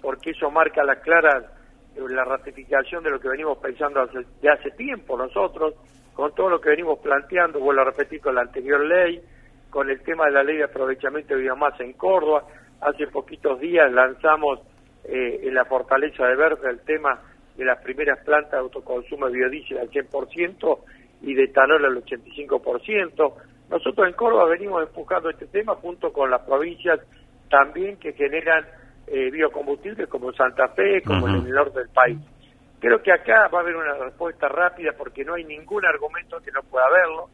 porque 0.03 0.31
eso 0.31 0.51
marca 0.51 0.83
la 0.85 0.97
clara 0.97 1.53
eh, 1.97 2.01
la 2.11 2.25
ratificación 2.25 3.03
de 3.03 3.11
lo 3.11 3.21
que 3.21 3.29
venimos 3.29 3.59
pensando 3.59 4.01
hace, 4.01 4.19
de 4.41 4.51
hace 4.51 4.71
tiempo 4.73 5.17
nosotros, 5.17 5.75
con 6.15 6.35
todo 6.35 6.51
lo 6.51 6.61
que 6.61 6.71
venimos 6.71 6.99
planteando, 6.99 7.61
vuelvo 7.61 7.83
a 7.83 7.85
repetir 7.87 8.21
con 8.21 8.35
la 8.35 8.43
anterior 8.43 8.85
ley, 8.85 9.21
con 9.71 9.91
el 9.91 10.01
tema 10.03 10.27
de 10.27 10.33
la 10.33 10.43
ley 10.43 10.57
de 10.57 10.65
aprovechamiento 10.65 11.35
de 11.35 11.43
biomasa 11.43 11.83
en 11.83 11.93
Córdoba, 11.95 12.45
hace 12.81 13.07
poquitos 13.09 13.61
días 13.61 13.93
lanzamos 13.93 14.61
eh, 15.05 15.41
en 15.43 15.55
la 15.55 15.65
Fortaleza 15.65 16.27
de 16.27 16.37
Verde 16.37 16.71
el 16.71 16.81
tema 16.81 17.21
de 17.57 17.65
las 17.65 17.83
primeras 17.83 18.19
plantas 18.25 18.53
de 18.53 18.59
autoconsumo 18.59 19.27
de 19.27 19.33
biodiesel 19.33 19.79
al 19.79 19.91
100%, 19.91 20.79
y 21.23 21.35
de 21.35 21.45
etanol 21.45 21.85
al 21.85 22.05
85%. 22.05 23.33
Nosotros 23.71 24.07
en 24.07 24.15
Córdoba 24.15 24.47
venimos 24.47 24.83
empujando 24.83 25.31
este 25.31 25.47
tema 25.47 25.75
junto 25.77 26.13
con 26.13 26.31
las 26.31 26.43
provincias 26.43 27.01
también 27.51 27.97
que 27.99 28.13
generan 28.13 28.65
eh, 29.07 29.31
biocombustibles 29.31 30.09
como 30.09 30.33
Santa 30.33 30.69
Fe, 30.69 31.03
como 31.03 31.29
en 31.29 31.47
el 31.47 31.51
norte 31.51 31.81
del 31.81 31.89
país. 31.89 32.19
Creo 32.81 33.03
que 33.03 33.13
acá 33.13 33.49
va 33.49 33.59
a 33.59 33.63
haber 33.63 33.77
una 33.77 33.95
respuesta 33.95 34.49
rápida 34.49 34.93
porque 34.97 35.25
no 35.25 35.35
hay 35.35 35.45
ningún 35.45 35.85
argumento 35.85 36.41
que 36.41 36.53
no 36.53 36.63
pueda 36.63 36.87
haberlo. 36.87 37.29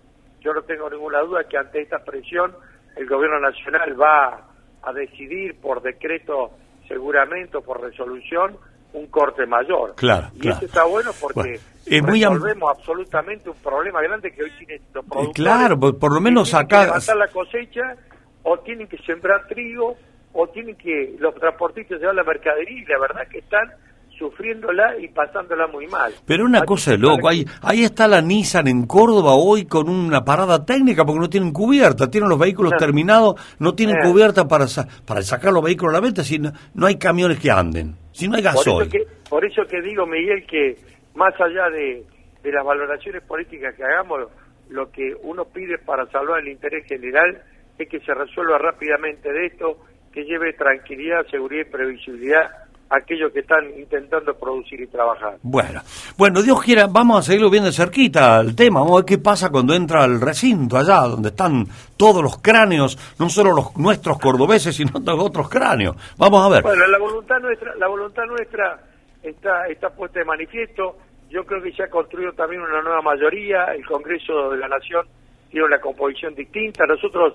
Yo 0.44 0.52
no 0.52 0.62
tengo 0.62 0.90
ninguna 0.90 1.20
duda 1.20 1.44
que 1.44 1.56
ante 1.56 1.80
esta 1.80 1.98
presión 2.04 2.52
el 2.96 3.06
gobierno 3.08 3.40
nacional 3.40 4.00
va 4.00 4.46
a 4.82 4.92
decidir 4.92 5.58
por 5.60 5.80
decreto 5.80 6.50
seguramente 6.86 7.56
o 7.56 7.62
por 7.62 7.80
resolución 7.80 8.56
un 8.92 9.06
corte 9.08 9.46
mayor. 9.46 9.94
Claro, 9.96 10.28
y 10.40 10.48
eso 10.48 10.66
está 10.66 10.84
bueno 10.84 11.10
porque 11.20 11.58
resolvemos 11.86 12.78
absolutamente 12.78 13.50
un 13.50 13.56
problema 13.56 14.00
grande 14.02 14.30
que 14.32 14.44
hoy 14.44 14.50
tienen 14.58 14.82
los 14.92 15.04
productores. 15.04 15.34
Claro, 15.34 15.78
por, 15.78 16.12
lo 16.12 16.20
menos 16.20 16.54
acá... 16.54 16.80
Que 16.80 16.86
levantar 16.86 17.16
la 17.16 17.28
cosecha 17.28 17.96
o 18.44 18.58
tienen 18.58 18.86
que 18.86 18.98
sembrar 18.98 19.46
trigo 19.48 19.96
o 20.32 20.46
tienen 20.48 20.76
que 20.76 21.16
los 21.18 21.34
transportistas 21.34 21.98
llevar 21.98 22.14
la 22.14 22.22
mercadería 22.22 22.82
y 22.82 22.84
la 22.84 22.98
verdad 22.98 23.26
que 23.28 23.38
están 23.38 23.72
sufriéndola 24.18 24.98
y 24.98 25.08
pasándola 25.08 25.66
muy 25.66 25.86
mal. 25.86 26.12
Pero 26.26 26.44
una 26.44 26.62
cosa 26.62 26.92
de 26.92 26.98
loco, 26.98 27.28
ahí, 27.28 27.44
ahí 27.62 27.84
está 27.84 28.08
la 28.08 28.20
Nissan 28.20 28.68
en 28.68 28.86
Córdoba 28.86 29.34
hoy 29.34 29.66
con 29.66 29.88
una 29.88 30.24
parada 30.24 30.64
técnica 30.64 31.04
porque 31.04 31.20
no 31.20 31.28
tienen 31.28 31.52
cubierta, 31.52 32.10
tienen 32.10 32.28
los 32.28 32.38
vehículos 32.38 32.72
ah. 32.74 32.78
terminados, 32.78 33.34
no 33.58 33.74
tienen 33.74 33.96
ah. 33.98 34.08
cubierta 34.08 34.46
para, 34.46 34.66
para 35.06 35.22
sacar 35.22 35.52
los 35.52 35.62
vehículos 35.62 35.94
a 35.94 35.98
la 35.98 36.00
venta, 36.00 36.22
si 36.22 36.38
no, 36.38 36.86
hay 36.86 36.96
camiones 36.96 37.38
que 37.38 37.50
anden, 37.50 37.94
si 38.12 38.28
no 38.28 38.36
hay 38.36 38.42
gasoil. 38.42 38.76
Por 38.76 38.82
eso 38.82 38.90
que, 38.90 39.28
por 39.28 39.44
eso 39.44 39.62
que 39.68 39.80
digo, 39.82 40.06
Miguel, 40.06 40.46
que 40.46 40.76
más 41.14 41.34
allá 41.40 41.70
de, 41.70 42.04
de 42.42 42.52
las 42.52 42.64
valoraciones 42.64 43.22
políticas 43.22 43.74
que 43.74 43.84
hagamos, 43.84 44.28
lo 44.70 44.90
que 44.90 45.14
uno 45.22 45.44
pide 45.44 45.78
para 45.78 46.06
salvar 46.06 46.40
el 46.40 46.48
interés 46.48 46.86
general 46.86 47.42
es 47.78 47.88
que 47.88 48.00
se 48.00 48.14
resuelva 48.14 48.58
rápidamente 48.58 49.32
de 49.32 49.46
esto, 49.46 49.78
que 50.12 50.24
lleve 50.24 50.52
tranquilidad, 50.52 51.26
seguridad 51.26 51.66
y 51.66 51.70
previsibilidad 51.70 52.63
aquellos 52.90 53.32
que 53.32 53.40
están 53.40 53.64
intentando 53.78 54.34
producir 54.34 54.80
y 54.80 54.86
trabajar. 54.86 55.36
Bueno, 55.42 55.80
bueno, 56.16 56.42
Dios 56.42 56.62
quiera, 56.62 56.86
vamos 56.86 57.18
a 57.18 57.22
seguirlo 57.22 57.50
viendo 57.50 57.68
de 57.68 57.74
cerquita 57.74 58.40
el 58.40 58.54
tema, 58.54 58.80
vamos 58.80 58.92
a 58.92 58.96
ver 58.96 59.04
qué 59.04 59.18
pasa 59.18 59.50
cuando 59.50 59.74
entra 59.74 60.04
al 60.04 60.20
recinto 60.20 60.76
allá, 60.76 61.00
donde 61.00 61.30
están 61.30 61.66
todos 61.96 62.22
los 62.22 62.38
cráneos, 62.38 62.98
no 63.18 63.28
solo 63.28 63.52
los 63.52 63.76
nuestros 63.76 64.18
cordobeses, 64.18 64.76
sino 64.76 64.92
los 64.98 65.20
otros 65.20 65.48
cráneos. 65.48 65.96
Vamos 66.18 66.44
a 66.44 66.48
ver. 66.48 66.62
Bueno, 66.62 66.86
la 66.86 66.98
voluntad 66.98 67.38
nuestra, 67.40 67.74
la 67.76 67.88
voluntad 67.88 68.24
nuestra 68.26 68.80
está, 69.22 69.66
está 69.66 69.90
puesta 69.90 70.20
de 70.20 70.24
manifiesto. 70.24 70.96
Yo 71.30 71.44
creo 71.44 71.62
que 71.62 71.72
se 71.72 71.82
ha 71.82 71.88
construido 71.88 72.32
también 72.32 72.62
una 72.62 72.82
nueva 72.82 73.02
mayoría. 73.02 73.64
El 73.74 73.84
Congreso 73.84 74.50
de 74.50 74.58
la 74.58 74.68
Nación 74.68 75.06
tiene 75.50 75.66
una 75.66 75.80
composición 75.80 76.34
distinta. 76.34 76.86
Nosotros, 76.86 77.34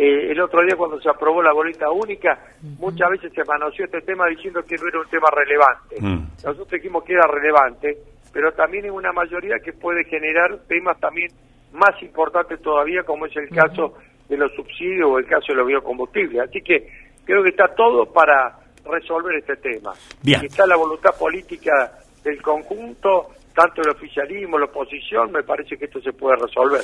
eh, 0.00 0.30
el 0.30 0.40
otro 0.40 0.62
día 0.62 0.76
cuando 0.76 1.00
se 1.00 1.10
aprobó 1.10 1.42
la 1.42 1.52
boleta 1.52 1.90
única, 1.90 2.38
muchas 2.78 3.10
veces 3.10 3.32
se 3.32 3.42
manoseó 3.42 3.84
este 3.84 4.00
tema 4.02 4.28
diciendo 4.28 4.62
que 4.62 4.76
no 4.76 4.86
era 4.86 5.00
un 5.00 5.08
tema 5.08 5.28
relevante. 5.28 5.96
Mm. 5.98 6.22
Nosotros 6.44 6.70
dijimos 6.70 7.02
que 7.02 7.14
era 7.14 7.26
relevante, 7.26 7.98
pero 8.32 8.52
también 8.52 8.84
es 8.84 8.92
una 8.92 9.10
mayoría 9.10 9.56
que 9.58 9.72
puede 9.72 10.04
generar 10.04 10.56
temas 10.68 11.00
también 11.00 11.32
más 11.72 12.00
importantes 12.00 12.62
todavía, 12.62 13.02
como 13.02 13.26
es 13.26 13.36
el 13.36 13.48
caso 13.48 13.94
de 14.28 14.36
los 14.36 14.52
subsidios 14.54 15.10
o 15.10 15.18
el 15.18 15.26
caso 15.26 15.46
de 15.48 15.56
los 15.56 15.66
biocombustibles. 15.66 16.48
Así 16.48 16.60
que 16.60 16.88
creo 17.24 17.42
que 17.42 17.48
está 17.48 17.66
todo 17.74 18.06
para 18.06 18.56
resolver 18.88 19.34
este 19.34 19.56
tema. 19.56 19.94
Bien. 20.22 20.44
está 20.44 20.64
la 20.64 20.76
voluntad 20.76 21.10
política 21.18 21.92
del 22.22 22.40
conjunto, 22.40 23.30
tanto 23.52 23.82
el 23.82 23.88
oficialismo, 23.88 24.60
la 24.60 24.66
oposición, 24.66 25.32
me 25.32 25.42
parece 25.42 25.76
que 25.76 25.86
esto 25.86 26.00
se 26.00 26.12
puede 26.12 26.36
resolver. 26.36 26.82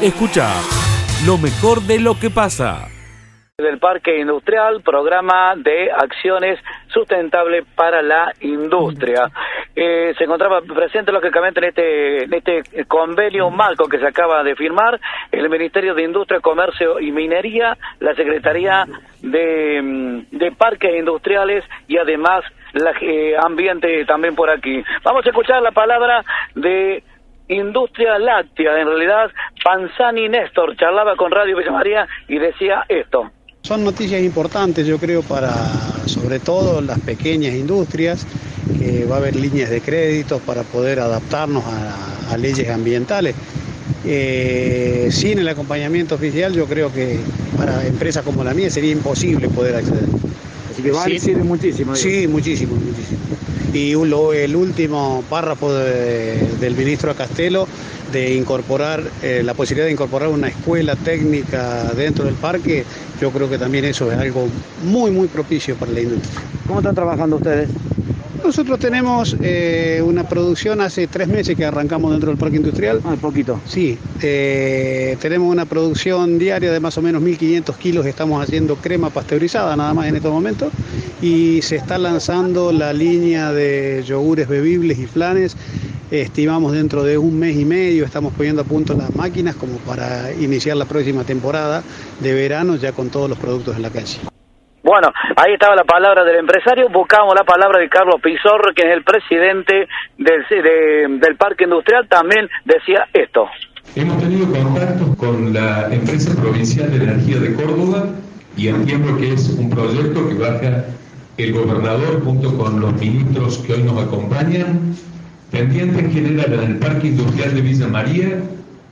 Escucha 0.00 0.48
lo 1.26 1.36
mejor 1.36 1.80
de 1.82 1.98
lo 1.98 2.14
que 2.18 2.30
pasa. 2.30 2.86
Del 3.56 3.78
Parque 3.78 4.20
Industrial, 4.20 4.80
programa 4.82 5.54
de 5.56 5.90
acciones 5.90 6.60
sustentables 6.92 7.64
para 7.74 8.02
la 8.02 8.32
industria. 8.40 9.28
Eh, 9.74 10.14
se 10.16 10.24
encontraba 10.24 10.60
presente, 10.60 11.10
lógicamente, 11.10 11.58
en 11.58 11.66
este, 11.66 12.24
en 12.24 12.34
este 12.34 12.84
convenio 12.84 13.50
marco 13.50 13.88
que 13.88 13.98
se 13.98 14.06
acaba 14.06 14.44
de 14.44 14.54
firmar 14.54 15.00
el 15.32 15.50
Ministerio 15.50 15.94
de 15.94 16.04
Industria, 16.04 16.38
Comercio 16.38 17.00
y 17.00 17.10
Minería, 17.10 17.76
la 17.98 18.14
Secretaría 18.14 18.86
de, 19.20 19.82
mm, 19.82 20.36
de 20.36 20.52
Parques 20.52 20.96
Industriales 20.96 21.64
y 21.88 21.98
además 21.98 22.44
la 22.74 22.92
eh, 23.00 23.34
ambiente 23.36 24.04
también 24.04 24.36
por 24.36 24.50
aquí. 24.50 24.84
Vamos 25.02 25.26
a 25.26 25.30
escuchar 25.30 25.62
la 25.62 25.72
palabra 25.72 26.24
de 26.54 27.02
industria 27.48 28.18
láctea. 28.18 28.80
En 28.80 28.86
realidad, 28.86 29.30
Panzani 29.64 30.28
Néstor 30.28 30.76
charlaba 30.76 31.16
con 31.16 31.30
Radio 31.30 31.56
Villa 31.56 31.72
María 31.72 32.06
y 32.28 32.38
decía 32.38 32.84
esto. 32.88 33.30
Son 33.62 33.84
noticias 33.84 34.22
importantes, 34.22 34.86
yo 34.86 34.98
creo, 34.98 35.22
para 35.22 35.50
sobre 36.06 36.38
todo 36.38 36.80
las 36.80 37.00
pequeñas 37.00 37.54
industrias, 37.54 38.26
que 38.78 39.04
va 39.04 39.16
a 39.16 39.18
haber 39.18 39.36
líneas 39.36 39.68
de 39.70 39.80
créditos 39.80 40.40
para 40.42 40.62
poder 40.62 41.00
adaptarnos 41.00 41.64
a, 41.64 42.32
a 42.32 42.36
leyes 42.36 42.70
ambientales. 42.70 43.34
Eh, 44.04 45.08
sin 45.10 45.38
el 45.38 45.48
acompañamiento 45.48 46.14
oficial, 46.14 46.54
yo 46.54 46.66
creo 46.66 46.92
que 46.92 47.18
para 47.56 47.86
empresas 47.86 48.24
como 48.24 48.44
la 48.44 48.54
mía 48.54 48.70
sería 48.70 48.92
imposible 48.92 49.48
poder 49.48 49.76
acceder. 49.76 50.04
Así 50.70 50.82
que 50.82 50.90
va 50.92 51.04
a 51.04 51.10
incidir 51.10 51.38
muchísimo. 51.38 51.94
digo. 51.94 52.08
Sí, 52.08 52.28
muchísimo, 52.28 52.74
muchísimo. 52.76 53.18
Y 53.72 53.92
lo- 53.92 54.32
el 54.32 54.56
último 54.56 55.22
párrafo 55.28 55.72
de- 55.72 56.56
del 56.60 56.74
ministro 56.74 57.14
Castelo 57.14 57.68
de 58.12 58.34
incorporar 58.34 59.02
eh, 59.22 59.42
la 59.44 59.52
posibilidad 59.54 59.86
de 59.86 59.92
incorporar 59.92 60.28
una 60.30 60.48
escuela 60.48 60.96
técnica 60.96 61.92
dentro 61.94 62.24
del 62.24 62.34
parque, 62.34 62.84
yo 63.20 63.30
creo 63.30 63.50
que 63.50 63.58
también 63.58 63.84
eso 63.84 64.10
es 64.10 64.18
algo 64.18 64.48
muy, 64.82 65.10
muy 65.10 65.28
propicio 65.28 65.76
para 65.76 65.92
la 65.92 66.00
industria. 66.00 66.40
¿Cómo 66.66 66.78
están 66.80 66.94
trabajando 66.94 67.36
ustedes? 67.36 67.68
Nosotros 68.44 68.78
tenemos 68.78 69.36
eh, 69.42 70.02
una 70.04 70.28
producción 70.28 70.80
hace 70.80 71.06
tres 71.06 71.28
meses 71.28 71.56
que 71.56 71.64
arrancamos 71.64 72.12
dentro 72.12 72.30
del 72.30 72.38
parque 72.38 72.56
industrial. 72.56 73.00
Ah, 73.04 73.16
poquito. 73.20 73.60
Sí, 73.66 73.98
eh, 74.22 75.16
tenemos 75.20 75.50
una 75.50 75.66
producción 75.66 76.38
diaria 76.38 76.72
de 76.72 76.80
más 76.80 76.96
o 76.98 77.02
menos 77.02 77.22
1.500 77.22 77.76
kilos. 77.76 78.06
Estamos 78.06 78.42
haciendo 78.42 78.76
crema 78.76 79.10
pasteurizada 79.10 79.76
nada 79.76 79.92
más 79.92 80.06
en 80.06 80.16
estos 80.16 80.32
momentos. 80.32 80.72
Y 81.20 81.60
se 81.62 81.76
está 81.76 81.98
lanzando 81.98 82.72
la 82.72 82.92
línea 82.92 83.52
de 83.52 84.02
yogures 84.06 84.48
bebibles 84.48 84.98
y 84.98 85.06
flanes. 85.06 85.56
Estimamos 86.10 86.72
dentro 86.72 87.04
de 87.04 87.18
un 87.18 87.38
mes 87.38 87.54
y 87.56 87.66
medio, 87.66 88.06
estamos 88.06 88.32
poniendo 88.32 88.62
a 88.62 88.64
punto 88.64 88.94
las 88.94 89.14
máquinas 89.14 89.56
como 89.56 89.76
para 89.78 90.32
iniciar 90.32 90.78
la 90.78 90.86
próxima 90.86 91.24
temporada 91.24 91.82
de 92.20 92.32
verano 92.32 92.76
ya 92.76 92.92
con 92.92 93.10
todos 93.10 93.28
los 93.28 93.38
productos 93.38 93.76
en 93.76 93.82
la 93.82 93.90
calle. 93.90 94.18
Bueno, 94.88 95.12
ahí 95.36 95.52
estaba 95.52 95.76
la 95.76 95.84
palabra 95.84 96.24
del 96.24 96.36
empresario, 96.36 96.88
buscamos 96.88 97.34
la 97.34 97.44
palabra 97.44 97.78
de 97.78 97.90
Carlos 97.90 98.22
Pizorro, 98.22 98.72
que 98.74 98.88
es 98.88 98.96
el 98.96 99.04
presidente 99.04 99.86
del, 100.16 100.40
de- 100.48 101.18
del 101.20 101.36
Parque 101.36 101.64
Industrial, 101.64 102.08
también 102.08 102.48
decía 102.64 103.06
esto. 103.12 103.44
Hemos 103.94 104.18
tenido 104.18 104.46
contactos 104.50 105.14
con 105.16 105.52
la 105.52 105.88
empresa 105.92 106.34
provincial 106.40 106.90
de 106.90 107.04
energía 107.04 107.36
de 107.38 107.52
Córdoba 107.52 108.06
y 108.56 108.68
entiendo 108.68 109.14
que 109.18 109.34
es 109.34 109.50
un 109.58 109.68
proyecto 109.68 110.26
que 110.26 110.34
baja 110.36 110.84
el 111.36 111.52
gobernador 111.52 112.24
junto 112.24 112.56
con 112.56 112.80
los 112.80 112.94
ministros 112.94 113.58
que 113.58 113.74
hoy 113.74 113.82
nos 113.82 114.02
acompañan, 114.02 114.94
pendiente 115.50 116.00
en 116.00 116.12
general 116.14 116.50
en 116.54 116.60
el 116.62 116.78
Parque 116.78 117.08
Industrial 117.08 117.54
de 117.54 117.60
Villa 117.60 117.88
María, 117.88 118.28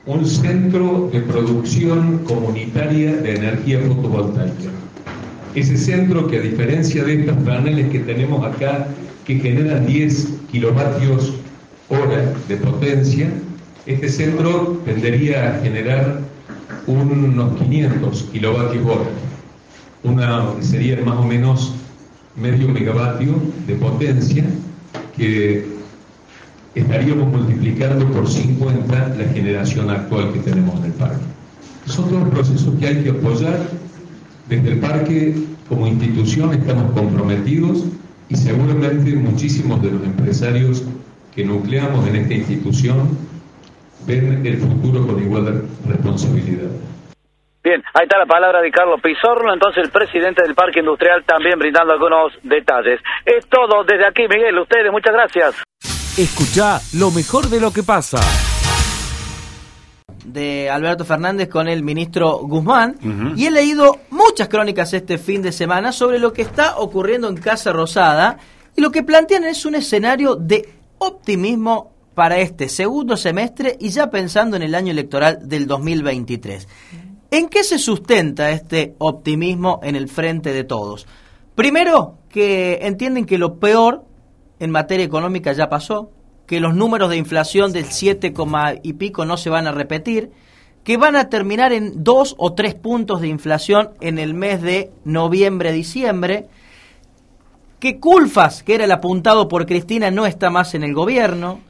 un 0.04 0.26
centro 0.26 1.08
de 1.10 1.20
producción 1.20 2.18
comunitaria 2.24 3.12
de 3.16 3.34
energía 3.36 3.78
fotovoltaica. 3.80 4.70
Ese 5.56 5.78
centro 5.78 6.26
que 6.28 6.36
a 6.36 6.40
diferencia 6.42 7.02
de 7.02 7.20
estos 7.20 7.36
paneles 7.38 7.88
que 7.88 8.00
tenemos 8.00 8.44
acá, 8.44 8.88
que 9.24 9.36
generan 9.36 9.86
10 9.86 10.28
kilovatios 10.52 11.32
hora 11.88 12.34
de 12.46 12.56
potencia, 12.58 13.30
este 13.86 14.10
centro 14.10 14.82
tendería 14.84 15.56
a 15.56 15.60
generar 15.62 16.20
unos 16.86 17.58
500 17.58 18.22
kilovatios 18.24 18.84
hora. 18.84 19.10
Una, 20.04 20.44
sería 20.60 21.00
más 21.02 21.16
o 21.16 21.24
menos 21.24 21.72
medio 22.36 22.68
megavatio 22.68 23.32
de 23.66 23.76
potencia 23.76 24.44
que 25.16 25.64
estaríamos 26.74 27.28
multiplicando 27.28 28.06
por 28.10 28.28
50 28.28 29.14
la 29.16 29.24
generación 29.32 29.88
actual 29.88 30.34
que 30.34 30.40
tenemos 30.40 30.78
en 30.80 30.84
el 30.84 30.92
parque. 30.92 31.24
Son 31.86 32.10
todos 32.10 32.28
procesos 32.28 32.74
que 32.78 32.88
hay 32.88 33.02
que 33.02 33.08
apoyar. 33.08 33.85
Desde 34.48 34.72
el 34.72 34.80
parque, 34.80 35.34
como 35.68 35.86
institución, 35.86 36.54
estamos 36.54 36.92
comprometidos 36.92 37.84
y 38.28 38.36
seguramente 38.36 39.14
muchísimos 39.16 39.82
de 39.82 39.90
los 39.90 40.04
empresarios 40.04 40.84
que 41.34 41.44
nucleamos 41.44 42.06
en 42.06 42.16
esta 42.16 42.34
institución 42.34 43.18
ven 44.06 44.46
el 44.46 44.58
futuro 44.58 45.06
con 45.06 45.20
igual 45.20 45.64
responsabilidad. 45.88 46.70
Bien, 47.64 47.82
ahí 47.94 48.04
está 48.04 48.18
la 48.18 48.26
palabra 48.26 48.60
de 48.60 48.70
Carlos 48.70 49.00
Pizorro, 49.02 49.52
entonces 49.52 49.82
el 49.82 49.90
presidente 49.90 50.42
del 50.44 50.54
Parque 50.54 50.78
Industrial 50.78 51.24
también 51.24 51.58
brindando 51.58 51.92
algunos 51.92 52.32
detalles. 52.44 53.00
Es 53.24 53.48
todo 53.48 53.82
desde 53.82 54.06
aquí, 54.06 54.22
Miguel, 54.28 54.56
ustedes, 54.60 54.92
muchas 54.92 55.12
gracias. 55.12 55.56
Escucha 56.16 56.78
lo 56.96 57.10
mejor 57.10 57.46
de 57.46 57.60
lo 57.60 57.72
que 57.72 57.82
pasa. 57.82 58.18
De 60.26 60.68
Alberto 60.70 61.04
Fernández 61.04 61.48
con 61.48 61.68
el 61.68 61.82
ministro 61.82 62.38
Guzmán 62.38 62.96
y 63.36 63.46
he 63.46 63.50
leído 63.50 63.98
muchas 64.10 64.48
crónicas 64.48 64.92
este 64.92 65.18
fin 65.18 65.42
de 65.42 65.52
semana 65.52 65.92
sobre 65.92 66.18
lo 66.18 66.32
que 66.32 66.42
está 66.42 66.78
ocurriendo 66.78 67.28
en 67.28 67.36
Casa 67.36 67.72
Rosada 67.72 68.38
y 68.74 68.80
lo 68.80 68.90
que 68.90 69.02
plantean 69.02 69.44
es 69.44 69.64
un 69.64 69.74
escenario 69.74 70.36
de 70.36 70.68
optimismo 70.98 71.92
para 72.14 72.38
este 72.38 72.68
segundo 72.68 73.16
semestre 73.16 73.76
y 73.78 73.90
ya 73.90 74.10
pensando 74.10 74.56
en 74.56 74.62
el 74.62 74.74
año 74.74 74.90
electoral 74.90 75.48
del 75.48 75.66
2023. 75.66 76.66
¿En 77.30 77.48
qué 77.48 77.62
se 77.64 77.78
sustenta 77.78 78.50
este 78.50 78.94
optimismo 78.98 79.80
en 79.82 79.96
el 79.96 80.08
frente 80.08 80.52
de 80.52 80.64
todos? 80.64 81.06
Primero, 81.54 82.18
que 82.28 82.80
entienden 82.82 83.26
que 83.26 83.38
lo 83.38 83.58
peor 83.58 84.04
en 84.58 84.70
materia 84.70 85.04
económica 85.04 85.52
ya 85.52 85.68
pasó, 85.68 86.10
que 86.46 86.60
los 86.60 86.74
números 86.74 87.10
de 87.10 87.16
inflación 87.16 87.72
del 87.72 87.86
7, 87.86 88.32
coma 88.32 88.74
y 88.82 88.94
pico 88.94 89.24
no 89.24 89.36
se 89.36 89.50
van 89.50 89.66
a 89.66 89.72
repetir, 89.72 90.30
que 90.84 90.96
van 90.96 91.16
a 91.16 91.28
terminar 91.28 91.72
en 91.72 92.04
dos 92.04 92.36
o 92.38 92.52
tres 92.52 92.74
puntos 92.74 93.20
de 93.20 93.28
inflación 93.28 93.90
en 94.00 94.18
el 94.18 94.34
mes 94.34 94.62
de 94.62 94.92
noviembre-diciembre, 95.04 96.46
que 97.80 97.98
Culfas, 97.98 98.62
que 98.62 98.76
era 98.76 98.84
el 98.84 98.92
apuntado 98.92 99.48
por 99.48 99.66
Cristina, 99.66 100.10
no 100.10 100.26
está 100.26 100.48
más 100.48 100.74
en 100.74 100.84
el 100.84 100.94
gobierno, 100.94 101.60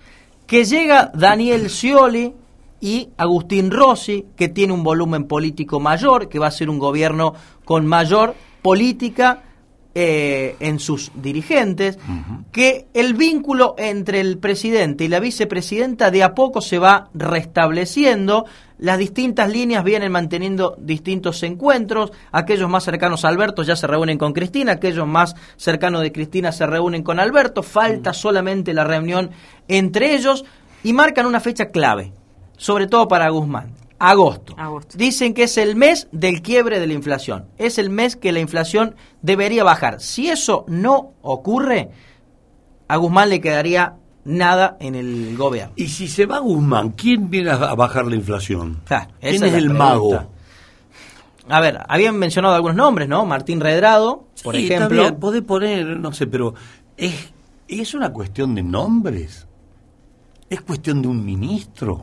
que 0.46 0.64
llega 0.64 1.10
Daniel 1.14 1.70
Scioli 1.70 2.34
y 2.80 3.08
Agustín 3.16 3.70
Rossi, 3.70 4.26
que 4.36 4.48
tiene 4.48 4.74
un 4.74 4.84
volumen 4.84 5.24
político 5.24 5.80
mayor, 5.80 6.28
que 6.28 6.38
va 6.38 6.48
a 6.48 6.52
ser 6.52 6.68
un 6.68 6.78
gobierno 6.78 7.34
con 7.64 7.86
mayor 7.86 8.34
política 8.60 9.42
eh, 9.98 10.56
en 10.60 10.78
sus 10.78 11.10
dirigentes, 11.14 11.98
que 12.52 12.86
el 12.92 13.14
vínculo 13.14 13.74
entre 13.78 14.20
el 14.20 14.36
presidente 14.36 15.04
y 15.04 15.08
la 15.08 15.20
vicepresidenta 15.20 16.10
de 16.10 16.22
a 16.22 16.34
poco 16.34 16.60
se 16.60 16.78
va 16.78 17.08
restableciendo, 17.14 18.44
las 18.76 18.98
distintas 18.98 19.50
líneas 19.50 19.84
vienen 19.84 20.12
manteniendo 20.12 20.76
distintos 20.78 21.42
encuentros, 21.44 22.12
aquellos 22.30 22.68
más 22.68 22.84
cercanos 22.84 23.24
a 23.24 23.28
Alberto 23.28 23.62
ya 23.62 23.74
se 23.74 23.86
reúnen 23.86 24.18
con 24.18 24.34
Cristina, 24.34 24.72
aquellos 24.72 25.06
más 25.06 25.34
cercanos 25.56 26.02
de 26.02 26.12
Cristina 26.12 26.52
se 26.52 26.66
reúnen 26.66 27.02
con 27.02 27.18
Alberto, 27.18 27.62
falta 27.62 28.12
solamente 28.12 28.74
la 28.74 28.84
reunión 28.84 29.30
entre 29.66 30.14
ellos 30.14 30.44
y 30.84 30.92
marcan 30.92 31.24
una 31.24 31.40
fecha 31.40 31.68
clave, 31.68 32.12
sobre 32.58 32.86
todo 32.86 33.08
para 33.08 33.30
Guzmán. 33.30 33.85
Agosto. 33.98 34.54
Dicen 34.94 35.32
que 35.34 35.44
es 35.44 35.56
el 35.56 35.74
mes 35.76 36.08
del 36.12 36.42
quiebre 36.42 36.80
de 36.80 36.86
la 36.86 36.92
inflación. 36.92 37.46
Es 37.58 37.78
el 37.78 37.90
mes 37.90 38.16
que 38.16 38.32
la 38.32 38.40
inflación 38.40 38.94
debería 39.22 39.64
bajar. 39.64 40.00
Si 40.00 40.28
eso 40.28 40.64
no 40.68 41.12
ocurre, 41.22 41.90
a 42.88 42.96
Guzmán 42.96 43.30
le 43.30 43.40
quedaría 43.40 43.94
nada 44.24 44.76
en 44.80 44.94
el 44.96 45.36
gobierno. 45.36 45.72
Y 45.76 45.88
si 45.88 46.08
se 46.08 46.26
va 46.26 46.38
Guzmán, 46.38 46.90
¿quién 46.90 47.30
viene 47.30 47.50
a 47.50 47.74
bajar 47.74 48.06
la 48.06 48.16
inflación? 48.16 48.80
esa 48.86 49.08
¿Quién 49.20 49.34
es 49.34 49.42
el 49.42 49.50
pregunta. 49.68 49.74
mago? 49.84 50.26
A 51.48 51.60
ver, 51.60 51.78
habían 51.88 52.18
mencionado 52.18 52.54
algunos 52.54 52.76
nombres, 52.76 53.08
¿no? 53.08 53.24
Martín 53.24 53.60
Redrado, 53.60 54.26
por 54.42 54.56
Sí, 54.56 54.64
ejemplo. 54.66 55.00
bien, 55.02 55.16
podés 55.16 55.42
poner, 55.42 55.86
no 56.00 56.12
sé, 56.12 56.26
pero 56.26 56.54
¿es, 56.96 57.14
¿es 57.68 57.94
una 57.94 58.12
cuestión 58.12 58.54
de 58.56 58.64
nombres? 58.64 59.46
¿Es 60.50 60.60
cuestión 60.60 61.02
de 61.02 61.08
un 61.08 61.24
ministro? 61.24 62.02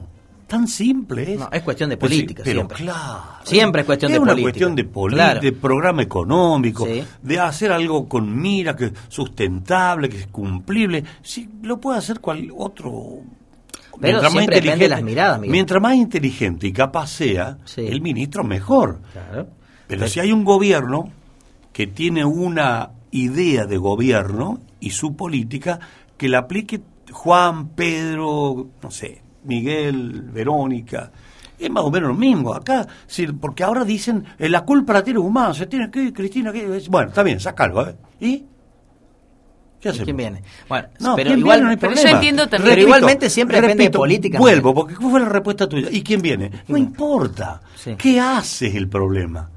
Tan 0.53 0.67
simple 0.67 1.33
es. 1.33 1.39
No, 1.39 1.49
es 1.51 1.63
cuestión 1.63 1.89
de 1.89 1.97
política, 1.97 2.43
pero 2.45 2.59
siempre. 2.59 2.77
claro. 2.77 3.21
Siempre 3.43 3.81
es 3.81 3.85
cuestión 3.87 4.11
es 4.11 4.13
de 4.17 4.19
una 4.19 4.33
política. 4.33 4.51
cuestión 4.51 4.75
de 4.75 4.83
Claro. 5.15 5.41
de 5.41 5.51
programa 5.51 6.03
económico, 6.03 6.85
Sí. 6.85 7.03
de 7.23 7.39
hacer 7.39 7.71
algo 7.71 8.07
con 8.07 8.39
mira, 8.39 8.75
que 8.75 8.85
es 8.85 8.91
sustentable, 9.09 10.09
que 10.09 10.17
es 10.17 10.27
cumplible. 10.27 11.03
Sí, 11.23 11.49
lo 11.63 11.79
puede 11.79 11.97
hacer 11.97 12.19
cual 12.19 12.51
otro 12.55 12.91
Pero 13.99 14.21
mientras 14.21 14.23
más 14.31 14.33
depende 14.33 14.51
de 14.51 14.57
inteligente, 14.59 14.89
las 14.89 15.01
miradas, 15.03 15.39
Miguel. 15.39 15.51
mientras 15.51 15.81
más 15.81 15.95
inteligente 15.95 16.67
y 16.67 16.71
capaz 16.71 17.07
sea 17.07 17.57
el 17.77 18.01
ministro 18.01 18.43
mejor. 18.43 18.99
Pero 19.87 20.07
si 20.07 20.19
hay 20.19 20.31
un 20.31 20.43
gobierno 20.43 21.09
que 21.71 21.87
tiene 21.87 22.25
una 22.25 22.91
idea 23.09 23.65
de 23.65 23.77
gobierno 23.77 24.59
y 24.79 24.91
su 24.91 25.15
política 25.15 25.79
que 26.15 26.29
la 26.29 26.37
aplique 26.41 26.79
Juan, 27.11 27.69
Pedro, 27.69 28.67
no 28.83 28.91
sé, 28.91 29.22
Miguel, 29.45 30.21
Verónica, 30.31 31.11
es 31.59 31.69
más 31.69 31.83
o 31.83 31.91
menos 31.91 32.09
lo 32.09 32.15
mismo 32.15 32.53
acá, 32.53 32.85
sí, 33.07 33.27
porque 33.27 33.63
ahora 33.63 33.83
dicen 33.85 34.23
eh, 34.37 34.49
la 34.49 34.61
culpa 34.65 34.93
la 34.93 35.03
tiene 35.03 35.19
Guzmán, 35.19 35.53
se 35.53 35.65
tiene 35.67 35.89
que 35.91 36.03
ir 36.03 36.13
Cristina, 36.13 36.51
que 36.51 36.81
bueno, 36.89 37.09
está 37.09 37.23
bien, 37.23 37.39
sácalo, 37.39 37.79
a 37.79 37.83
ver. 37.85 37.95
¿Y? 38.19 38.45
¿Qué 39.79 39.89
hacemos? 39.89 40.05
¿Quién 40.05 40.17
viene? 40.17 40.43
Bueno, 40.69 40.87
No, 40.99 41.15
pero 41.15 41.27
¿quién 41.29 41.39
igual, 41.39 41.57
viene? 41.59 41.63
No 41.65 41.69
hay 41.71 41.77
pero 41.77 41.93
yo 41.95 42.07
entiendo 42.15 42.43
también. 42.47 42.61
Repito, 42.69 42.75
Pero 42.75 42.81
igualmente 42.97 43.29
siempre 43.29 43.57
depende 43.57 43.83
de 43.83 43.87
repito, 43.87 43.99
política. 43.99 44.37
Vuelvo, 44.39 44.73
porque 44.73 44.95
¿cómo 44.95 45.09
fue 45.11 45.19
la 45.19 45.29
respuesta 45.29 45.67
tuya? 45.67 45.89
¿Y 45.91 46.01
quién 46.01 46.21
viene? 46.21 46.51
No 46.69 46.77
importa. 46.77 47.61
¿Qué 47.97 48.19
hace 48.19 48.75
el 48.77 48.87
problema? 48.87 49.49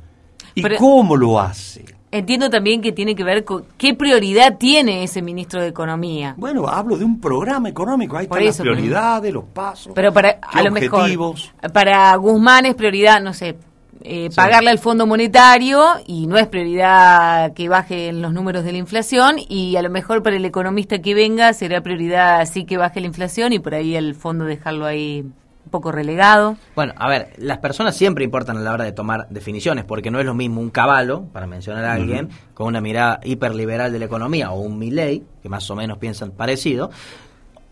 ¿Y 0.54 0.62
Pero- 0.62 0.76
cómo 0.78 1.16
lo 1.16 1.38
hace? 1.38 1.84
Entiendo 2.10 2.48
también 2.50 2.80
que 2.80 2.92
tiene 2.92 3.14
que 3.14 3.24
ver 3.24 3.44
con 3.44 3.64
qué 3.76 3.94
prioridad 3.94 4.56
tiene 4.58 5.02
ese 5.02 5.22
ministro 5.22 5.60
de 5.60 5.68
Economía. 5.68 6.34
Bueno, 6.36 6.68
hablo 6.68 6.96
de 6.96 7.04
un 7.04 7.20
programa 7.20 7.68
económico, 7.68 8.16
ahí 8.16 8.24
están 8.24 8.42
eso, 8.42 8.64
las 8.64 8.74
prioridades, 8.74 9.32
los 9.32 9.44
pasos. 9.44 9.92
Pero 9.94 10.12
para 10.12 10.38
a 10.40 10.62
lo 10.62 10.70
mejor 10.70 11.00
objetivos. 11.00 11.52
para 11.72 12.14
Guzmán 12.16 12.66
es 12.66 12.74
prioridad, 12.74 13.20
no 13.20 13.34
sé, 13.34 13.56
eh, 14.02 14.30
pagarle 14.36 14.70
al 14.70 14.78
Fondo 14.78 15.04
Monetario 15.04 15.84
y 16.06 16.28
no 16.28 16.38
es 16.38 16.46
prioridad 16.46 17.52
que 17.54 17.68
bajen 17.68 18.22
los 18.22 18.32
números 18.32 18.62
de 18.62 18.70
la 18.70 18.78
inflación 18.78 19.36
y 19.48 19.74
a 19.74 19.82
lo 19.82 19.90
mejor 19.90 20.22
para 20.22 20.36
el 20.36 20.44
economista 20.44 21.00
que 21.00 21.12
venga 21.14 21.52
será 21.54 21.80
prioridad 21.80 22.46
sí 22.46 22.66
que 22.66 22.76
baje 22.76 23.00
la 23.00 23.06
inflación 23.06 23.52
y 23.52 23.58
por 23.58 23.74
ahí 23.74 23.96
el 23.96 24.14
fondo 24.14 24.44
dejarlo 24.44 24.86
ahí 24.86 25.24
un 25.66 25.70
poco 25.70 25.92
relegado. 25.92 26.56
Bueno, 26.74 26.94
a 26.96 27.08
ver, 27.08 27.32
las 27.38 27.58
personas 27.58 27.94
siempre 27.96 28.24
importan 28.24 28.56
a 28.56 28.60
la 28.60 28.72
hora 28.72 28.84
de 28.84 28.92
tomar 28.92 29.28
definiciones, 29.30 29.84
porque 29.84 30.10
no 30.10 30.18
es 30.20 30.24
lo 30.24 30.32
mismo 30.34 30.60
un 30.60 30.70
caballo, 30.70 31.24
para 31.32 31.46
mencionar 31.46 31.84
a 31.84 31.92
alguien, 31.94 32.30
con 32.54 32.68
una 32.68 32.80
mirada 32.80 33.20
hiperliberal 33.24 33.92
de 33.92 33.98
la 33.98 34.04
economía, 34.04 34.52
o 34.52 34.60
un 34.60 34.78
Milley, 34.78 35.24
que 35.42 35.48
más 35.48 35.68
o 35.70 35.76
menos 35.76 35.98
piensan 35.98 36.30
parecido, 36.30 36.90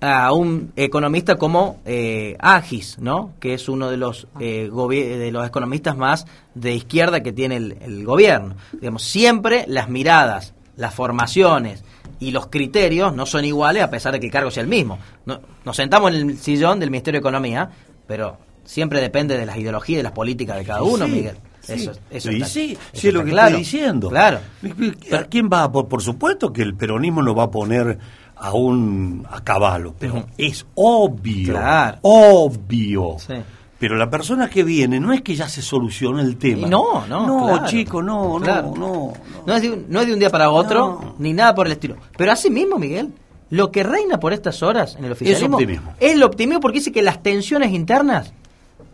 a 0.01 0.33
un 0.33 0.73
economista 0.77 1.37
como 1.37 1.81
eh, 1.87 2.37
Agis, 2.41 2.99
¿no? 2.99 3.31
Que 3.41 3.55
es 3.55 3.69
uno 3.71 3.89
de 3.91 3.97
los 3.97 4.27
eh, 4.39 4.69
gobi- 4.71 5.17
de 5.17 5.33
los 5.33 5.47
economistas 5.47 5.97
más 5.97 6.27
de 6.55 6.75
izquierda 6.75 7.23
que 7.23 7.33
tiene 7.33 7.57
el, 7.57 7.79
el 7.81 8.05
gobierno. 8.05 8.57
Digamos, 8.73 9.03
siempre 9.05 9.65
las 9.67 9.89
miradas, 9.89 10.53
las 10.77 10.93
formaciones 10.93 11.85
y 12.21 12.33
los 12.33 12.49
criterios 12.49 13.15
no 13.15 13.25
son 13.25 13.45
iguales 13.47 13.83
a 13.83 13.91
pesar 13.91 14.13
de 14.13 14.21
que 14.21 14.27
el 14.27 14.33
cargo 14.33 14.51
sea 14.51 14.63
el 14.63 14.69
mismo. 14.69 14.99
No- 15.25 15.41
nos 15.65 15.77
sentamos 15.77 16.13
en 16.13 16.29
el 16.31 16.37
sillón 16.39 16.81
del 16.81 16.91
Ministerio 16.91 17.19
de 17.21 17.23
Economía, 17.23 17.71
pero 18.07 18.37
siempre 18.65 19.01
depende 19.01 19.37
de 19.39 19.47
las 19.47 19.57
ideologías 19.57 19.95
y 19.95 19.97
de 19.99 20.03
las 20.03 20.13
políticas 20.13 20.57
de 20.57 20.65
cada 20.65 20.83
uno, 20.83 21.07
sí, 21.07 21.13
Miguel. 21.13 21.37
sí. 21.61 21.73
Eso, 21.75 21.93
eso 22.11 22.31
está- 22.31 22.47
sí, 22.47 22.73
eso 22.73 22.81
sí 22.93 23.09
es 23.09 23.15
lo 23.15 23.25
que 23.25 23.31
claro. 23.31 23.49
estoy 23.49 23.61
diciendo. 23.61 24.09
Claro. 24.11 24.39
¿A 25.13 25.25
quién 25.25 25.49
va? 25.53 25.71
Por, 25.71 25.89
por 25.89 26.03
supuesto 26.03 26.53
que 26.53 26.63
el 26.63 26.75
peronismo 26.75 27.23
no 27.23 27.35
va 27.35 27.45
a 27.45 27.51
poner 27.51 27.99
a 28.37 28.53
un 28.53 29.27
a 29.31 29.43
caballo, 29.43 29.95
pero 29.99 30.27
es 30.37 30.67
obvio, 30.75 31.55
Claro. 31.55 31.99
obvio. 32.03 33.17
Sí. 33.19 33.35
Pero 33.79 33.97
la 33.97 34.09
persona 34.09 34.49
que 34.49 34.63
viene 34.63 34.99
no 35.01 35.13
es 35.13 35.21
que 35.23 35.35
ya 35.35 35.49
se 35.49 35.61
soluciona 35.61 36.23
el 36.23 36.37
tema. 36.37 36.67
No, 36.69 37.07
no, 37.07 37.27
No, 37.27 37.47
claro. 37.49 37.67
chico, 37.67 38.03
no, 38.03 38.39
Claro. 38.43 38.73
no, 38.77 38.79
no. 38.79 39.13
No 39.47 39.55
es, 39.55 39.63
de, 39.63 39.71
un- 39.73 39.87
no 39.89 40.01
es 40.01 40.07
de 40.07 40.13
un 40.15 40.19
día 40.19 40.31
para 40.31 40.51
otro, 40.51 41.15
ni 41.19 41.33
nada 41.33 41.55
por 41.55 41.67
el 41.67 41.73
estilo. 41.73 41.97
Pero 42.17 42.33
así 42.33 42.51
mismo, 42.51 42.79
Miguel, 42.79 43.13
lo 43.51 43.71
que 43.71 43.83
reina 43.83 44.19
por 44.21 44.33
estas 44.33 44.63
horas 44.63 44.97
en 44.97 45.05
el 45.05 45.13
oficialismo 45.13 45.57
optimismo. 45.57 45.93
es 46.01 46.13
el 46.13 46.23
optimismo 46.23 46.61
porque 46.61 46.79
dice 46.79 46.93
que 46.93 47.03
las 47.03 47.23
tensiones 47.23 47.73
internas 47.73 48.33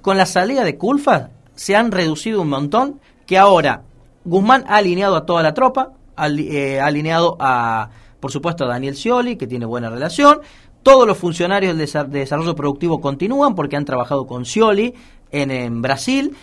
con 0.02 0.16
la 0.16 0.26
salida 0.26 0.64
de 0.64 0.76
Culfa 0.76 1.30
se 1.54 1.76
han 1.76 1.92
reducido 1.92 2.40
un 2.42 2.48
montón, 2.48 3.00
que 3.26 3.38
ahora 3.38 3.82
Guzmán 4.24 4.64
ha 4.68 4.76
alineado 4.76 5.16
a 5.16 5.26
toda 5.26 5.42
la 5.42 5.54
tropa, 5.54 5.92
ha, 6.16 6.28
eh, 6.28 6.80
alineado 6.80 7.36
a, 7.38 7.90
por 8.18 8.32
supuesto, 8.32 8.64
a 8.64 8.68
Daniel 8.68 8.96
Scioli, 8.96 9.36
que 9.36 9.46
tiene 9.46 9.66
buena 9.66 9.88
relación, 9.90 10.40
todos 10.82 11.06
los 11.06 11.18
funcionarios 11.18 11.76
de 11.76 12.04
desarrollo 12.08 12.54
productivo 12.54 13.00
continúan 13.00 13.54
porque 13.54 13.76
han 13.76 13.84
trabajado 13.84 14.26
con 14.26 14.46
Scioli 14.46 14.94
en, 15.30 15.50
en 15.50 15.82
Brasil, 15.82 16.34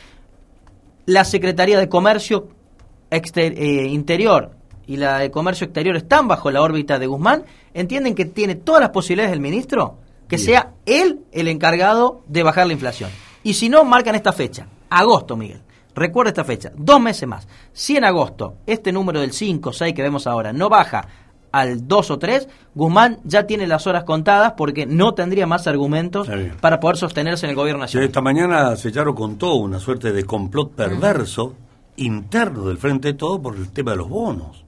la 1.08 1.24
Secretaría 1.26 1.80
de 1.80 1.90
Comercio 1.90 2.48
exter- 3.10 3.56
eh, 3.58 3.88
Interior 3.88 4.52
y 4.86 4.98
la 4.98 5.18
de 5.20 5.32
Comercio 5.32 5.66
Exterior 5.66 5.96
están 5.98 6.28
bajo 6.28 6.52
la 6.52 6.62
órbita 6.62 7.00
de 7.00 7.08
Guzmán, 7.08 7.44
entienden 7.74 8.16
que 8.16 8.26
tiene 8.26 8.56
todas 8.56 8.82
las 8.82 8.90
posibilidades 8.90 9.32
del 9.32 9.42
ministro 9.42 9.98
que 10.28 10.38
sea 10.38 10.74
él 10.86 11.22
el 11.32 11.48
encargado 11.48 12.24
de 12.28 12.44
bajar 12.44 12.68
la 12.68 12.74
inflación. 12.74 13.10
Y 13.44 13.54
si 13.54 13.70
no, 13.70 13.84
marcan 13.86 14.16
esta 14.16 14.34
fecha, 14.34 14.68
agosto, 14.90 15.38
Miguel. 15.38 15.62
Recuerda 15.96 16.30
esta 16.30 16.44
fecha, 16.44 16.72
dos 16.76 17.00
meses 17.00 17.28
más. 17.28 17.48
Si 17.74 17.98
en 17.98 18.04
agosto 18.04 18.58
este 18.68 18.92
número 18.92 19.20
del 19.20 19.32
5 19.32 19.70
o 19.70 19.74
6 19.74 19.96
que 19.96 20.04
vemos 20.04 20.28
ahora 20.28 20.54
no 20.54 20.70
baja 20.70 21.08
al 21.52 21.88
2 21.88 22.12
o 22.12 22.20
3, 22.20 22.48
Guzmán 22.76 23.20
ya 23.24 23.48
tiene 23.48 23.66
las 23.66 23.88
horas 23.88 24.04
contadas 24.04 24.54
porque 24.56 24.86
no 24.86 25.14
tendría 25.14 25.48
más 25.48 25.66
argumentos 25.66 26.30
para 26.62 26.80
poder 26.80 26.98
sostenerse 26.98 27.48
en 27.48 27.52
el 27.52 27.56
gobierno 27.56 27.82
nacional. 27.82 28.08
esta 28.08 28.22
mañana 28.22 28.76
Sellaro 28.76 29.16
contó 29.16 29.56
una 29.56 29.80
suerte 29.80 30.12
de 30.12 30.24
complot 30.24 30.74
perverso 30.74 31.56
interno 31.96 32.68
del 32.68 32.78
Frente 32.78 33.08
de 33.08 33.14
Todo 33.16 33.42
por 33.42 33.56
el 33.56 33.72
tema 33.72 33.92
de 33.92 33.98
los 33.98 34.10
bonos. 34.10 34.67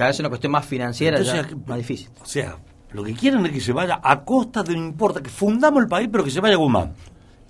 Cada 0.00 0.08
vez 0.08 0.16
es 0.16 0.20
una 0.20 0.28
cuestión 0.30 0.50
más 0.52 0.64
financiera, 0.64 1.18
Entonces, 1.18 1.50
ya, 1.50 1.56
más 1.66 1.76
difícil. 1.76 2.08
O 2.22 2.24
sea, 2.24 2.56
lo 2.92 3.04
que 3.04 3.12
quieren 3.12 3.44
es 3.44 3.52
que 3.52 3.60
se 3.60 3.72
vaya 3.74 4.00
a 4.02 4.24
costa 4.24 4.62
de 4.62 4.72
no 4.74 4.78
importa, 4.86 5.22
que 5.22 5.28
fundamos 5.28 5.82
el 5.82 5.88
país, 5.90 6.08
pero 6.10 6.24
que 6.24 6.30
se 6.30 6.40
vaya 6.40 6.56
Guzmán. 6.56 6.94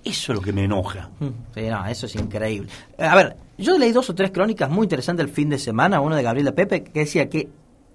Eso 0.03 0.33
es 0.33 0.35
lo 0.37 0.41
que 0.43 0.51
me 0.51 0.65
enoja. 0.65 1.09
Sí, 1.55 1.61
no, 1.69 1.85
eso 1.85 2.07
es 2.07 2.15
increíble. 2.15 2.67
Eh, 2.97 3.05
A 3.05 3.15
ver, 3.15 3.37
yo 3.57 3.77
leí 3.77 3.93
dos 3.93 4.09
o 4.09 4.15
tres 4.15 4.31
crónicas 4.31 4.69
muy 4.69 4.83
interesantes 4.83 5.25
el 5.25 5.31
fin 5.31 5.47
de 5.49 5.57
semana, 5.59 6.01
uno 6.01 6.17
de 6.17 6.23
Gabriela 6.23 6.51
Pepe, 6.51 6.83
que 6.83 6.99
decía 6.99 7.29
que 7.29 7.47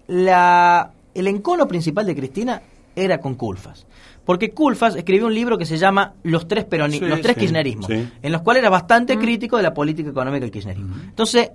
la, 0.07 0.93
el 1.15 1.27
encono 1.27 1.69
principal 1.69 2.07
de 2.07 2.15
Cristina 2.17 2.63
era 2.95 3.19
con 3.19 3.35
Culfas. 3.35 3.87
Porque 4.25 4.53
Culfas 4.53 4.97
escribió 4.97 5.27
un 5.27 5.35
libro 5.35 5.59
que 5.59 5.67
se 5.67 5.77
llama 5.77 6.15
Los 6.23 6.49
tres, 6.49 6.65
peroni 6.65 6.99
Sí, 6.99 7.05
los 7.05 7.21
tres 7.21 7.35
sí, 7.35 7.41
kirchnerismos, 7.41 7.87
sí. 7.87 8.09
en 8.23 8.33
los 8.33 8.41
cuales 8.41 8.63
era 8.63 8.71
bastante 8.71 9.19
crítico 9.19 9.59
de 9.59 9.63
la 9.65 9.75
política 9.75 10.09
económica 10.11 10.41
del 10.41 10.51
kirchnerismo. 10.51 10.97
Entonces, 11.05 11.51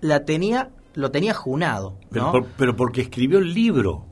la 0.00 0.24
tenía, 0.24 0.70
lo 0.94 1.10
tenía 1.10 1.34
junado, 1.34 1.94
Pero, 2.10 2.26
¿no? 2.26 2.32
por- 2.32 2.46
pero 2.56 2.76
porque 2.76 3.00
escribió 3.02 3.38
el 3.38 3.52
libro. 3.52 4.04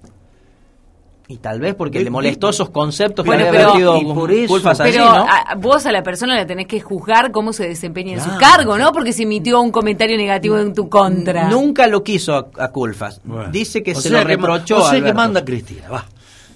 Y 1.29 1.39
tal 1.39 1.61
vez 1.61 1.75
porque 1.75 2.01
le 2.03 2.11
molestó 2.11 2.51
esos 2.51 2.69
conceptos 2.71 3.25
Bueno, 3.25 3.45
que 3.45 3.51
pero- 3.53 3.71
había 3.73 3.87
vertido 3.91 4.11
y 4.11 4.15
por 4.15 4.31
eso- 4.33 4.49
Culfas 4.53 4.81
allí, 4.81 4.93
Pero 4.93 5.05
¿no? 5.07 5.25
a- 5.27 5.55
vos 5.57 5.87
a 5.87 5.93
la 5.93 6.03
persona 6.03 6.35
la 6.37 6.45
tenés 6.47 6.67
que 6.67 6.81
juzgar 6.81 7.31
cómo 7.33 7.53
se 7.55 7.67
desempeña 7.69 8.15
en 8.15 8.21
su 8.21 8.37
cargo, 8.39 8.77
¿no? 8.77 8.93
Porque 8.93 9.13
se 9.15 9.23
emitió 9.23 9.61
un 9.61 9.71
comentario 9.71 10.17
negativo 10.19 10.59
en 10.59 10.75
tu 10.75 10.89
contra. 10.91 11.49
Nunca 11.49 11.87
lo 11.87 12.03
quiso 12.03 12.35
a, 12.35 12.49
a 12.65 12.69
Culfas. 12.71 13.21
Dice 13.51 13.83
que 13.83 13.93
O 13.93 14.01
se 14.01 14.11
lo 14.11 14.19
que 14.19 14.25
reprochó. 14.25 14.79
o 14.83 14.89
sea 14.91 15.03
que 15.03 15.15
manda 15.15 15.45
Cristina, 15.45 15.89
va. 15.89 16.05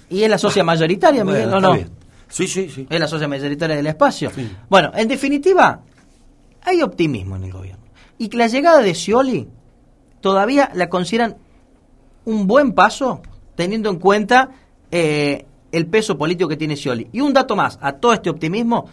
Y 0.09 0.21
es 0.23 0.29
la 0.29 0.37
socia 0.37 0.63
mayoritaria, 0.63 1.23
Bueno, 1.23 1.39
Miguel, 1.39 1.53
¿o 1.55 1.59
no? 1.61 1.73
bien. 1.73 1.89
Sí, 2.29 2.45
sí, 2.47 2.69
sí. 2.69 2.85
Es 2.89 2.99
la 2.99 3.07
socia 3.07 3.27
mayoritaria 3.27 3.75
del 3.77 3.87
espacio. 3.87 4.31
Bueno, 4.69 4.91
en 4.93 5.07
definitiva, 5.07 5.79
hay 6.61 6.81
optimismo 6.83 7.37
en 7.37 7.45
el 7.45 7.51
gobierno. 7.53 7.83
Y 8.17 8.27
que 8.27 8.37
la 8.37 8.47
llegada 8.47 8.81
de 8.81 8.93
Scioli 8.93 9.47
todavía 10.21 10.71
la 10.73 10.89
consideran 10.89 11.37
un 12.25 12.47
buen 12.47 12.73
paso, 12.73 13.21
teniendo 13.55 13.89
en 13.89 13.99
cuenta 13.99 14.49
eh, 14.91 15.45
el 15.71 15.87
peso 15.87 16.17
político 16.17 16.49
que 16.49 16.57
tiene 16.57 16.75
Scioli. 16.75 17.09
Y 17.11 17.21
un 17.21 17.33
dato 17.33 17.55
más, 17.55 17.79
a 17.81 17.93
todo 17.93 18.13
este 18.13 18.29
optimismo, 18.29 18.85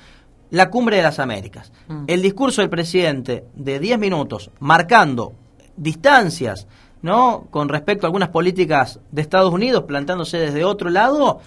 la 0.51 0.71
cumbre 0.71 0.99
de 0.99 1.03
las 1.03 1.19
Américas. 1.19 1.73
El 2.07 2.23
discurso 2.23 2.61
del 2.61 2.71
presidente 2.71 3.45
de 3.55 3.81
10 3.81 3.99
minutos, 3.99 4.51
marcando 4.61 5.33
distancias, 5.77 6.69
¿no? 7.03 7.49
Con 7.51 7.69
respecto 7.69 8.07
a 8.07 8.09
algunas 8.09 8.29
políticas 8.29 9.01
de 9.11 9.23
Estados 9.23 9.53
Unidos, 9.53 9.85
plantándose 9.85 10.39
desde 10.39 10.65
otro 10.65 10.91
lado, 10.91 11.41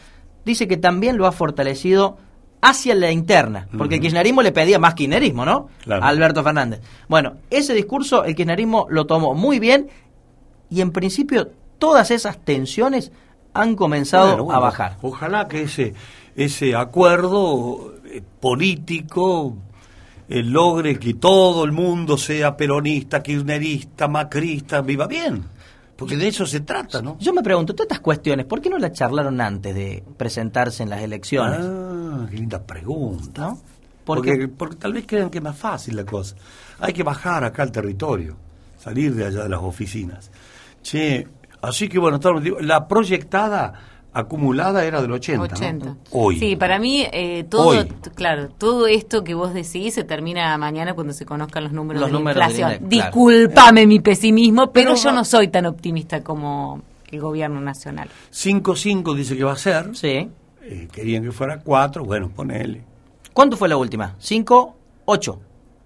dice 0.46 0.68
que 0.68 0.78
también 0.78 1.18
lo 1.18 1.26
ha 1.26 1.32
fortalecido 1.32 2.18
hacia 2.62 2.96
la 2.96 3.12
interna, 3.12 3.68
porque 3.78 3.96
el 3.96 4.02
kirchnerismo 4.02 4.42
le 4.42 4.52
pedía 4.52 4.80
más 4.80 4.96
kirchnerismo, 4.96 5.46
¿no? 5.46 5.70
Claro. 5.84 6.04
A 6.04 6.08
Alberto 6.08 6.44
Fernández. 6.44 6.82
Bueno, 7.08 7.36
ese 7.50 7.74
discurso 7.74 8.24
el 8.24 8.36
kirchnerismo 8.36 8.88
lo 8.90 9.06
tomó 9.06 9.34
muy 9.34 9.60
bien 9.60 9.88
y 10.70 10.82
en 10.82 10.92
principio 10.92 11.52
todas 11.78 12.12
esas 12.12 12.40
tensiones 12.44 13.12
han 13.54 13.76
comenzado 13.76 14.28
Bueno, 14.30 14.44
bueno, 14.46 14.58
a 14.58 14.62
bajar. 14.62 14.98
Ojalá 15.02 15.48
que 15.48 15.64
ese, 15.64 15.94
ese 16.36 16.76
acuerdo 16.76 17.96
eh, 18.06 18.22
político 18.40 19.56
eh, 20.30 20.44
logre 20.44 21.00
que 21.00 21.14
todo 21.14 21.64
el 21.64 21.72
mundo 21.72 22.18
sea 22.18 22.58
peronista, 22.58 23.24
kirchnerista, 23.24 24.08
macrista, 24.08 24.82
viva 24.82 25.08
bien. 25.08 25.44
Porque 25.96 26.16
de 26.16 26.28
eso 26.28 26.46
se 26.46 26.60
trata, 26.60 27.02
¿no? 27.02 27.18
Yo 27.20 27.34
me 27.34 27.42
pregunto, 27.42 27.74
todas 27.74 27.88
estas 27.88 28.02
cuestiones, 28.02 28.46
¿por 28.46 28.62
qué 28.62 28.70
no 28.70 28.78
las 28.78 28.92
charlaron 28.92 29.42
antes 29.42 29.74
de 29.74 30.04
presentarse 30.16 30.84
en 30.84 30.92
las 30.92 31.02
elecciones? 31.02 31.60
Ah, 31.60 31.87
qué 32.26 32.38
linda 32.38 32.62
pregunta. 32.64 33.42
¿No? 33.50 33.60
Porque, 34.06 34.32
Porque, 34.32 34.48
porque 34.48 34.76
tal 34.78 34.94
vez 34.94 35.06
crean 35.06 35.30
que 35.30 35.40
es 35.40 35.44
más 35.44 35.58
fácil 35.58 35.96
la 35.98 36.06
cosa. 36.06 36.36
Hay 36.80 36.94
que 36.94 37.04
bajar 37.04 37.44
acá 37.44 37.64
al 37.64 37.72
territorio, 37.72 38.36
salir 38.80 39.14
de 39.14 39.26
allá 39.26 39.44
de 39.44 39.50
las 39.50 39.60
oficinas. 39.62 40.32
Che, 40.82 41.28
así 41.62 41.90
que 41.90 42.00
bueno, 42.00 42.16
estamos- 42.16 42.42
digo, 42.42 42.58
la 42.62 42.88
proyectada 42.88 43.74
acumulada 44.14 44.86
era 44.86 45.02
del 45.02 45.12
80. 45.12 45.48
¿no? 45.48 45.54
80. 45.54 45.96
Hoy. 46.12 46.40
Sí, 46.40 46.56
para 46.56 46.80
mí, 46.80 47.06
eh, 47.12 47.44
todo, 47.50 47.68
Hoy. 47.68 47.88
claro, 48.16 48.48
todo 48.58 48.88
esto 48.88 49.24
que 49.24 49.34
vos 49.34 49.54
decís 49.54 49.94
se 49.94 50.04
termina 50.06 50.58
mañana 50.58 50.94
cuando 50.94 51.12
se 51.14 51.26
conozcan 51.26 51.66
los 51.66 51.74
números 51.74 52.00
Los 52.00 52.08
de 52.10 52.14
la 52.14 52.20
números 52.20 52.40
de 52.48 52.50
inflación. 52.54 52.84
INDEC, 52.84 52.90
claro. 52.90 53.12
Disculpame 53.12 53.86
mi 53.86 54.00
pesimismo, 54.00 54.72
pero, 54.72 54.92
Pero 54.94 55.04
yo 55.04 55.12
no 55.12 55.26
soy 55.26 55.50
tan 55.50 55.66
optimista 55.66 56.24
como 56.24 56.82
el 57.12 57.20
gobierno 57.20 57.60
nacional. 57.60 58.10
5-5 58.32 59.14
dice 59.16 59.36
que 59.38 59.44
va 59.44 59.52
a 59.54 59.58
ser. 59.58 59.96
Sí. 59.96 60.30
Eh, 60.70 60.88
querían 60.92 61.24
que 61.24 61.32
fuera 61.32 61.60
4, 61.60 62.04
bueno, 62.04 62.30
ponele. 62.30 62.84
¿Cuánto 63.34 63.56
fue 63.56 63.70
la 63.70 63.78
última? 63.78 64.16
¿5? 64.20 64.74
¿8? 65.06 65.38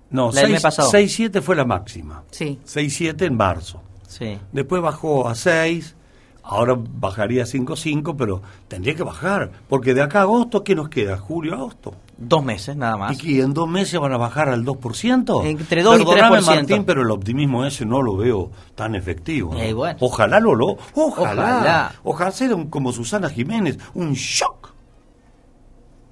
No, 0.09 0.31
La 0.31 0.41
del 0.41 0.51
mes 0.53 0.61
pasado. 0.61 0.89
6-7 0.91 1.41
fue 1.41 1.55
la 1.55 1.65
máxima. 1.65 2.23
Sí. 2.31 2.59
6-7 2.65 3.21
en 3.25 3.35
marzo. 3.37 3.81
Sí. 4.07 4.37
Después 4.51 4.81
bajó 4.81 5.27
a 5.29 5.35
6, 5.35 5.95
ahora 6.43 6.75
bajaría 6.77 7.43
a 7.43 7.45
5-5, 7.45 8.15
pero 8.17 8.41
tendría 8.67 8.95
que 8.95 9.03
bajar, 9.03 9.51
porque 9.69 9.93
de 9.93 10.01
acá 10.01 10.19
a 10.19 10.21
agosto, 10.23 10.63
¿qué 10.63 10.75
nos 10.75 10.89
queda? 10.89 11.17
Julio, 11.17 11.53
agosto. 11.53 11.93
Dos 12.17 12.43
meses, 12.43 12.75
nada 12.75 12.97
más. 12.97 13.13
¿Y 13.13 13.17
que 13.17 13.41
en 13.41 13.53
dos 13.53 13.67
meses 13.69 13.99
van 13.99 14.11
a 14.13 14.17
bajar 14.17 14.49
al 14.49 14.63
2%? 14.65 15.45
Entre 15.45 15.81
2 15.81 15.95
y 16.01 16.05
Perdóname, 16.05 16.37
3%. 16.39 16.45
Martín, 16.45 16.83
pero 16.85 17.01
el 17.03 17.11
optimismo 17.11 17.65
ese 17.65 17.85
no 17.85 18.01
lo 18.01 18.17
veo 18.17 18.51
tan 18.75 18.95
efectivo. 18.95 19.53
¿no? 19.53 19.59
Eh, 19.59 19.73
bueno. 19.73 19.97
Ojalá 20.01 20.39
lo 20.39 20.53
lo, 20.55 20.77
ojalá. 20.93 21.31
Ojalá. 21.31 21.91
Ojalá 22.03 22.31
sea 22.31 22.53
un- 22.55 22.67
como 22.69 22.91
Susana 22.91 23.29
Jiménez, 23.29 23.77
un 23.93 24.13
shock. 24.13 24.70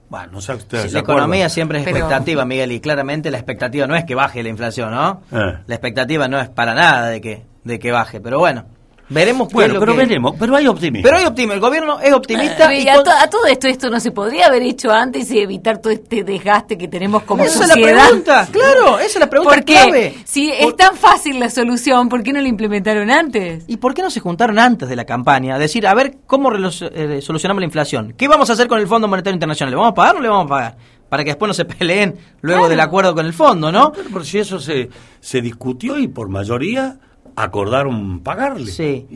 Bueno, 0.09 0.27
no 0.33 0.41
sé 0.41 0.53
ustedes. 0.55 0.83
Sí, 0.83 0.89
¿se 0.89 0.93
la 0.95 0.99
economía 1.01 1.49
siempre 1.49 1.79
es 1.79 1.85
Pero- 1.85 1.97
expectativa, 1.97 2.43
Miguel, 2.45 2.71
y 2.71 2.79
claramente 2.79 3.29
la 3.31 3.37
expectativa 3.37 3.85
no 3.87 3.95
es 3.95 4.05
que 4.05 4.15
baje 4.15 4.41
la 4.41 4.49
inflación, 4.49 4.91
¿no? 4.91 5.21
Eh. 5.31 5.57
La 5.67 5.75
expectativa 5.75 6.27
no 6.27 6.39
es 6.39 6.49
para 6.49 6.73
nada 6.73 7.07
de 7.09 7.21
que, 7.21 7.45
de 7.63 7.77
que 7.79 7.91
baje, 7.91 8.19
pero 8.19 8.39
bueno, 8.39 8.65
veremos 9.09 9.47
qué 9.47 9.51
es 9.51 9.53
Bueno, 9.55 9.73
lo 9.75 9.79
pero 9.79 9.91
que- 9.93 9.97
veremos, 9.99 10.35
pero 10.39 10.55
hay 10.55 10.67
optimismo. 10.67 11.03
Pero 11.03 11.17
hay 11.17 11.25
optimismo, 11.25 11.53
el 11.53 11.59
gobierno 11.59 11.99
es 11.99 12.13
optimista 12.13 12.67
Pero, 12.67 12.73
y 12.79 12.87
a, 12.87 12.95
con- 12.95 13.03
to- 13.05 13.11
a 13.11 13.27
todo 13.29 13.45
esto, 13.47 13.67
esto 13.67 13.89
no 13.89 13.99
se 13.99 14.11
podría 14.11 14.47
haber 14.47 14.63
hecho 14.63 14.91
antes 14.91 15.29
y 15.31 15.39
evitar 15.39 15.79
todo 15.79 15.91
este 15.91 16.23
desgaste 16.23 16.77
que 16.77 16.87
tenemos 16.87 17.23
como 17.23 17.43
Esa 17.43 17.53
es 17.63 17.67
la 17.69 17.73
sociedad. 17.75 18.05
pregunta, 18.07 18.47
claro, 18.51 18.99
esa 18.99 19.05
es 19.07 19.19
la 19.19 19.29
pregunta 19.29 19.55
Porque 19.55 19.73
clave. 19.73 20.15
si 20.25 20.51
es 20.51 20.75
tan 20.75 20.95
fácil 20.95 21.39
la 21.39 21.49
solución, 21.49 22.07
¿por 22.09 22.23
qué 22.23 22.31
no 22.33 22.41
la 22.41 22.47
implementaron 22.47 23.09
antes? 23.09 23.63
¿Y 23.67 23.77
por 23.77 23.93
qué 23.93 24.01
no 24.01 24.09
se 24.11 24.19
juntaron 24.19 24.59
antes 24.59 24.87
de 24.87 24.95
la 24.95 25.05
campaña? 25.05 25.55
A 25.55 25.59
decir, 25.59 25.87
a 25.87 25.93
ver, 25.93 26.17
¿cómo 26.27 26.51
eh, 26.53 27.19
solucionamos 27.21 27.61
la 27.61 27.65
inflación? 27.65 28.13
¿Qué 28.17 28.27
vamos 28.27 28.49
a 28.49 28.53
hacer 28.53 28.67
con 28.67 28.79
el 28.79 28.87
Fondo 28.87 29.07
Monetario 29.07 29.33
Internacional? 29.35 29.71
¿Le 29.71 29.75
vamos 29.77 29.91
a 29.91 29.95
pagar 29.95 30.15
o 30.15 30.17
no 30.19 30.23
le 30.23 30.29
vamos 30.29 30.45
a 30.45 30.49
pagar? 30.49 30.77
Para 31.09 31.23
que 31.23 31.31
después 31.31 31.47
no 31.47 31.53
se 31.55 31.65
peleen 31.65 32.15
luego 32.41 32.61
Claro. 32.61 32.69
del 32.69 32.79
acuerdo 32.81 33.15
con 33.15 33.25
el 33.25 33.33
fondo, 33.33 33.71
¿no? 33.71 33.91
Pero 33.91 34.09
por 34.11 34.23
si 34.25 34.37
eso 34.37 34.59
se, 34.59 34.89
se 35.19 35.41
discutió 35.41 35.97
y 35.97 36.07
por 36.07 36.29
mayoría 36.29 36.99
acordaron 37.39 38.19
pagarle. 38.19 38.71
Sí. 38.71 39.07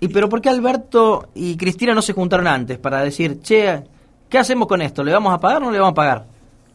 ¿Y 0.00 0.08
pero 0.08 0.28
por 0.28 0.40
qué 0.40 0.48
Alberto 0.48 1.28
y 1.34 1.56
Cristina 1.56 1.94
no 1.94 2.02
se 2.02 2.12
juntaron 2.12 2.46
antes 2.46 2.78
para 2.78 3.02
decir, 3.02 3.40
che, 3.42 3.82
¿qué 4.28 4.38
hacemos 4.38 4.66
con 4.66 4.80
esto? 4.80 5.04
¿Le 5.04 5.12
vamos 5.12 5.32
a 5.32 5.38
pagar 5.38 5.62
o 5.62 5.66
no 5.66 5.70
le 5.70 5.78
vamos 5.78 5.92
a 5.92 5.94
pagar? 5.94 6.26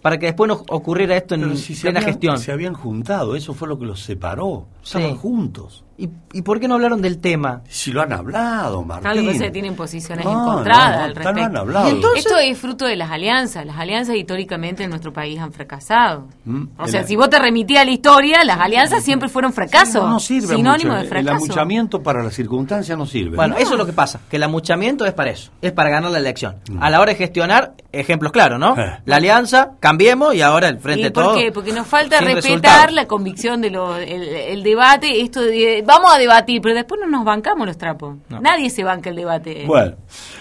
Para 0.01 0.19
que 0.19 0.27
después 0.27 0.47
no 0.47 0.61
ocurriera 0.69 1.17
esto 1.17 1.33
en 1.33 1.57
si 1.57 1.73
plena 1.73 1.99
habían, 1.99 2.11
gestión. 2.11 2.37
se 2.37 2.51
habían 2.51 2.73
juntado, 2.73 3.35
eso 3.35 3.53
fue 3.55 3.67
lo 3.67 3.79
que 3.79 3.85
los 3.85 4.01
separó. 4.01 4.67
Sí. 4.85 4.97
Estaban 4.99 5.17
juntos. 5.17 5.81
¿Y, 5.97 6.09
¿Y 6.33 6.41
por 6.41 6.59
qué 6.59 6.67
no 6.67 6.73
hablaron 6.75 7.01
del 7.01 7.19
tema? 7.19 7.61
Si 7.69 7.93
lo 7.93 8.01
han 8.01 8.11
hablado, 8.11 8.83
Martín. 8.83 9.03
Claro, 9.03 9.15
lo 9.15 9.21
que 9.21 9.27
pasa 9.29 9.43
es 9.45 9.49
que 9.49 9.53
tienen 9.53 9.75
posiciones 9.77 10.25
No, 10.25 10.31
encontradas 10.33 10.91
no, 10.91 10.97
no, 10.97 11.03
al 11.05 11.15
respecto. 11.15 11.41
han 11.43 11.57
hablado. 11.57 11.87
¿Y 11.87 11.91
entonces? 11.91 12.25
Esto 12.25 12.37
es 12.37 12.57
fruto 12.57 12.85
de 12.85 12.97
las 12.97 13.09
alianzas. 13.11 13.65
Las 13.65 13.77
alianzas 13.77 14.15
históricamente 14.17 14.83
en 14.83 14.89
nuestro 14.89 15.13
país 15.13 15.39
han 15.39 15.53
fracasado. 15.53 16.27
Mm, 16.43 16.63
O 16.77 16.83
el- 16.83 16.91
sea, 16.91 17.03
si 17.05 17.15
vos 17.15 17.29
te 17.29 17.39
remitías 17.39 17.83
a 17.83 17.85
la 17.85 17.91
historia, 17.91 18.43
las 18.43 18.59
alianzas 18.59 19.03
siempre 19.05 19.29
fueron 19.29 19.53
fracaso. 19.53 20.03
No, 20.03 20.09
no 20.09 20.19
sirve 20.19 20.55
Sinónimo 20.57 20.89
mucho. 20.89 20.95
de 20.97 21.01
El 21.03 21.07
fracaso. 21.07 21.35
amuchamiento 21.45 22.03
para 22.03 22.21
las 22.21 22.33
circunstancias 22.33 22.97
no 22.97 23.05
sirve. 23.05 23.37
Bueno, 23.37 23.53
¿no? 23.55 23.61
eso 23.61 23.71
es 23.71 23.77
lo 23.77 23.85
que 23.85 23.93
pasa, 23.93 24.19
que 24.29 24.35
el 24.35 24.43
amuchamiento 24.43 25.05
es 25.05 25.13
para 25.13 25.31
eso, 25.31 25.51
es 25.61 25.71
para 25.71 25.89
ganar 25.89 26.11
la 26.11 26.17
elección. 26.19 26.57
A 26.81 26.89
la 26.89 26.99
hora 26.99 27.13
de 27.13 27.17
gestionar, 27.17 27.73
ejemplos 27.93 28.33
claros, 28.33 28.59
¿no? 28.59 28.75
Mm. 28.75 28.79
Eh. 28.81 28.99
La 29.05 29.15
alianza, 29.15 29.71
cambiemos 29.79 30.35
y 30.35 30.41
ahora 30.41 30.67
el 30.67 30.77
frente 30.79 31.07
¿Y 31.07 31.11
por 31.11 31.23
todo. 31.23 31.35
qué? 31.37 31.53
Porque 31.53 31.71
nos 31.71 31.87
falta 31.87 32.19
respetar 32.19 32.43
resultado. 32.43 32.91
la 32.91 33.07
convicción 33.07 33.61
de 33.61 33.69
lo, 33.69 33.95
el, 33.95 34.21
el 34.21 34.61
debate, 34.75 35.21
esto 35.21 35.41
de 35.41 35.83
vamos 35.85 36.13
a 36.13 36.17
debatir, 36.17 36.61
pero 36.61 36.75
después 36.75 36.99
no 37.01 37.07
nos 37.07 37.23
bancamos 37.25 37.65
los 37.67 37.77
trapos. 37.77 38.15
Nadie 38.29 38.69
se 38.69 38.83
banca 38.83 39.09
el 39.09 39.15
debate. 39.15 39.63
Bueno, 39.65 39.95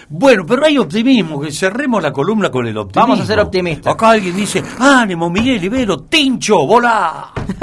bueno, 0.09 0.45
pero 0.45 0.65
hay 0.65 0.77
optimismo, 0.77 1.39
que 1.39 1.51
cerremos 1.51 2.03
la 2.03 2.11
columna 2.11 2.49
con 2.51 2.67
el 2.67 2.77
optimismo. 2.77 3.01
Vamos 3.07 3.19
a 3.21 3.25
ser 3.25 3.39
optimistas. 3.39 3.93
Acá 3.93 4.09
alguien 4.11 4.35
dice, 4.35 4.63
ánimo, 4.79 5.29
Miguel 5.29 5.63
Ibero, 5.63 5.99
Tincho, 6.01 6.65
volá. 6.67 7.31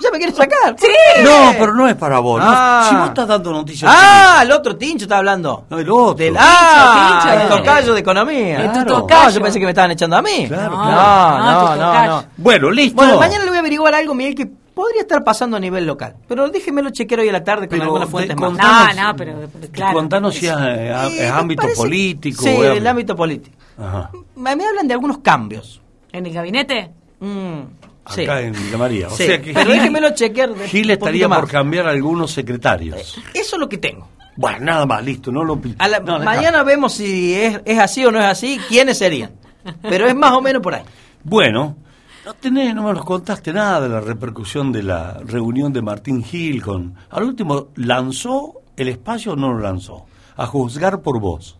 ¿Ya 0.00 0.10
me 0.12 0.18
quieres 0.18 0.36
sacar? 0.36 0.76
Sí. 0.78 0.86
No, 1.24 1.52
pero 1.58 1.74
no 1.74 1.88
es 1.88 1.94
para 1.96 2.18
vos. 2.18 2.40
no. 2.40 2.46
Ah. 2.48 2.86
Si 2.90 2.96
vos 2.96 3.08
estás 3.08 3.26
dando 3.26 3.52
noticias... 3.52 3.90
Ah, 3.94 4.40
el 4.42 4.52
otro 4.52 4.76
Tincho 4.76 5.04
está 5.06 5.18
hablando. 5.18 5.64
No, 5.70 5.78
el 5.78 5.90
otro. 5.90 6.14
Del, 6.14 6.36
ah, 6.38 7.20
Tincho, 7.22 7.34
el 7.34 7.40
Tincho. 7.48 7.56
tocayo 7.58 7.94
de 7.94 8.00
economía. 8.00 8.56
Tu 8.66 8.72
Claro. 8.72 8.96
tocayo. 9.00 9.24
No, 9.24 9.30
yo 9.30 9.40
pensé 9.42 9.58
que 9.58 9.64
me 9.64 9.70
estaban 9.70 9.90
echando 9.92 10.16
a 10.16 10.22
mí. 10.22 10.46
Claro, 10.48 10.70
no, 10.76 10.82
claro. 10.82 11.38
no, 11.44 11.76
No, 11.76 11.76
no, 11.76 12.06
no. 12.06 12.24
Bueno, 12.36 12.70
listo. 12.70 12.96
Bueno, 12.96 13.18
mañana 13.18 13.44
le 13.44 13.50
voy 13.50 13.56
a 13.56 13.60
averiguar 13.60 13.94
algo, 13.94 14.14
Miguel, 14.14 14.34
que 14.34 14.50
podría 14.74 15.02
estar 15.02 15.22
pasando 15.24 15.56
a 15.56 15.60
nivel 15.60 15.86
local. 15.86 16.16
Pero 16.28 16.48
déjemelo 16.50 16.90
chequear 16.90 17.20
hoy 17.20 17.28
a 17.28 17.32
la 17.32 17.44
tarde 17.44 17.68
con 17.68 17.78
Pero 17.78 17.84
algunas 17.84 18.08
de- 18.08 18.10
fuentes 18.10 18.36
con- 18.36 18.56
más. 18.56 18.96
No, 18.96 19.02
no, 19.04 19.16
pero, 19.16 19.48
pero 19.60 19.72
claro. 19.72 19.92
Contanos 19.94 20.34
si 20.34 20.46
es, 20.46 20.54
eh, 20.58 21.14
es 21.20 21.30
ámbito 21.30 21.62
parece- 21.62 21.76
político. 21.80 22.42
Sí, 22.42 22.48
o 22.50 22.62
del 22.62 22.86
ámbito 22.86 23.14
político. 23.16 23.56
Ajá. 23.78 24.10
Me, 24.36 24.56
me 24.56 24.66
hablan 24.66 24.86
de 24.88 24.94
algunos 24.94 25.18
cambios. 25.18 25.80
¿En 26.12 26.26
el 26.26 26.32
gabinete? 26.32 26.90
Mm, 27.20 27.60
sí. 28.10 28.22
Acá 28.22 28.40
en 28.40 28.52
Villa 28.52 28.78
María. 28.78 29.08
O 29.08 29.10
Sí, 29.10 29.26
sea 29.26 29.40
que 29.40 29.52
pero 29.52 29.70
Gil- 29.70 29.74
déjemelo 29.78 30.10
chequear. 30.14 30.54
de- 30.54 30.68
Gil 30.68 30.90
estaría 30.90 31.28
por 31.28 31.48
cambiar 31.48 31.88
algunos 31.88 32.30
secretarios. 32.32 33.18
Eso 33.34 33.56
es 33.56 33.60
lo 33.60 33.68
que 33.68 33.78
tengo. 33.78 34.08
Bueno, 34.36 34.58
nada 34.60 34.84
más, 34.86 35.04
listo. 35.04 35.30
No 35.30 35.44
lo 35.44 35.60
A 35.78 35.86
la- 35.88 36.00
no, 36.00 36.18
mañana 36.18 36.62
vemos 36.64 36.94
si 36.94 37.34
es, 37.34 37.60
es 37.64 37.78
así 37.78 38.04
o 38.04 38.10
no 38.10 38.18
es 38.18 38.26
así, 38.26 38.58
quiénes 38.68 38.98
serían. 38.98 39.30
Pero 39.82 40.06
es 40.06 40.14
más 40.14 40.32
o 40.32 40.40
menos 40.40 40.60
por 40.60 40.74
ahí. 40.74 40.82
Bueno, 41.22 41.76
no, 42.26 42.34
tenés, 42.34 42.74
no 42.74 42.82
me 42.84 42.92
nos 42.92 43.04
contaste 43.04 43.52
nada 43.52 43.80
de 43.82 43.88
la 43.88 44.00
repercusión 44.00 44.72
de 44.72 44.82
la 44.82 45.14
reunión 45.24 45.72
de 45.72 45.82
Martín 45.82 46.22
Gil 46.24 46.62
con... 46.62 46.94
Al 47.10 47.24
último, 47.24 47.68
¿lanzó 47.76 48.54
el 48.76 48.88
espacio 48.88 49.32
o 49.32 49.36
no 49.36 49.52
lo 49.52 49.60
lanzó? 49.60 50.06
A 50.36 50.46
juzgar 50.46 51.00
por 51.02 51.20
vos. 51.20 51.56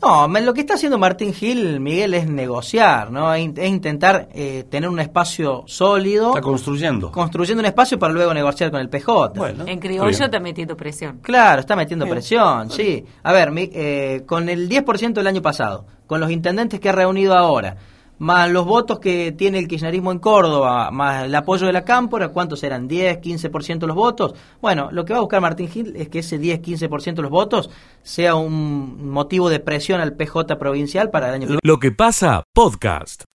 No, 0.00 0.28
lo 0.28 0.54
que 0.54 0.60
está 0.60 0.74
haciendo 0.74 0.96
Martín 0.96 1.32
Gil, 1.34 1.80
Miguel, 1.80 2.14
es 2.14 2.28
negociar, 2.28 3.10
¿no? 3.10 3.34
Es, 3.34 3.42
in- 3.42 3.54
es 3.56 3.68
intentar 3.68 4.28
eh, 4.32 4.64
tener 4.70 4.88
un 4.88 5.00
espacio 5.00 5.64
sólido, 5.66 6.28
Está 6.28 6.40
construyendo. 6.40 7.10
construyendo 7.10 7.60
un 7.62 7.66
espacio 7.66 7.98
para 7.98 8.12
luego 8.12 8.32
negociar 8.32 8.70
con 8.70 8.80
el 8.80 8.88
PJ. 8.88 9.30
Bueno, 9.34 9.64
En 9.66 9.80
criollo 9.80 10.08
está 10.08 10.38
metiendo 10.38 10.76
presión. 10.76 11.18
Claro, 11.20 11.60
está 11.60 11.74
metiendo 11.74 12.06
presión, 12.06 12.70
sí. 12.70 13.04
A 13.24 13.32
ver, 13.32 13.50
mi- 13.50 13.70
eh, 13.72 14.22
con 14.24 14.48
el 14.48 14.68
10% 14.68 15.14
del 15.14 15.26
año 15.26 15.42
pasado, 15.42 15.84
con 16.06 16.20
los 16.20 16.30
intendentes 16.30 16.78
que 16.78 16.88
ha 16.88 16.92
reunido 16.92 17.34
ahora, 17.36 17.76
más 18.22 18.48
los 18.48 18.64
votos 18.64 19.00
que 19.00 19.32
tiene 19.32 19.58
el 19.58 19.66
kirchnerismo 19.66 20.12
en 20.12 20.20
Córdoba, 20.20 20.92
más 20.92 21.24
el 21.24 21.34
apoyo 21.34 21.66
de 21.66 21.72
la 21.72 21.84
Cámpora, 21.84 22.28
¿cuántos 22.28 22.62
eran? 22.62 22.88
¿10, 22.88 23.20
15% 23.20 23.84
los 23.84 23.96
votos? 23.96 24.34
Bueno, 24.60 24.90
lo 24.92 25.04
que 25.04 25.12
va 25.12 25.18
a 25.18 25.22
buscar 25.22 25.40
Martín 25.40 25.68
Gil 25.68 25.96
es 25.96 26.08
que 26.08 26.20
ese 26.20 26.38
10, 26.38 26.60
15% 26.62 27.14
de 27.16 27.22
los 27.22 27.32
votos 27.32 27.68
sea 28.02 28.36
un 28.36 29.10
motivo 29.10 29.50
de 29.50 29.58
presión 29.58 30.00
al 30.00 30.14
PJ 30.14 30.56
provincial 30.56 31.10
para 31.10 31.30
el 31.30 31.34
año 31.34 31.58
Lo 31.64 31.78
que 31.80 31.90
pasa, 31.90 32.44
podcast. 32.54 33.24